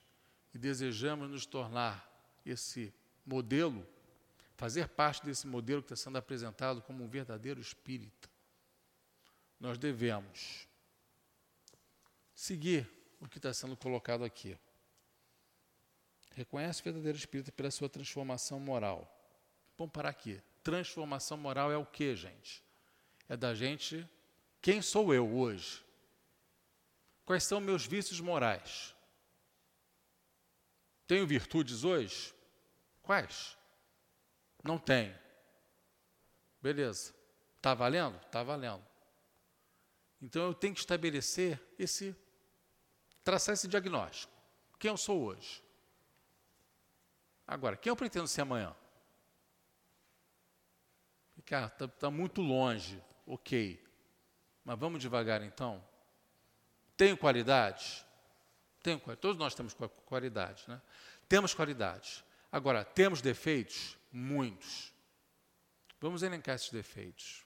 e 0.54 0.58
desejamos 0.58 1.30
nos 1.30 1.46
tornar 1.46 2.10
esse 2.46 2.94
modelo, 3.26 3.88
fazer 4.58 4.90
parte 4.90 5.26
desse 5.26 5.48
modelo 5.48 5.82
que 5.82 5.94
está 5.94 5.96
sendo 5.96 6.18
apresentado 6.18 6.82
como 6.82 7.04
um 7.04 7.08
verdadeiro 7.08 7.62
espírita, 7.62 8.30
nós 9.60 9.78
devemos 9.78 10.68
seguir 12.36 12.90
o 13.22 13.28
que 13.30 13.38
está 13.38 13.54
sendo 13.54 13.78
colocado 13.78 14.26
aqui. 14.26 14.58
Reconhece 16.32 16.82
o 16.82 16.84
verdadeiro 16.84 17.18
espírita 17.18 17.52
pela 17.52 17.72
sua 17.72 17.88
transformação 17.88 18.60
moral. 18.60 19.10
Vamos 19.78 19.94
parar 19.94 20.10
aqui. 20.10 20.42
Transformação 20.64 21.38
moral 21.38 21.72
é 21.72 21.78
o 21.78 21.86
que, 21.86 22.16
gente? 22.16 22.64
É 23.28 23.36
da 23.36 23.54
gente. 23.54 24.08
Quem 24.62 24.82
sou 24.82 25.14
eu 25.14 25.30
hoje? 25.30 25.84
Quais 27.26 27.44
são 27.44 27.60
meus 27.60 27.86
vícios 27.86 28.20
morais? 28.22 28.96
Tenho 31.06 31.28
virtudes 31.28 31.84
hoje? 31.84 32.34
Quais? 33.02 33.58
Não 34.64 34.78
tenho. 34.78 35.14
Beleza. 36.62 37.14
Está 37.58 37.74
valendo? 37.74 38.18
Está 38.26 38.42
valendo. 38.42 38.86
Então 40.22 40.44
eu 40.44 40.54
tenho 40.54 40.74
que 40.74 40.80
estabelecer 40.80 41.60
esse, 41.78 42.16
traçar 43.22 43.54
esse 43.54 43.68
diagnóstico. 43.68 44.32
Quem 44.80 44.90
eu 44.90 44.98
sou 44.98 45.22
hoje? 45.24 45.62
Agora, 47.46 47.76
quem 47.76 47.90
eu 47.90 47.96
pretendo 47.96 48.28
ser 48.30 48.42
amanhã? 48.42 48.74
Cara, 51.54 51.68
está 51.68 51.88
tá 51.88 52.10
muito 52.10 52.42
longe. 52.42 53.00
Ok. 53.28 53.80
Mas 54.66 54.80
vamos 54.80 55.00
devagar 55.00 55.44
então. 55.44 55.88
Tenho 56.98 57.16
qualidades? 57.16 58.04
Tenho, 58.82 59.00
todos 59.18 59.38
nós 59.38 59.54
temos 59.54 59.76
qualidades, 60.08 60.66
né? 60.66 60.82
Temos 61.30 61.54
qualidades. 61.54 62.24
Agora, 62.52 62.84
temos 62.84 63.22
defeitos? 63.22 63.96
Muitos. 64.12 64.92
Vamos 66.02 66.24
elencar 66.24 66.56
esses 66.56 66.72
defeitos. 66.72 67.46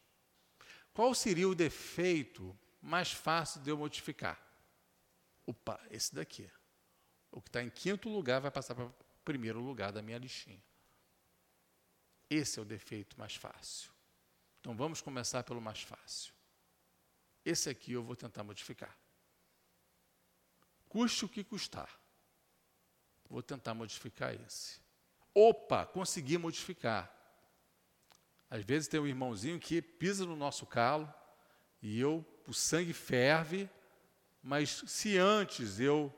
Qual 0.93 1.13
seria 1.13 1.49
o 1.49 1.53
defeito 1.53 2.57
mais 2.81 3.11
fácil 3.11 3.59
de 3.59 3.71
eu 3.71 3.77
modificar? 3.77 4.41
Opa, 5.45 5.81
esse 5.91 6.15
daqui. 6.15 6.49
O 7.29 7.41
que 7.41 7.49
está 7.49 7.61
em 7.61 7.69
quinto 7.69 8.07
lugar 8.07 8.39
vai 8.39 8.51
passar 8.51 8.73
para 8.73 8.85
o 8.85 8.95
primeiro 9.25 9.59
lugar 9.59 9.91
da 9.91 10.01
minha 10.01 10.17
listinha. 10.17 10.63
Esse 12.29 12.57
é 12.57 12.61
o 12.61 12.65
defeito 12.65 13.19
mais 13.19 13.35
fácil. 13.35 13.96
Então 14.67 14.75
vamos 14.75 14.99
começar 14.99 15.45
pelo 15.45 15.61
mais 15.61 15.81
fácil. 15.81 16.33
Esse 17.45 17.69
aqui 17.69 17.93
eu 17.93 18.03
vou 18.03 18.17
tentar 18.17 18.43
modificar. 18.43 18.97
Custe 20.89 21.23
o 21.23 21.29
que 21.29 21.41
custar. 21.41 21.89
Vou 23.29 23.41
tentar 23.41 23.73
modificar 23.73 24.35
esse. 24.35 24.81
Opa, 25.33 25.85
consegui 25.85 26.37
modificar. 26.37 27.09
Às 28.49 28.65
vezes 28.65 28.89
tem 28.89 28.99
um 28.99 29.07
irmãozinho 29.07 29.57
que 29.57 29.81
pisa 29.81 30.25
no 30.25 30.35
nosso 30.35 30.65
calo 30.65 31.09
e 31.81 31.97
eu, 31.97 32.25
o 32.45 32.53
sangue 32.53 32.91
ferve, 32.91 33.69
mas 34.43 34.83
se 34.85 35.17
antes 35.17 35.79
eu 35.79 36.13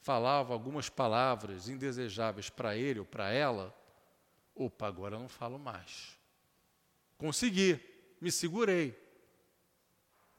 falava 0.00 0.54
algumas 0.54 0.88
palavras 0.88 1.68
indesejáveis 1.68 2.48
para 2.48 2.74
ele 2.74 3.00
ou 3.00 3.04
para 3.04 3.30
ela, 3.30 3.78
opa, 4.54 4.88
agora 4.88 5.16
eu 5.16 5.20
não 5.20 5.28
falo 5.28 5.58
mais. 5.58 6.18
Consegui, 7.18 7.89
me 8.20 8.30
segurei. 8.30 8.94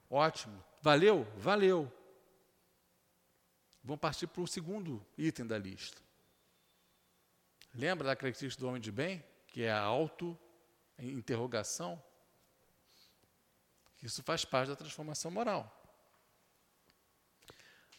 Ótimo. 0.10 0.64
Valeu? 0.82 1.26
Valeu. 1.38 1.92
Vamos 3.84 4.00
partir 4.00 4.28
para 4.28 4.42
o 4.42 4.48
segundo 4.48 5.06
item 5.18 5.48
da 5.48 5.58
lista. 5.58 6.00
Lembra 7.74 8.06
da 8.08 8.16
característica 8.16 8.62
do 8.62 8.68
homem 8.68 8.82
de 8.82 8.92
bem? 8.92 9.24
Que 9.48 9.64
é 9.64 9.72
a 9.72 9.80
auto-interrogação? 9.80 12.04
Isso 14.02 14.24
faz 14.24 14.44
parte 14.44 14.70
da 14.70 14.76
transformação 14.76 15.32
moral. 15.32 15.78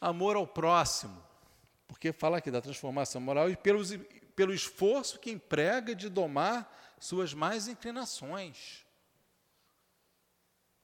Amor 0.00 0.36
ao 0.36 0.46
próximo, 0.46 1.22
porque 1.86 2.12
fala 2.12 2.38
aqui 2.38 2.50
da 2.50 2.60
transformação 2.60 3.20
moral 3.20 3.48
e 3.48 3.56
pelos, 3.56 3.90
pelo 4.34 4.52
esforço 4.52 5.20
que 5.20 5.30
emprega 5.30 5.94
de 5.94 6.08
domar 6.08 6.96
suas 6.98 7.32
mais 7.32 7.68
inclinações. 7.68 8.81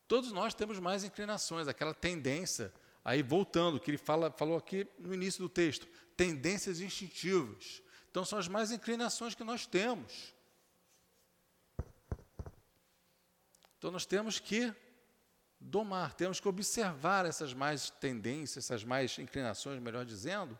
Todos 0.08 0.32
nós 0.32 0.54
temos 0.54 0.78
mais 0.80 1.04
inclinações, 1.04 1.68
aquela 1.68 1.92
tendência, 1.92 2.72
aí 3.04 3.22
voltando, 3.22 3.78
que 3.78 3.90
ele 3.90 3.98
fala, 3.98 4.30
falou 4.30 4.56
aqui 4.56 4.88
no 4.98 5.12
início 5.12 5.42
do 5.42 5.50
texto, 5.50 5.86
tendências 6.16 6.80
instintivas. 6.80 7.82
Então, 8.10 8.24
são 8.24 8.38
as 8.38 8.48
mais 8.48 8.72
inclinações 8.72 9.34
que 9.34 9.44
nós 9.44 9.66
temos. 9.66 10.34
Então, 13.76 13.90
nós 13.90 14.06
temos 14.06 14.40
que 14.40 14.74
domar, 15.60 16.14
temos 16.14 16.40
que 16.40 16.48
observar 16.48 17.26
essas 17.26 17.52
mais 17.52 17.90
tendências, 17.90 18.64
essas 18.64 18.82
mais 18.82 19.18
inclinações, 19.18 19.78
melhor 19.78 20.06
dizendo, 20.06 20.58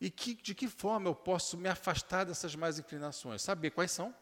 e 0.00 0.10
que, 0.10 0.34
de 0.34 0.54
que 0.54 0.66
forma 0.66 1.10
eu 1.10 1.14
posso 1.14 1.58
me 1.58 1.68
afastar 1.68 2.24
dessas 2.24 2.56
mais 2.56 2.78
inclinações? 2.78 3.42
Saber 3.42 3.70
quais 3.70 3.92
são. 3.92 4.14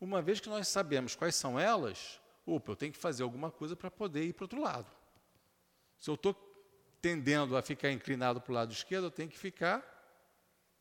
Uma 0.00 0.22
vez 0.22 0.40
que 0.40 0.48
nós 0.48 0.66
sabemos 0.66 1.14
quais 1.14 1.36
são 1.36 1.60
elas, 1.60 2.21
opa, 2.46 2.72
eu 2.72 2.76
tenho 2.76 2.92
que 2.92 2.98
fazer 2.98 3.22
alguma 3.22 3.50
coisa 3.50 3.76
para 3.76 3.90
poder 3.90 4.24
ir 4.24 4.32
para 4.32 4.42
o 4.42 4.44
outro 4.44 4.60
lado. 4.60 4.90
Se 5.98 6.10
eu 6.10 6.14
estou 6.14 6.34
tendendo 7.00 7.56
a 7.56 7.62
ficar 7.62 7.90
inclinado 7.90 8.40
para 8.40 8.50
o 8.50 8.54
lado 8.54 8.72
esquerdo, 8.72 9.04
eu 9.04 9.10
tenho 9.10 9.28
que 9.28 9.38
ficar 9.38 9.82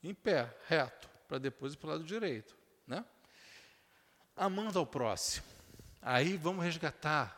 em 0.04 0.14
pé, 0.14 0.56
reto, 0.68 1.10
para 1.28 1.38
depois 1.38 1.74
ir 1.74 1.78
para 1.78 1.88
o 1.88 1.92
lado 1.92 2.04
direito. 2.04 2.56
Né? 2.88 3.06
Amando 4.36 4.80
ao 4.80 4.86
próximo. 4.86 5.46
Aí 6.02 6.38
vamos 6.38 6.64
resgatar 6.64 7.38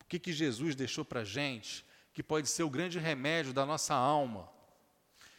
o 0.00 0.04
que, 0.04 0.18
que 0.18 0.32
Jesus 0.32 0.74
deixou 0.74 1.04
para 1.04 1.20
a 1.20 1.24
gente, 1.24 1.84
que 2.12 2.22
pode 2.22 2.48
ser 2.48 2.62
o 2.62 2.70
grande 2.70 2.98
remédio 2.98 3.52
da 3.52 3.64
nossa 3.64 3.94
alma. 3.94 4.48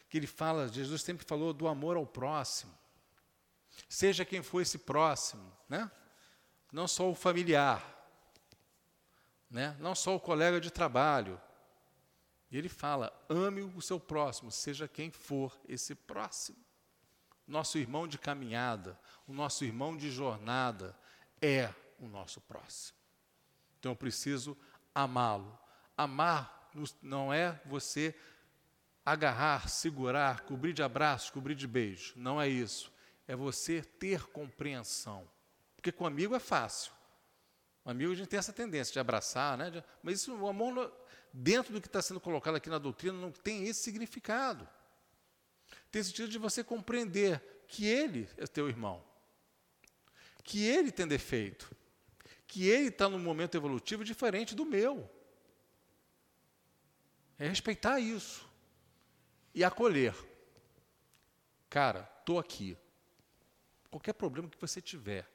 Que 0.09 0.17
ele 0.17 0.27
fala, 0.27 0.67
Jesus 0.67 1.01
sempre 1.01 1.25
falou 1.25 1.53
do 1.53 1.67
amor 1.67 1.95
ao 1.95 2.05
próximo. 2.05 2.73
Seja 3.87 4.25
quem 4.25 4.41
for 4.41 4.61
esse 4.61 4.79
próximo, 4.79 5.51
né? 5.69 5.89
Não 6.75 6.89
só 6.89 7.09
o 7.09 7.15
familiar, 7.15 7.81
né? 9.49 9.77
não 9.79 9.95
só 9.95 10.13
o 10.13 10.19
colega 10.19 10.59
de 10.59 10.69
trabalho. 10.69 11.41
E 12.51 12.57
ele 12.57 12.67
fala: 12.67 13.13
ame 13.29 13.61
o 13.61 13.81
seu 13.81 13.97
próximo, 13.97 14.51
seja 14.51 14.85
quem 14.85 15.09
for 15.09 15.57
esse 15.69 15.95
próximo. 15.95 16.57
Nosso 17.47 17.77
irmão 17.77 18.05
de 18.05 18.17
caminhada, 18.17 18.99
o 19.25 19.31
nosso 19.31 19.63
irmão 19.63 19.95
de 19.95 20.11
jornada 20.11 20.93
é 21.41 21.73
o 21.97 22.09
nosso 22.09 22.41
próximo. 22.41 22.97
Então 23.79 23.93
eu 23.93 23.95
preciso 23.95 24.57
amá-lo. 24.93 25.57
Amar 25.95 26.69
não 27.01 27.31
é 27.31 27.61
você 27.65 28.13
agarrar, 29.05 29.69
segurar, 29.69 30.41
cobrir 30.41 30.73
de 30.73 30.83
abraços, 30.83 31.29
cobrir 31.29 31.55
de 31.55 31.67
beijos. 31.67 32.11
Não 32.17 32.41
é 32.41 32.49
isso. 32.49 32.91
É 33.25 33.33
você 33.33 33.81
ter 33.81 34.25
compreensão. 34.25 35.25
Porque 35.85 35.99
com 35.99 36.07
amigo 36.07 36.33
é 36.33 36.39
fácil. 36.39 36.91
Amigo 37.85 38.11
a 38.11 38.15
gente 38.15 38.27
tem 38.27 38.39
essa 38.39 38.51
tendência 38.51 38.91
de 38.91 38.97
abraçar, 38.97 39.55
né? 39.55 39.83
mas 40.01 40.19
isso, 40.19 40.35
o 40.35 40.47
amor, 40.47 40.91
dentro 41.31 41.71
do 41.71 41.79
que 41.79 41.85
está 41.85 42.01
sendo 42.01 42.19
colocado 42.19 42.55
aqui 42.55 42.71
na 42.71 42.79
doutrina, 42.79 43.15
não 43.15 43.31
tem 43.31 43.67
esse 43.67 43.83
significado. 43.83 44.67
Tem 45.91 46.01
sentido 46.01 46.27
de 46.27 46.39
você 46.39 46.63
compreender 46.63 47.39
que 47.67 47.85
ele 47.85 48.27
é 48.35 48.47
teu 48.47 48.67
irmão, 48.67 49.05
que 50.43 50.65
ele 50.65 50.91
tem 50.91 51.07
defeito, 51.07 51.71
que 52.47 52.67
ele 52.67 52.87
está 52.87 53.07
num 53.07 53.19
momento 53.19 53.53
evolutivo 53.53 54.03
diferente 54.03 54.55
do 54.55 54.65
meu. 54.65 55.07
É 57.37 57.47
respeitar 57.47 57.99
isso 57.99 58.49
e 59.53 59.63
acolher. 59.63 60.15
Cara, 61.69 62.11
estou 62.21 62.39
aqui. 62.39 62.75
Qualquer 63.91 64.13
problema 64.13 64.49
que 64.49 64.59
você 64.59 64.81
tiver, 64.81 65.34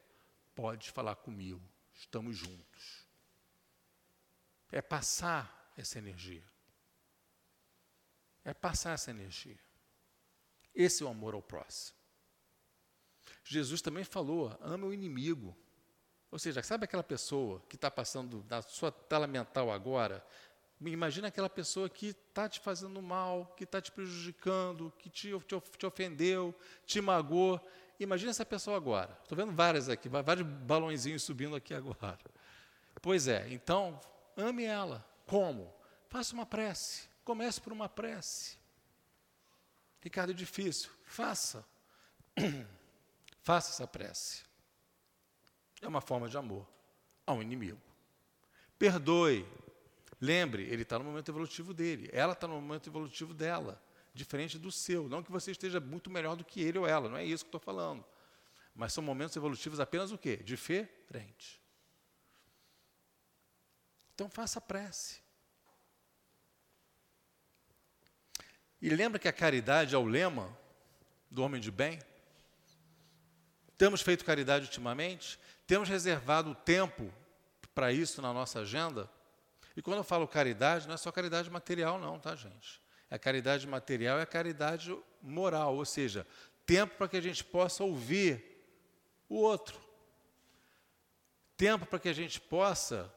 pode 0.60 0.90
falar 0.90 1.16
comigo, 1.16 1.62
estamos 1.94 2.36
juntos. 2.36 3.06
É 4.70 4.82
passar 4.82 5.72
essa 5.74 5.98
energia. 5.98 6.44
É 8.44 8.52
passar 8.52 8.92
essa 8.92 9.10
energia. 9.10 9.58
Esse 10.74 11.02
é 11.02 11.06
o 11.06 11.08
amor 11.08 11.32
ao 11.32 11.40
próximo. 11.40 11.98
Jesus 13.42 13.80
também 13.80 14.04
falou: 14.04 14.54
ama 14.60 14.86
o 14.86 14.92
inimigo. 14.92 15.56
Ou 16.30 16.38
seja, 16.38 16.62
sabe 16.62 16.84
aquela 16.84 17.02
pessoa 17.02 17.64
que 17.66 17.76
está 17.76 17.90
passando 17.90 18.44
na 18.46 18.60
sua 18.60 18.92
tela 18.92 19.26
mental 19.26 19.72
agora? 19.72 20.24
Imagina 20.78 21.28
aquela 21.28 21.48
pessoa 21.48 21.88
que 21.88 22.08
está 22.08 22.50
te 22.50 22.60
fazendo 22.60 23.00
mal, 23.00 23.54
que 23.56 23.64
está 23.64 23.80
te 23.80 23.90
prejudicando, 23.90 24.92
que 24.98 25.08
te, 25.08 25.30
te, 25.40 25.60
te 25.78 25.86
ofendeu, 25.86 26.54
te 26.84 27.00
magoou. 27.00 27.58
Imagina 28.00 28.30
essa 28.30 28.46
pessoa 28.46 28.78
agora. 28.78 29.16
Estou 29.22 29.36
vendo 29.36 29.52
várias 29.52 29.90
aqui, 29.90 30.08
vários 30.08 30.46
balãozinhos 30.46 31.22
subindo 31.22 31.54
aqui 31.54 31.74
agora. 31.74 32.18
Pois 33.02 33.28
é, 33.28 33.46
então, 33.50 34.00
ame 34.36 34.64
ela. 34.64 35.06
Como? 35.26 35.72
Faça 36.08 36.34
uma 36.34 36.46
prece. 36.46 37.08
Comece 37.22 37.60
por 37.60 37.72
uma 37.74 37.88
prece. 37.90 38.58
Ricardo, 40.00 40.30
é 40.30 40.34
difícil. 40.34 40.90
Faça. 41.04 41.64
Faça 43.42 43.70
essa 43.70 43.86
prece. 43.86 44.44
É 45.82 45.86
uma 45.86 46.00
forma 46.00 46.26
de 46.28 46.38
amor 46.38 46.66
ao 47.26 47.42
inimigo. 47.42 47.80
Perdoe. 48.78 49.46
Lembre, 50.18 50.62
ele 50.64 50.82
está 50.82 50.98
no 50.98 51.04
momento 51.04 51.30
evolutivo 51.30 51.74
dele. 51.74 52.08
Ela 52.12 52.32
está 52.32 52.46
no 52.46 52.54
momento 52.54 52.88
evolutivo 52.88 53.34
dela 53.34 53.80
diferente 54.12 54.58
do 54.58 54.70
seu. 54.70 55.08
Não 55.08 55.22
que 55.22 55.30
você 55.30 55.50
esteja 55.50 55.80
muito 55.80 56.10
melhor 56.10 56.36
do 56.36 56.44
que 56.44 56.60
ele 56.60 56.78
ou 56.78 56.86
ela, 56.86 57.08
não 57.08 57.16
é 57.16 57.24
isso 57.24 57.44
que 57.44 57.48
estou 57.48 57.60
falando. 57.60 58.04
Mas 58.74 58.92
são 58.92 59.02
momentos 59.02 59.36
evolutivos 59.36 59.80
apenas 59.80 60.12
o 60.12 60.18
quê? 60.18 60.36
Diferente. 60.36 61.60
Então 64.14 64.28
faça 64.28 64.60
prece. 64.60 65.20
E 68.80 68.88
lembra 68.88 69.18
que 69.18 69.28
a 69.28 69.32
caridade 69.32 69.94
é 69.94 69.98
o 69.98 70.04
lema 70.04 70.56
do 71.30 71.42
homem 71.42 71.60
de 71.60 71.70
bem? 71.70 71.98
Temos 73.76 74.00
feito 74.00 74.24
caridade 74.24 74.66
ultimamente? 74.66 75.38
Temos 75.66 75.88
reservado 75.88 76.54
tempo 76.54 77.12
para 77.74 77.92
isso 77.92 78.20
na 78.20 78.32
nossa 78.32 78.60
agenda? 78.60 79.08
E 79.76 79.82
quando 79.82 79.98
eu 79.98 80.04
falo 80.04 80.26
caridade, 80.26 80.86
não 80.86 80.94
é 80.94 80.98
só 80.98 81.12
caridade 81.12 81.48
material, 81.50 81.98
não, 81.98 82.18
tá, 82.18 82.34
gente? 82.34 82.80
A 83.10 83.18
caridade 83.18 83.66
material 83.66 84.18
é 84.18 84.22
a 84.22 84.26
caridade 84.26 84.96
moral, 85.20 85.76
ou 85.76 85.84
seja, 85.84 86.26
tempo 86.64 86.96
para 86.96 87.08
que 87.08 87.16
a 87.16 87.20
gente 87.20 87.42
possa 87.42 87.82
ouvir 87.82 88.42
o 89.28 89.36
outro. 89.36 89.80
Tempo 91.56 91.84
para 91.84 91.98
que 91.98 92.08
a 92.08 92.12
gente 92.12 92.40
possa 92.40 93.12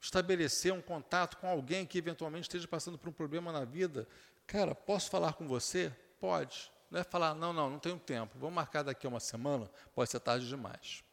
estabelecer 0.00 0.72
um 0.72 0.80
contato 0.80 1.36
com 1.36 1.48
alguém 1.48 1.84
que 1.84 1.98
eventualmente 1.98 2.44
esteja 2.44 2.66
passando 2.66 2.96
por 2.96 3.08
um 3.08 3.12
problema 3.12 3.52
na 3.52 3.64
vida. 3.64 4.08
Cara, 4.46 4.74
posso 4.74 5.10
falar 5.10 5.34
com 5.34 5.46
você? 5.46 5.94
Pode. 6.18 6.72
Não 6.90 7.00
é 7.00 7.04
falar, 7.04 7.34
não, 7.34 7.52
não, 7.52 7.68
não 7.68 7.78
tenho 7.78 7.98
tempo. 7.98 8.38
Vamos 8.38 8.54
marcar 8.54 8.82
daqui 8.82 9.06
a 9.06 9.10
uma 9.10 9.20
semana? 9.20 9.70
Pode 9.94 10.10
ser 10.10 10.20
tarde 10.20 10.48
demais. 10.48 11.04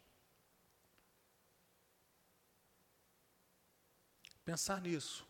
Pensar 4.46 4.82
nisso. 4.82 5.27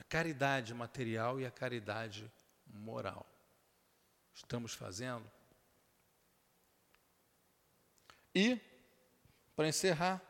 A 0.00 0.04
caridade 0.04 0.72
material 0.72 1.38
e 1.38 1.44
a 1.44 1.50
caridade 1.50 2.32
moral. 2.66 3.26
Estamos 4.34 4.72
fazendo? 4.72 5.30
E, 8.34 8.58
para 9.54 9.68
encerrar, 9.68 10.22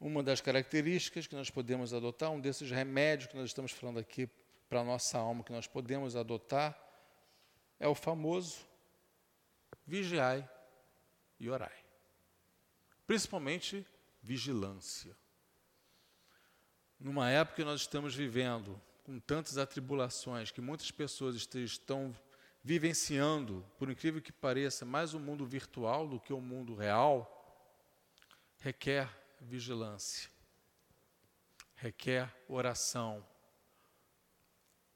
uma 0.00 0.24
das 0.24 0.40
características 0.40 1.28
que 1.28 1.36
nós 1.36 1.50
podemos 1.50 1.94
adotar, 1.94 2.32
um 2.32 2.40
desses 2.40 2.68
remédios 2.68 3.30
que 3.30 3.36
nós 3.36 3.50
estamos 3.50 3.70
falando 3.70 4.00
aqui 4.00 4.26
para 4.68 4.80
a 4.80 4.84
nossa 4.84 5.16
alma, 5.18 5.44
que 5.44 5.52
nós 5.52 5.68
podemos 5.68 6.16
adotar, 6.16 6.76
é 7.78 7.86
o 7.86 7.94
famoso 7.94 8.66
vigiai 9.86 10.48
e 11.38 11.48
orai. 11.48 11.84
Principalmente 13.06 13.86
vigilância. 14.20 15.16
Numa 17.02 17.28
época 17.28 17.56
que 17.56 17.64
nós 17.64 17.80
estamos 17.80 18.14
vivendo 18.14 18.80
com 19.02 19.18
tantas 19.18 19.58
atribulações, 19.58 20.52
que 20.52 20.60
muitas 20.60 20.92
pessoas 20.92 21.34
estão 21.34 22.14
vivenciando, 22.62 23.66
por 23.76 23.90
incrível 23.90 24.22
que 24.22 24.30
pareça, 24.30 24.84
mais 24.84 25.12
o 25.12 25.18
mundo 25.18 25.44
virtual 25.44 26.06
do 26.06 26.20
que 26.20 26.32
o 26.32 26.40
mundo 26.40 26.76
real, 26.76 27.28
requer 28.60 29.10
vigilância, 29.40 30.30
requer 31.74 32.32
oração. 32.48 33.26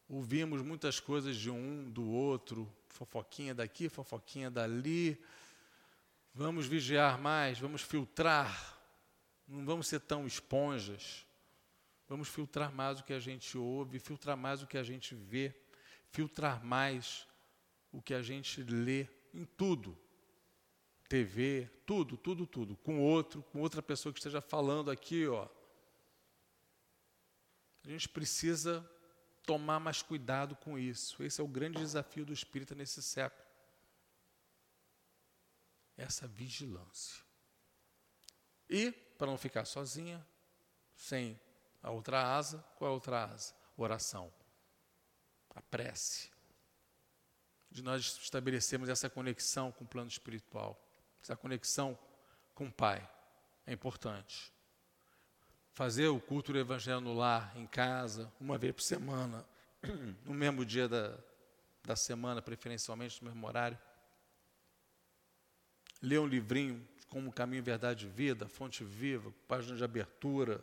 Ouvimos 0.08 0.62
muitas 0.62 1.00
coisas 1.00 1.36
de 1.36 1.50
um, 1.50 1.90
do 1.90 2.08
outro, 2.08 2.72
fofoquinha 2.86 3.52
daqui, 3.52 3.88
fofoquinha 3.88 4.48
dali. 4.48 5.20
Vamos 6.32 6.68
vigiar 6.68 7.18
mais, 7.18 7.58
vamos 7.58 7.82
filtrar, 7.82 8.78
não 9.48 9.66
vamos 9.66 9.88
ser 9.88 9.98
tão 9.98 10.24
esponjas. 10.24 11.25
Vamos 12.08 12.28
filtrar 12.28 12.72
mais 12.72 13.00
o 13.00 13.04
que 13.04 13.12
a 13.12 13.18
gente 13.18 13.58
ouve, 13.58 13.98
filtrar 13.98 14.36
mais 14.36 14.62
o 14.62 14.66
que 14.66 14.78
a 14.78 14.82
gente 14.82 15.14
vê, 15.14 15.54
filtrar 16.10 16.64
mais 16.64 17.26
o 17.90 18.00
que 18.00 18.14
a 18.14 18.22
gente 18.22 18.62
lê 18.62 19.08
em 19.34 19.44
tudo. 19.44 19.98
TV, 21.08 21.70
tudo, 21.86 22.16
tudo, 22.16 22.46
tudo, 22.46 22.76
com 22.76 23.00
outro, 23.00 23.42
com 23.44 23.60
outra 23.60 23.80
pessoa 23.80 24.12
que 24.12 24.18
esteja 24.18 24.40
falando 24.40 24.90
aqui, 24.90 25.26
ó. 25.26 25.48
A 27.84 27.88
gente 27.88 28.08
precisa 28.08 28.88
tomar 29.44 29.78
mais 29.78 30.02
cuidado 30.02 30.56
com 30.56 30.76
isso. 30.76 31.22
Esse 31.22 31.40
é 31.40 31.44
o 31.44 31.48
grande 31.48 31.78
desafio 31.78 32.26
do 32.26 32.32
espírita 32.32 32.74
nesse 32.74 33.00
século. 33.00 33.46
Essa 35.96 36.26
vigilância. 36.26 37.24
E, 38.68 38.90
para 38.90 39.28
não 39.28 39.38
ficar 39.38 39.64
sozinha, 39.64 40.26
sem 40.96 41.40
a 41.82 41.90
outra 41.90 42.36
asa, 42.36 42.64
qual 42.76 42.88
é 42.88 42.90
a 42.90 42.94
outra 42.94 43.24
asa? 43.24 43.54
Oração. 43.76 44.32
A 45.54 45.62
prece. 45.62 46.30
De 47.70 47.82
nós 47.82 48.18
estabelecermos 48.22 48.88
essa 48.88 49.08
conexão 49.08 49.72
com 49.72 49.84
o 49.84 49.88
plano 49.88 50.08
espiritual 50.08 50.80
essa 51.26 51.34
conexão 51.34 51.98
com 52.54 52.66
o 52.66 52.72
Pai 52.72 53.08
é 53.66 53.72
importante. 53.72 54.52
Fazer 55.72 56.06
o 56.06 56.20
culto 56.20 56.52
do 56.52 56.58
Evangelho 56.58 57.00
no 57.00 57.14
lar, 57.14 57.52
em 57.56 57.66
casa, 57.66 58.32
uma 58.40 58.56
vez 58.56 58.72
por 58.72 58.82
semana, 58.82 59.44
no 60.24 60.32
mesmo 60.32 60.64
dia 60.64 60.88
da, 60.88 61.18
da 61.82 61.96
semana, 61.96 62.40
preferencialmente 62.40 63.22
no 63.22 63.28
mesmo 63.28 63.44
horário. 63.44 63.76
Ler 66.00 66.20
um 66.20 66.26
livrinho 66.26 66.86
como 67.08 67.32
Caminho, 67.32 67.62
Verdade 67.62 68.06
e 68.06 68.08
Vida, 68.08 68.48
Fonte 68.48 68.84
Viva, 68.84 69.34
página 69.48 69.76
de 69.76 69.82
abertura. 69.82 70.62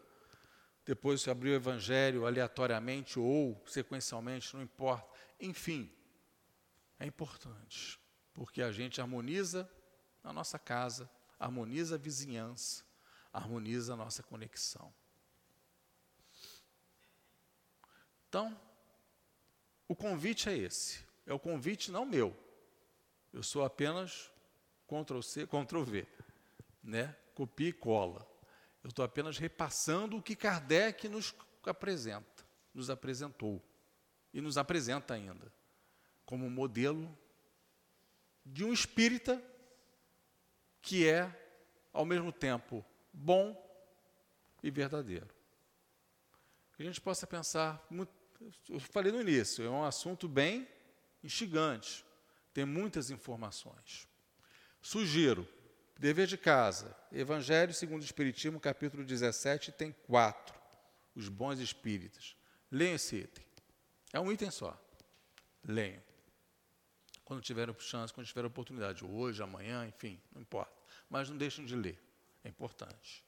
Depois 0.85 1.21
se 1.21 1.29
abrir 1.29 1.51
o 1.51 1.55
Evangelho 1.55 2.25
aleatoriamente 2.25 3.19
ou 3.19 3.61
sequencialmente, 3.65 4.53
não 4.53 4.61
importa. 4.61 5.07
Enfim, 5.39 5.91
é 6.99 7.05
importante, 7.05 7.99
porque 8.33 8.61
a 8.61 8.71
gente 8.71 8.99
harmoniza 8.99 9.69
na 10.23 10.33
nossa 10.33 10.59
casa, 10.59 11.09
harmoniza 11.39 11.95
a 11.95 11.97
vizinhança, 11.97 12.83
harmoniza 13.31 13.93
a 13.93 13.97
nossa 13.97 14.21
conexão. 14.23 14.93
Então, 18.27 18.59
o 19.87 19.95
convite 19.95 20.49
é 20.49 20.57
esse. 20.57 21.05
É 21.25 21.33
o 21.33 21.39
convite 21.39 21.91
não 21.91 22.05
meu. 22.05 22.35
Eu 23.31 23.43
sou 23.43 23.63
apenas 23.63 24.31
Ctrl 24.87 25.21
C, 25.21 25.47
Ctrl 25.47 25.83
V, 25.83 26.07
né? 26.83 27.15
Copia 27.33 27.69
e 27.69 27.73
cola. 27.73 28.27
Eu 28.83 28.89
estou 28.89 29.05
apenas 29.05 29.37
repassando 29.37 30.17
o 30.17 30.21
que 30.21 30.35
Kardec 30.35 31.07
nos 31.07 31.33
apresenta, 31.65 32.43
nos 32.73 32.89
apresentou 32.89 33.63
e 34.33 34.41
nos 34.41 34.57
apresenta 34.57 35.13
ainda 35.13 35.51
como 36.25 36.49
modelo 36.49 37.17
de 38.45 38.65
um 38.65 38.73
espírita 38.73 39.41
que 40.81 41.07
é, 41.07 41.31
ao 41.93 42.05
mesmo 42.05 42.31
tempo, 42.31 42.83
bom 43.13 43.57
e 44.61 44.69
verdadeiro. 44.69 45.33
Que 46.75 46.83
a 46.83 46.85
gente 46.85 46.99
possa 46.99 47.25
pensar, 47.25 47.85
eu 48.67 48.79
falei 48.79 49.11
no 49.11 49.21
início, 49.21 49.63
é 49.63 49.69
um 49.69 49.85
assunto 49.85 50.27
bem 50.27 50.67
instigante, 51.23 52.03
tem 52.53 52.65
muitas 52.65 53.09
informações. 53.09 54.07
Sugiro, 54.81 55.47
dever 55.99 56.27
de 56.27 56.37
casa, 56.37 56.95
Evangelho 57.11 57.73
segundo 57.73 58.01
o 58.01 58.05
Espiritismo, 58.05 58.59
capítulo 58.59 59.03
17, 59.03 59.71
tem 59.71 59.91
quatro, 59.91 60.59
os 61.15 61.29
bons 61.29 61.59
espíritas. 61.59 62.35
Leiam 62.71 62.95
esse 62.95 63.17
item. 63.17 63.45
É 64.11 64.19
um 64.19 64.31
item 64.31 64.51
só. 64.51 64.79
Leiam 65.63 66.01
quando 67.33 67.41
tiverem 67.41 67.73
chance, 67.79 68.13
quando 68.13 68.27
tiverem 68.27 68.47
oportunidade, 68.47 69.03
hoje, 69.03 69.41
amanhã, 69.41 69.87
enfim, 69.87 70.19
não 70.33 70.41
importa. 70.41 70.73
Mas 71.09 71.29
não 71.29 71.37
deixem 71.37 71.65
de 71.65 71.75
ler, 71.75 71.99
é 72.43 72.49
importante. 72.49 73.23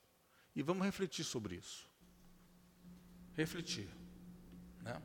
E 0.55 0.61
vamos 0.61 0.85
refletir 0.85 1.23
sobre 1.23 1.55
isso. 1.55 1.89
Refletir. 3.33 3.89
Né? 4.81 5.01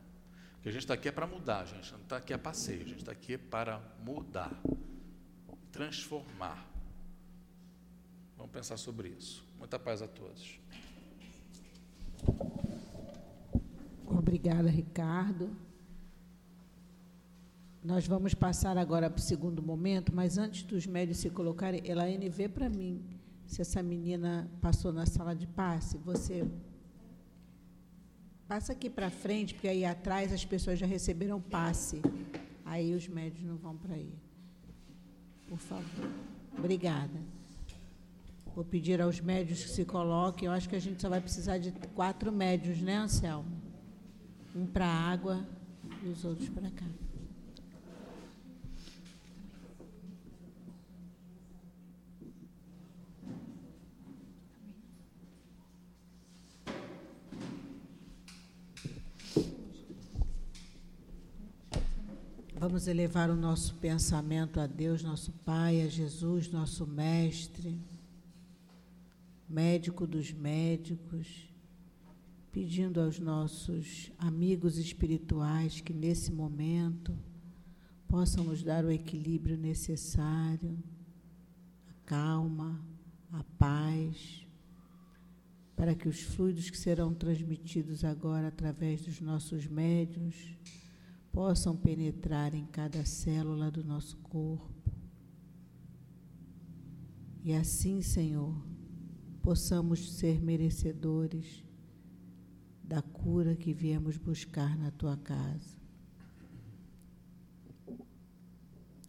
Porque 0.55 0.69
a 0.69 0.73
gente 0.73 0.83
está 0.83 0.95
aqui 0.95 1.09
é 1.09 1.13
para 1.13 1.27
mudar, 1.27 1.65
gente 1.65 1.91
não 1.93 2.03
está 2.03 2.19
aqui 2.19 2.33
a 2.33 2.39
passeio, 2.39 2.83
a 2.83 2.89
gente 2.89 2.99
está 2.99 3.13
aqui 3.13 3.39
para 3.39 3.79
mudar, 4.01 4.53
transformar. 5.73 6.70
Vamos 8.41 8.53
pensar 8.53 8.79
sobre 8.79 9.11
isso. 9.11 9.45
Muita 9.59 9.79
paz 9.79 10.01
a 10.01 10.09
todos. 10.09 10.59
Obrigada, 14.07 14.71
Ricardo. 14.71 15.55
Nós 17.85 18.07
vamos 18.07 18.33
passar 18.33 18.79
agora 18.79 19.11
para 19.11 19.19
o 19.19 19.23
segundo 19.23 19.63
momento, 19.63 20.11
mas 20.15 20.39
antes 20.39 20.63
dos 20.63 20.87
médios 20.87 21.19
se 21.19 21.29
colocarem, 21.29 21.87
Elaine, 21.87 22.31
vê 22.31 22.49
para 22.49 22.71
mim 22.71 23.05
se 23.47 23.61
essa 23.61 23.83
menina 23.83 24.51
passou 24.63 24.91
na 24.91 25.05
sala 25.05 25.37
de 25.37 25.47
passe. 25.47 25.99
Você 25.99 26.49
passa 28.49 28.73
aqui 28.73 28.89
para 28.89 29.11
frente, 29.11 29.53
porque 29.53 29.69
aí 29.69 29.85
atrás 29.85 30.33
as 30.33 30.47
pessoas 30.47 30.79
já 30.79 30.87
receberam 30.87 31.39
passe. 31.43 32.01
Aí 32.65 32.95
os 32.95 33.07
médios 33.07 33.45
não 33.45 33.57
vão 33.57 33.77
para 33.77 33.97
aí. 33.97 34.15
Por 35.47 35.59
favor. 35.59 36.11
Obrigada. 36.57 37.40
Vou 38.55 38.65
pedir 38.65 39.01
aos 39.01 39.21
médios 39.21 39.63
que 39.63 39.71
se 39.71 39.85
coloquem. 39.85 40.47
Eu 40.47 40.53
acho 40.53 40.69
que 40.69 40.77
a 40.77 40.81
gente 40.81 41.01
só 41.01 41.09
vai 41.09 41.21
precisar 41.21 41.59
de 41.59 41.73
quatro 41.95 42.31
médios, 42.33 42.81
né, 42.81 42.97
Anselmo? 42.97 43.51
Um 44.55 44.67
para 44.67 44.87
água 44.87 45.47
e 46.03 46.09
os 46.09 46.25
outros 46.25 46.49
para 46.49 46.71
cá. 46.71 46.87
Vamos 62.61 62.87
elevar 62.87 63.31
o 63.31 63.37
nosso 63.37 63.75
pensamento 63.77 64.61
a 64.61 64.67
Deus, 64.67 65.03
nosso 65.03 65.33
Pai, 65.47 65.81
a 65.81 65.89
Jesus, 65.89 66.53
nosso 66.53 66.87
Mestre, 66.87 67.81
médico 69.51 70.07
dos 70.07 70.33
médicos, 70.33 71.53
pedindo 72.53 73.01
aos 73.01 73.19
nossos 73.19 74.13
amigos 74.17 74.79
espirituais 74.79 75.81
que 75.81 75.93
nesse 75.93 76.31
momento 76.31 77.19
possam 78.07 78.45
nos 78.45 78.63
dar 78.63 78.85
o 78.85 78.93
equilíbrio 78.93 79.59
necessário, 79.59 80.79
a 81.89 81.93
calma, 82.07 82.81
a 83.33 83.43
paz, 83.59 84.47
para 85.75 85.97
que 85.97 86.09
os 86.09 86.21
fluidos 86.21 86.71
que 86.71 86.79
serão 86.79 87.13
transmitidos 87.13 88.05
agora 88.05 88.49
através 88.49 89.03
dos 89.03 89.21
nossos 89.21 89.67
médios 89.67 90.57
possam 91.33 91.77
penetrar 91.77 92.55
em 92.55 92.67
cada 92.67 93.05
célula 93.05 93.69
do 93.71 93.83
nosso 93.83 94.17
corpo. 94.19 94.93
E 97.43 97.55
assim, 97.55 98.03
Senhor, 98.03 98.70
possamos 99.43 100.13
ser 100.13 100.41
merecedores 100.41 101.65
da 102.83 103.03
cura 103.03 103.55
que 103.55 103.73
viemos 103.73 104.17
buscar 104.17 104.77
na 104.77 104.91
tua 104.91 105.17
casa. 105.17 105.79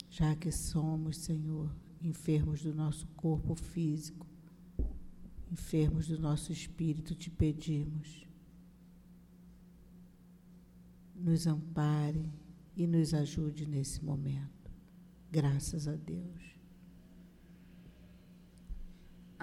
Já 0.09 0.35
que 0.35 0.51
somos, 0.51 1.17
Senhor, 1.17 1.73
enfermos 2.01 2.61
do 2.61 2.73
nosso 2.73 3.07
corpo 3.15 3.55
físico, 3.55 4.27
enfermos 5.51 6.07
do 6.07 6.19
nosso 6.19 6.51
espírito, 6.51 7.15
te 7.15 7.29
pedimos. 7.29 8.27
Nos 11.15 11.47
ampare 11.47 12.31
e 12.75 12.85
nos 12.87 13.13
ajude 13.13 13.65
nesse 13.65 14.03
momento. 14.03 14.71
Graças 15.31 15.87
a 15.87 15.95
Deus. 15.95 16.60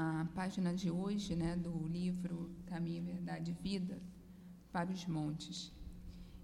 A 0.00 0.28
página 0.32 0.72
de 0.72 0.92
hoje, 0.92 1.34
né, 1.34 1.56
do 1.56 1.88
livro 1.88 2.54
Caminho, 2.66 3.02
Verdade 3.02 3.50
e 3.50 3.54
Vida, 3.54 4.00
para 4.70 4.92
os 4.92 5.04
montes. 5.06 5.72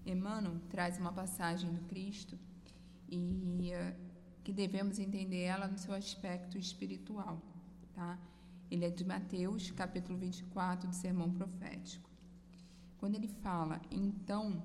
Emmanuel 0.05 0.59
traz 0.69 0.97
uma 0.97 1.13
passagem 1.13 1.71
do 1.73 1.79
Cristo 1.83 2.37
e 3.07 3.71
uh, 3.73 3.95
que 4.43 4.51
devemos 4.51 4.99
entender 4.99 5.43
ela 5.43 5.69
no 5.69 5.77
seu 5.77 5.93
aspecto 5.93 6.57
espiritual, 6.57 7.41
tá? 7.93 8.19
Ele 8.69 8.83
é 8.83 8.89
de 8.89 9.05
Mateus, 9.05 9.71
capítulo 9.71 10.17
24 10.17 10.89
do 10.89 10.93
Sermão 10.93 11.31
Profético. 11.31 12.09
Quando 12.97 13.15
ele 13.15 13.29
fala, 13.29 13.81
então, 13.89 14.61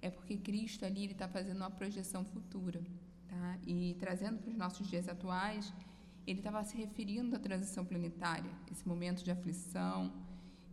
é 0.00 0.08
porque 0.08 0.38
Cristo 0.38 0.86
ali 0.86 1.04
está 1.04 1.28
fazendo 1.28 1.58
uma 1.58 1.70
projeção 1.70 2.24
futura. 2.24 2.82
Tá? 3.28 3.58
E 3.66 3.94
trazendo 4.00 4.38
para 4.38 4.50
os 4.50 4.56
nossos 4.56 4.88
dias 4.88 5.06
atuais, 5.06 5.70
ele 6.26 6.38
estava 6.38 6.62
se 6.64 6.76
referindo 6.76 7.36
à 7.36 7.38
transição 7.38 7.84
planetária, 7.84 8.50
esse 8.70 8.86
momento 8.86 9.24
de 9.24 9.30
aflição, 9.30 10.12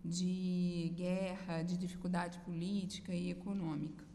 de 0.03 0.93
guerra, 0.95 1.63
de 1.63 1.77
dificuldade 1.77 2.39
política 2.39 3.13
e 3.13 3.31
econômica. 3.31 4.05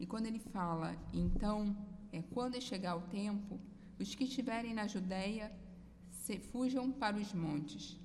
E 0.00 0.06
quando 0.06 0.26
ele 0.26 0.38
fala, 0.38 0.96
então, 1.12 1.76
é 2.12 2.22
quando 2.22 2.60
chegar 2.60 2.96
o 2.96 3.02
tempo, 3.02 3.60
os 3.98 4.14
que 4.14 4.24
estiverem 4.24 4.72
na 4.72 4.86
Judéia 4.86 5.52
se, 6.10 6.38
fujam 6.38 6.90
para 6.90 7.16
os 7.16 7.32
montes. 7.32 7.98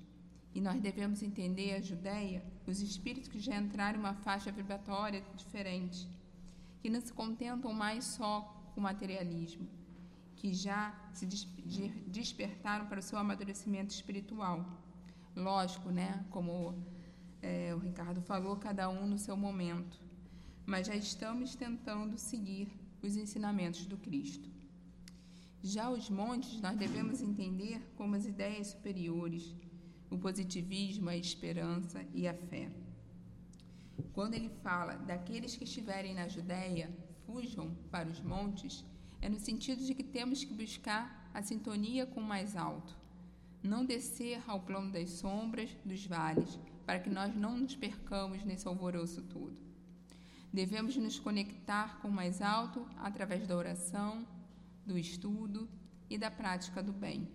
E 0.54 0.60
nós 0.60 0.80
devemos 0.80 1.22
entender 1.22 1.74
a 1.74 1.80
Judéia, 1.80 2.44
os 2.66 2.80
espíritos 2.80 3.28
que 3.28 3.40
já 3.40 3.56
entraram 3.56 3.98
em 3.98 4.00
uma 4.00 4.14
faixa 4.14 4.52
vibratória 4.52 5.24
diferente, 5.36 6.08
que 6.80 6.90
não 6.90 7.00
se 7.00 7.12
contentam 7.12 7.72
mais 7.72 8.04
só 8.04 8.42
com 8.72 8.80
o 8.80 8.82
materialismo, 8.82 9.66
que 10.44 10.52
já 10.52 10.94
se 11.14 11.24
despertaram 12.06 12.84
para 12.84 12.98
o 12.98 13.02
seu 13.02 13.18
amadurecimento 13.18 13.94
espiritual. 13.94 14.78
Lógico, 15.34 15.88
né? 15.90 16.22
Como 16.28 16.84
é, 17.40 17.74
o 17.74 17.78
Ricardo 17.78 18.20
falou, 18.20 18.54
cada 18.56 18.90
um 18.90 19.06
no 19.06 19.16
seu 19.16 19.38
momento. 19.38 19.98
Mas 20.66 20.86
já 20.88 20.94
estamos 20.94 21.54
tentando 21.54 22.18
seguir 22.18 22.68
os 23.02 23.16
ensinamentos 23.16 23.86
do 23.86 23.96
Cristo. 23.96 24.50
Já 25.62 25.88
os 25.88 26.10
montes 26.10 26.60
nós 26.60 26.76
devemos 26.76 27.22
entender 27.22 27.80
como 27.96 28.14
as 28.14 28.26
ideias 28.26 28.66
superiores, 28.66 29.56
o 30.10 30.18
positivismo, 30.18 31.08
a 31.08 31.16
esperança 31.16 32.04
e 32.12 32.28
a 32.28 32.34
fé. 32.34 32.70
Quando 34.12 34.34
ele 34.34 34.50
fala 34.62 34.96
daqueles 34.96 35.56
que 35.56 35.64
estiverem 35.64 36.14
na 36.14 36.28
Judéia, 36.28 36.94
fujam 37.24 37.74
para 37.90 38.10
os 38.10 38.20
montes, 38.20 38.84
é 39.24 39.28
no 39.30 39.40
sentido 39.40 39.82
de 39.82 39.94
que 39.94 40.02
temos 40.02 40.44
que 40.44 40.52
buscar 40.52 41.30
a 41.32 41.40
sintonia 41.40 42.04
com 42.04 42.20
o 42.20 42.22
mais 42.22 42.54
alto, 42.54 42.94
não 43.62 43.82
descer 43.82 44.42
ao 44.46 44.60
plano 44.60 44.92
das 44.92 45.12
sombras 45.12 45.70
dos 45.82 46.04
vales, 46.04 46.58
para 46.84 47.00
que 47.00 47.08
nós 47.08 47.34
não 47.34 47.56
nos 47.56 47.74
percamos 47.74 48.44
nesse 48.44 48.68
alvoroço 48.68 49.22
todo. 49.22 49.56
Devemos 50.52 50.94
nos 50.98 51.18
conectar 51.18 52.00
com 52.02 52.08
o 52.08 52.12
mais 52.12 52.42
alto 52.42 52.86
através 52.98 53.46
da 53.46 53.56
oração, 53.56 54.26
do 54.84 54.98
estudo 54.98 55.66
e 56.10 56.18
da 56.18 56.30
prática 56.30 56.82
do 56.82 56.92
bem. 56.92 57.26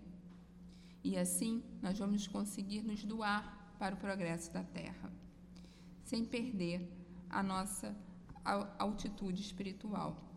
E 1.04 1.18
assim 1.18 1.64
nós 1.82 1.98
vamos 1.98 2.28
conseguir 2.28 2.84
nos 2.84 3.04
doar 3.04 3.74
para 3.80 3.96
o 3.96 3.98
progresso 3.98 4.54
da 4.54 4.62
Terra, 4.62 5.12
sem 6.04 6.24
perder 6.24 6.88
a 7.28 7.42
nossa 7.42 7.98
altitude 8.78 9.42
espiritual, 9.42 10.29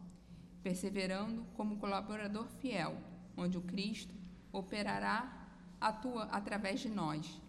perseverando 0.62 1.44
como 1.54 1.76
colaborador 1.78 2.46
fiel, 2.60 2.96
onde 3.36 3.58
o 3.58 3.62
Cristo 3.62 4.14
operará 4.52 5.48
atua 5.80 6.24
através 6.24 6.80
de 6.80 6.88
nós 6.88 7.40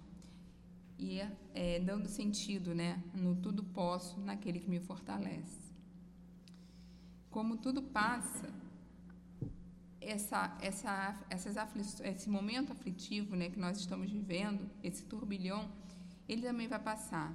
e 0.97 1.19
é, 1.53 1.79
dando 1.79 2.07
sentido, 2.07 2.73
né, 2.73 3.01
no 3.13 3.35
tudo 3.35 3.63
posso 3.63 4.19
naquele 4.19 4.59
que 4.59 4.69
me 4.69 4.79
fortalece. 4.79 5.61
Como 7.29 7.57
tudo 7.57 7.81
passa, 7.81 8.47
essa, 9.99 10.57
essa, 10.61 11.19
essas 11.29 11.55
esse 12.03 12.29
momento 12.29 12.71
aflitivo 12.71 13.35
né, 13.35 13.49
que 13.49 13.59
nós 13.59 13.79
estamos 13.79 14.11
vivendo, 14.11 14.69
esse 14.83 15.03
turbilhão, 15.05 15.69
ele 16.27 16.41
também 16.41 16.67
vai 16.67 16.79
passar. 16.79 17.33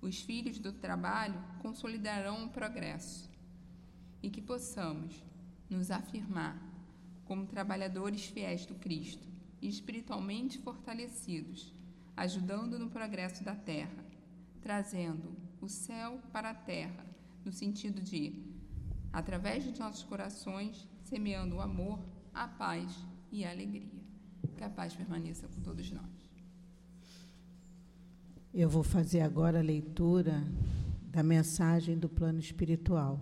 Os 0.00 0.20
filhos 0.20 0.58
do 0.58 0.72
trabalho 0.72 1.42
consolidarão 1.60 2.44
o 2.44 2.48
progresso 2.48 3.29
e 4.22 4.30
que 4.30 4.40
possamos 4.40 5.24
nos 5.68 5.90
afirmar 5.90 6.60
como 7.24 7.46
trabalhadores 7.46 8.24
fiéis 8.26 8.66
do 8.66 8.74
Cristo 8.74 9.30
espiritualmente 9.62 10.58
fortalecidos, 10.58 11.72
ajudando 12.16 12.78
no 12.78 12.88
progresso 12.88 13.44
da 13.44 13.54
terra, 13.54 14.04
trazendo 14.60 15.36
o 15.60 15.68
céu 15.68 16.20
para 16.32 16.50
a 16.50 16.54
terra, 16.54 17.04
no 17.44 17.52
sentido 17.52 18.00
de, 18.00 18.42
através 19.12 19.64
de 19.64 19.78
nossos 19.78 20.02
corações, 20.02 20.88
semeando 21.04 21.56
o 21.56 21.60
amor, 21.60 21.98
a 22.32 22.48
paz 22.48 22.92
e 23.30 23.44
a 23.44 23.50
alegria. 23.50 24.00
Que 24.56 24.64
a 24.64 24.70
paz 24.70 24.94
permaneça 24.94 25.48
com 25.48 25.60
todos 25.60 25.90
nós. 25.90 26.30
Eu 28.52 28.68
vou 28.68 28.82
fazer 28.82 29.20
agora 29.20 29.60
a 29.60 29.62
leitura 29.62 30.42
da 31.04 31.22
mensagem 31.22 31.98
do 31.98 32.08
plano 32.08 32.40
espiritual. 32.40 33.20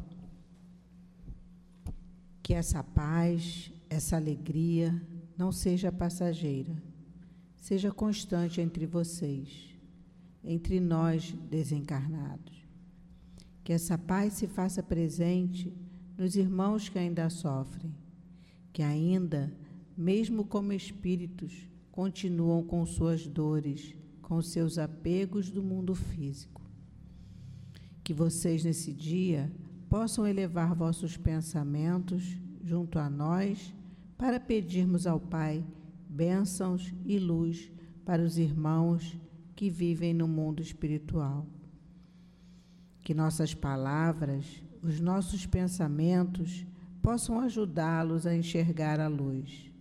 Que 2.49 2.55
essa 2.55 2.83
paz, 2.83 3.71
essa 3.91 4.17
alegria 4.17 4.99
não 5.37 5.53
seja 5.53 5.93
passageira, 5.93 6.83
seja 7.59 7.93
constante 7.93 8.59
entre 8.59 8.87
vocês, 8.87 9.77
entre 10.43 10.81
nós 10.81 11.31
desencarnados. 11.51 12.67
Que 13.63 13.75
essa 13.75 13.99
paz 13.99 14.33
se 14.33 14.47
faça 14.47 14.83
presente 14.83 15.77
nos 16.17 16.37
irmãos 16.37 16.89
que 16.89 16.99
ainda 16.99 17.29
sofrem, 17.29 17.95
que 18.73 18.83
ainda, 18.83 19.53
mesmo 19.95 20.43
como 20.43 20.73
espíritos, 20.73 21.69
continuam 21.93 22.63
com 22.63 22.87
suas 22.87 23.27
dores, 23.27 23.95
com 24.23 24.41
seus 24.41 24.79
apegos 24.79 25.51
do 25.51 25.63
mundo 25.63 25.95
físico. 25.95 26.63
Que 28.03 28.15
vocês, 28.15 28.65
nesse 28.65 28.91
dia, 28.91 29.53
possam 29.89 30.27
elevar 30.27 30.75
vossos 30.75 31.17
pensamentos 31.17 32.37
junto 32.63 32.99
a 32.99 33.09
nós 33.09 33.75
para 34.17 34.39
pedirmos 34.39 35.07
ao 35.07 35.19
Pai 35.19 35.65
bênçãos 36.09 36.93
e 37.05 37.19
luz 37.19 37.71
para 38.05 38.23
os 38.23 38.39
irmãos 38.39 39.17
que 39.55 39.69
vivem 39.69 40.15
no 40.15 40.27
mundo 40.27 40.63
espiritual. 40.63 41.47
Que 43.03 43.15
nossas 43.15 43.55
palavras 43.55 44.63
os 44.83 45.01
nossos 45.01 45.47
pensamentos 45.47 46.67
possam 47.03 47.41
ajudá-los 47.41 48.27
a 48.27 48.35
enxergar 48.35 49.01
a 49.01 49.09
luz. 49.09 49.73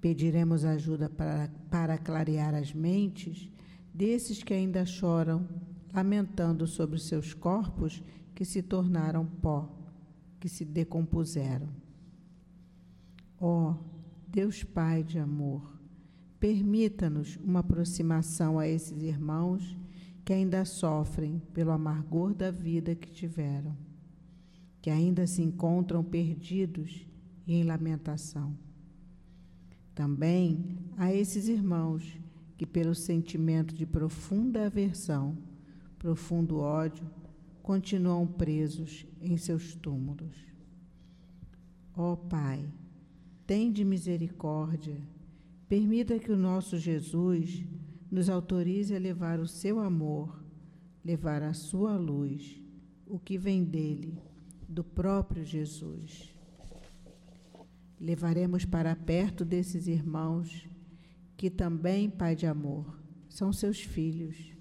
Pediremos 0.00 0.64
ajuda 0.64 1.08
para, 1.08 1.48
para 1.70 1.98
clarear 1.98 2.54
as 2.54 2.72
mentes 2.72 3.48
desses 3.94 4.42
que 4.42 4.52
ainda 4.52 4.84
choram, 4.84 5.46
lamentando 5.92 6.66
sobre 6.66 6.98
seus 6.98 7.34
corpos 7.34 8.02
que 8.34 8.44
se 8.44 8.62
tornaram 8.62 9.26
pó, 9.26 9.68
que 10.40 10.48
se 10.48 10.64
decompuseram. 10.64 11.68
Ó 13.40 13.70
oh, 13.70 13.76
Deus 14.28 14.64
Pai 14.64 15.02
de 15.02 15.18
amor, 15.18 15.78
permita-nos 16.40 17.36
uma 17.36 17.60
aproximação 17.60 18.58
a 18.58 18.66
esses 18.66 19.02
irmãos 19.02 19.76
que 20.24 20.32
ainda 20.32 20.64
sofrem 20.64 21.40
pelo 21.52 21.70
amargor 21.70 22.34
da 22.34 22.50
vida 22.50 22.94
que 22.94 23.10
tiveram, 23.10 23.76
que 24.80 24.90
ainda 24.90 25.26
se 25.26 25.42
encontram 25.42 26.02
perdidos 26.02 27.06
e 27.46 27.54
em 27.54 27.64
lamentação. 27.64 28.56
Também 29.94 30.78
a 30.96 31.12
esses 31.12 31.48
irmãos 31.48 32.18
que, 32.56 32.64
pelo 32.64 32.94
sentimento 32.94 33.74
de 33.74 33.84
profunda 33.84 34.66
aversão, 34.66 35.36
profundo 35.98 36.58
ódio, 36.58 37.04
continuam 37.62 38.26
presos 38.26 39.06
em 39.20 39.36
seus 39.36 39.74
túmulos. 39.74 40.36
Ó 41.96 42.12
oh, 42.12 42.16
Pai, 42.16 42.64
tende 43.46 43.84
misericórdia, 43.84 44.96
permita 45.68 46.18
que 46.18 46.32
o 46.32 46.36
nosso 46.36 46.78
Jesus 46.78 47.64
nos 48.10 48.28
autorize 48.28 48.94
a 48.94 48.98
levar 48.98 49.38
o 49.38 49.46
seu 49.46 49.78
amor, 49.78 50.42
levar 51.04 51.42
a 51.42 51.52
sua 51.52 51.96
luz, 51.96 52.60
o 53.06 53.18
que 53.18 53.38
vem 53.38 53.62
dele, 53.64 54.18
do 54.68 54.82
próprio 54.82 55.44
Jesus. 55.44 56.34
Levaremos 58.00 58.64
para 58.64 58.96
perto 58.96 59.44
desses 59.44 59.86
irmãos 59.86 60.68
que 61.36 61.48
também, 61.50 62.10
Pai 62.10 62.34
de 62.34 62.46
amor, 62.46 62.98
são 63.28 63.52
seus 63.52 63.80
filhos, 63.80 64.51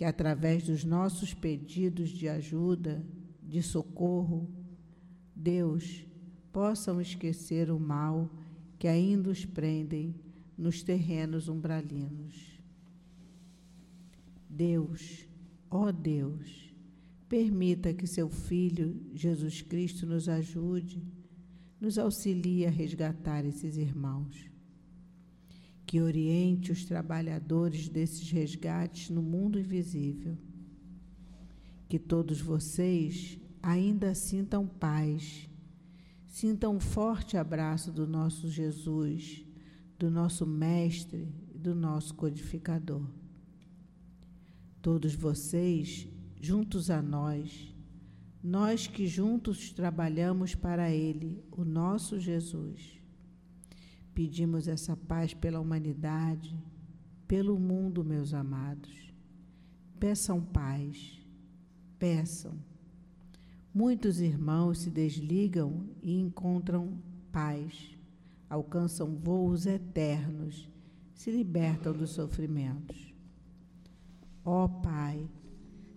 que 0.00 0.04
através 0.06 0.62
dos 0.62 0.82
nossos 0.82 1.34
pedidos 1.34 2.08
de 2.08 2.26
ajuda, 2.26 3.04
de 3.42 3.62
socorro, 3.62 4.48
Deus, 5.36 6.06
possam 6.50 7.02
esquecer 7.02 7.70
o 7.70 7.78
mal 7.78 8.34
que 8.78 8.88
ainda 8.88 9.28
os 9.28 9.44
prendem 9.44 10.14
nos 10.56 10.82
terrenos 10.82 11.48
umbralinos. 11.48 12.58
Deus, 14.48 15.28
ó 15.70 15.92
Deus, 15.92 16.74
permita 17.28 17.92
que 17.92 18.06
seu 18.06 18.30
Filho 18.30 18.98
Jesus 19.12 19.60
Cristo 19.60 20.06
nos 20.06 20.30
ajude, 20.30 21.04
nos 21.78 21.98
auxilie 21.98 22.64
a 22.64 22.70
resgatar 22.70 23.44
esses 23.44 23.76
irmãos. 23.76 24.49
Que 25.90 26.00
oriente 26.00 26.70
os 26.70 26.84
trabalhadores 26.84 27.88
desses 27.88 28.30
resgates 28.30 29.10
no 29.10 29.20
mundo 29.20 29.58
invisível. 29.58 30.38
Que 31.88 31.98
todos 31.98 32.40
vocês 32.40 33.36
ainda 33.60 34.14
sintam 34.14 34.68
paz, 34.68 35.50
sintam 36.28 36.76
um 36.76 36.78
forte 36.78 37.36
abraço 37.36 37.90
do 37.90 38.06
nosso 38.06 38.48
Jesus, 38.48 39.44
do 39.98 40.08
nosso 40.08 40.46
Mestre 40.46 41.26
do 41.52 41.74
nosso 41.74 42.14
Codificador. 42.14 43.02
Todos 44.80 45.12
vocês, 45.12 46.06
juntos 46.40 46.88
a 46.88 47.02
nós, 47.02 47.74
nós 48.40 48.86
que 48.86 49.08
juntos 49.08 49.72
trabalhamos 49.72 50.54
para 50.54 50.88
Ele, 50.88 51.42
o 51.50 51.64
nosso 51.64 52.20
Jesus. 52.20 52.99
Pedimos 54.14 54.68
essa 54.68 54.96
paz 54.96 55.34
pela 55.34 55.60
humanidade, 55.60 56.58
pelo 57.26 57.58
mundo, 57.58 58.04
meus 58.04 58.34
amados. 58.34 59.12
Peçam 59.98 60.40
paz, 60.40 61.20
peçam 61.98 62.54
Muitos 63.72 64.20
irmãos 64.20 64.80
se 64.80 64.90
desligam 64.90 65.84
e 66.02 66.18
encontram 66.18 66.98
paz, 67.30 67.96
alcançam 68.48 69.14
voos 69.14 69.64
eternos, 69.64 70.68
se 71.14 71.30
libertam 71.30 71.92
dos 71.92 72.10
sofrimentos. 72.10 73.14
Ó 74.44 74.64
oh, 74.64 74.68
Pai, 74.68 75.24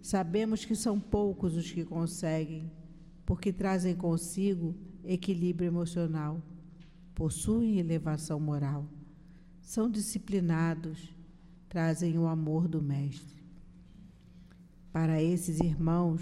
sabemos 0.04 0.64
que 0.64 0.76
são 0.76 1.00
poucos 1.00 1.58
os 1.58 1.72
que 1.72 1.84
conseguem, 1.84 2.72
porque 3.26 3.52
trazem 3.52 3.96
consigo 3.96 4.76
equilíbrio 5.04 5.66
emocional, 5.66 6.44
possuem 7.16 7.80
elevação 7.80 8.40
moral, 8.40 8.88
são 9.62 9.90
disciplinados, 9.90 11.14
trazem 11.70 12.18
o 12.18 12.28
amor 12.28 12.68
do 12.68 12.82
Mestre. 12.82 13.44
Para 14.92 15.22
esses 15.22 15.60
irmãos, 15.60 16.22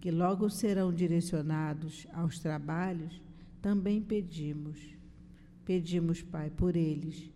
que 0.00 0.10
logo 0.10 0.48
serão 0.50 0.92
direcionados 0.92 2.06
aos 2.12 2.38
trabalhos, 2.38 3.20
também 3.60 4.00
pedimos. 4.00 4.78
Pedimos, 5.64 6.22
Pai, 6.22 6.50
por 6.50 6.76
eles, 6.76 7.30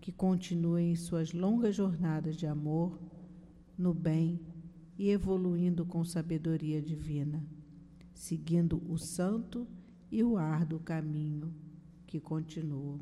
que 0.00 0.12
continuem 0.12 0.94
suas 0.96 1.32
longas 1.32 1.76
jornadas 1.76 2.36
de 2.36 2.46
amor, 2.46 2.98
no 3.78 3.94
bem 3.94 4.40
e 4.98 5.08
evoluindo 5.08 5.86
com 5.86 6.04
sabedoria 6.04 6.82
divina, 6.82 7.42
seguindo 8.12 8.82
o 8.90 8.98
santo 8.98 9.66
e 10.10 10.22
o 10.22 10.36
árduo 10.36 10.80
caminho 10.80 11.61
que 12.12 12.20
continua. 12.20 13.00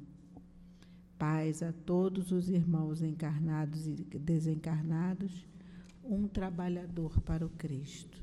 Paz 1.19 1.65
a 1.65 1.73
todos 1.73 2.31
os 2.31 2.49
irmãos 2.49 3.03
encarnados 3.03 3.89
e 3.89 3.97
desencarnados, 4.17 5.49
um 6.05 6.29
trabalhador 6.29 7.21
para 7.23 7.45
o 7.45 7.49
Cristo. 7.49 8.23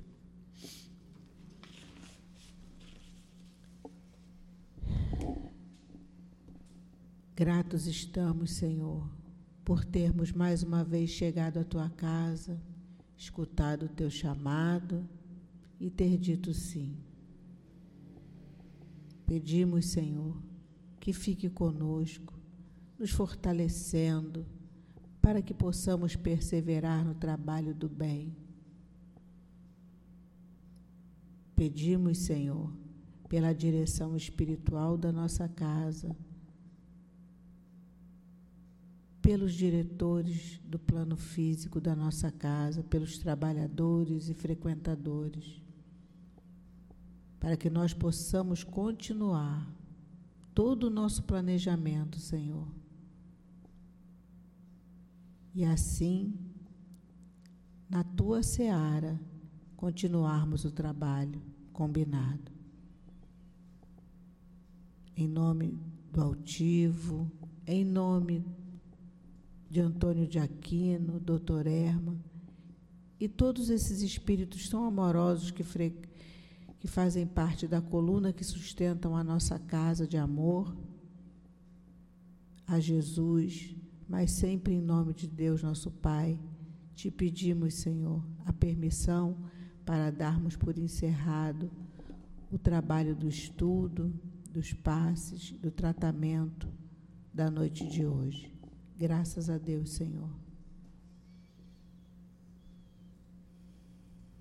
Gratos 7.35 7.85
estamos, 7.85 8.51
Senhor, 8.51 9.09
por 9.65 9.83
termos 9.83 10.31
mais 10.31 10.63
uma 10.63 10.85
vez 10.85 11.09
chegado 11.09 11.57
à 11.57 11.65
tua 11.65 11.89
casa, 11.89 12.57
escutado 13.17 13.87
o 13.87 13.89
teu 13.89 14.09
chamado 14.09 15.05
e 15.81 15.89
ter 15.89 16.17
dito 16.17 16.53
sim. 16.53 16.95
Pedimos, 19.25 19.87
Senhor, 19.87 20.46
que 21.07 21.13
fique 21.13 21.49
conosco, 21.49 22.37
nos 22.99 23.11
fortalecendo, 23.11 24.45
para 25.21 25.41
que 25.41 25.53
possamos 25.53 26.17
perseverar 26.17 27.05
no 27.05 27.15
trabalho 27.15 27.73
do 27.73 27.87
bem. 27.87 28.35
Pedimos, 31.55 32.17
Senhor, 32.17 32.73
pela 33.29 33.53
direção 33.53 34.17
espiritual 34.17 34.97
da 34.97 35.09
nossa 35.09 35.47
casa 35.47 36.13
pelos 39.21 39.53
diretores 39.53 40.59
do 40.65 40.77
plano 40.77 41.15
físico 41.15 41.79
da 41.79 41.95
nossa 41.95 42.29
casa, 42.29 42.83
pelos 42.83 43.17
trabalhadores 43.17 44.27
e 44.27 44.33
frequentadores, 44.33 45.61
para 47.39 47.55
que 47.55 47.69
nós 47.69 47.93
possamos 47.93 48.61
continuar 48.61 49.76
todo 50.57 50.85
o 50.85 50.89
nosso 50.89 51.21
planejamento, 51.21 52.19
Senhor. 52.19 52.67
E 55.53 55.63
assim, 55.63 56.33
na 57.87 58.03
tua 58.03 58.41
seara, 58.41 59.21
continuarmos 59.75 60.65
o 60.65 60.71
trabalho 60.71 61.39
combinado. 61.71 62.51
Em 65.15 65.27
nome 65.27 65.79
do 66.11 66.23
altivo, 66.23 67.31
em 67.67 67.85
nome 67.85 68.43
de 69.69 69.79
Antônio 69.79 70.27
de 70.27 70.39
Aquino, 70.39 71.19
doutor 71.19 71.67
Erma, 71.67 72.17
e 73.19 73.29
todos 73.29 73.69
esses 73.69 74.01
espíritos 74.01 74.67
tão 74.69 74.85
amorosos 74.85 75.51
que, 75.51 75.63
fre... 75.63 75.95
que 76.87 76.93
fazem 76.93 77.27
parte 77.27 77.67
da 77.67 77.81
coluna 77.81 78.31
que 78.31 78.45
sustentam 78.45 79.13
a 79.13 79.21
nossa 79.21 79.59
casa 79.59 80.07
de 80.07 80.15
amor, 80.15 80.73
a 82.65 82.79
Jesus, 82.79 83.75
mas 84.07 84.31
sempre 84.31 84.73
em 84.73 84.81
nome 84.81 85.13
de 85.13 85.27
Deus, 85.27 85.61
nosso 85.61 85.91
Pai, 85.91 86.39
te 86.95 87.11
pedimos, 87.11 87.73
Senhor, 87.73 88.25
a 88.45 88.53
permissão 88.53 89.37
para 89.85 90.09
darmos 90.09 90.55
por 90.55 90.77
encerrado 90.77 91.69
o 92.49 92.57
trabalho 92.57 93.13
do 93.13 93.27
estudo, 93.27 94.13
dos 94.49 94.71
passes, 94.71 95.51
do 95.59 95.69
tratamento 95.69 96.69
da 97.33 97.51
noite 97.51 97.85
de 97.85 98.05
hoje. 98.05 98.49
Graças 98.97 99.49
a 99.49 99.57
Deus, 99.57 99.89
Senhor. 99.89 100.29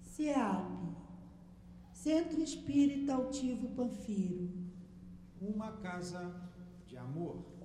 CEAP, 0.01 1.06
Centro 2.07 2.41
Espírita 2.41 3.15
Altivo 3.15 3.71
Panfiro. 3.71 4.49
Uma 5.41 5.73
casa 5.79 6.41
de 6.87 6.97
amor. 6.97 7.56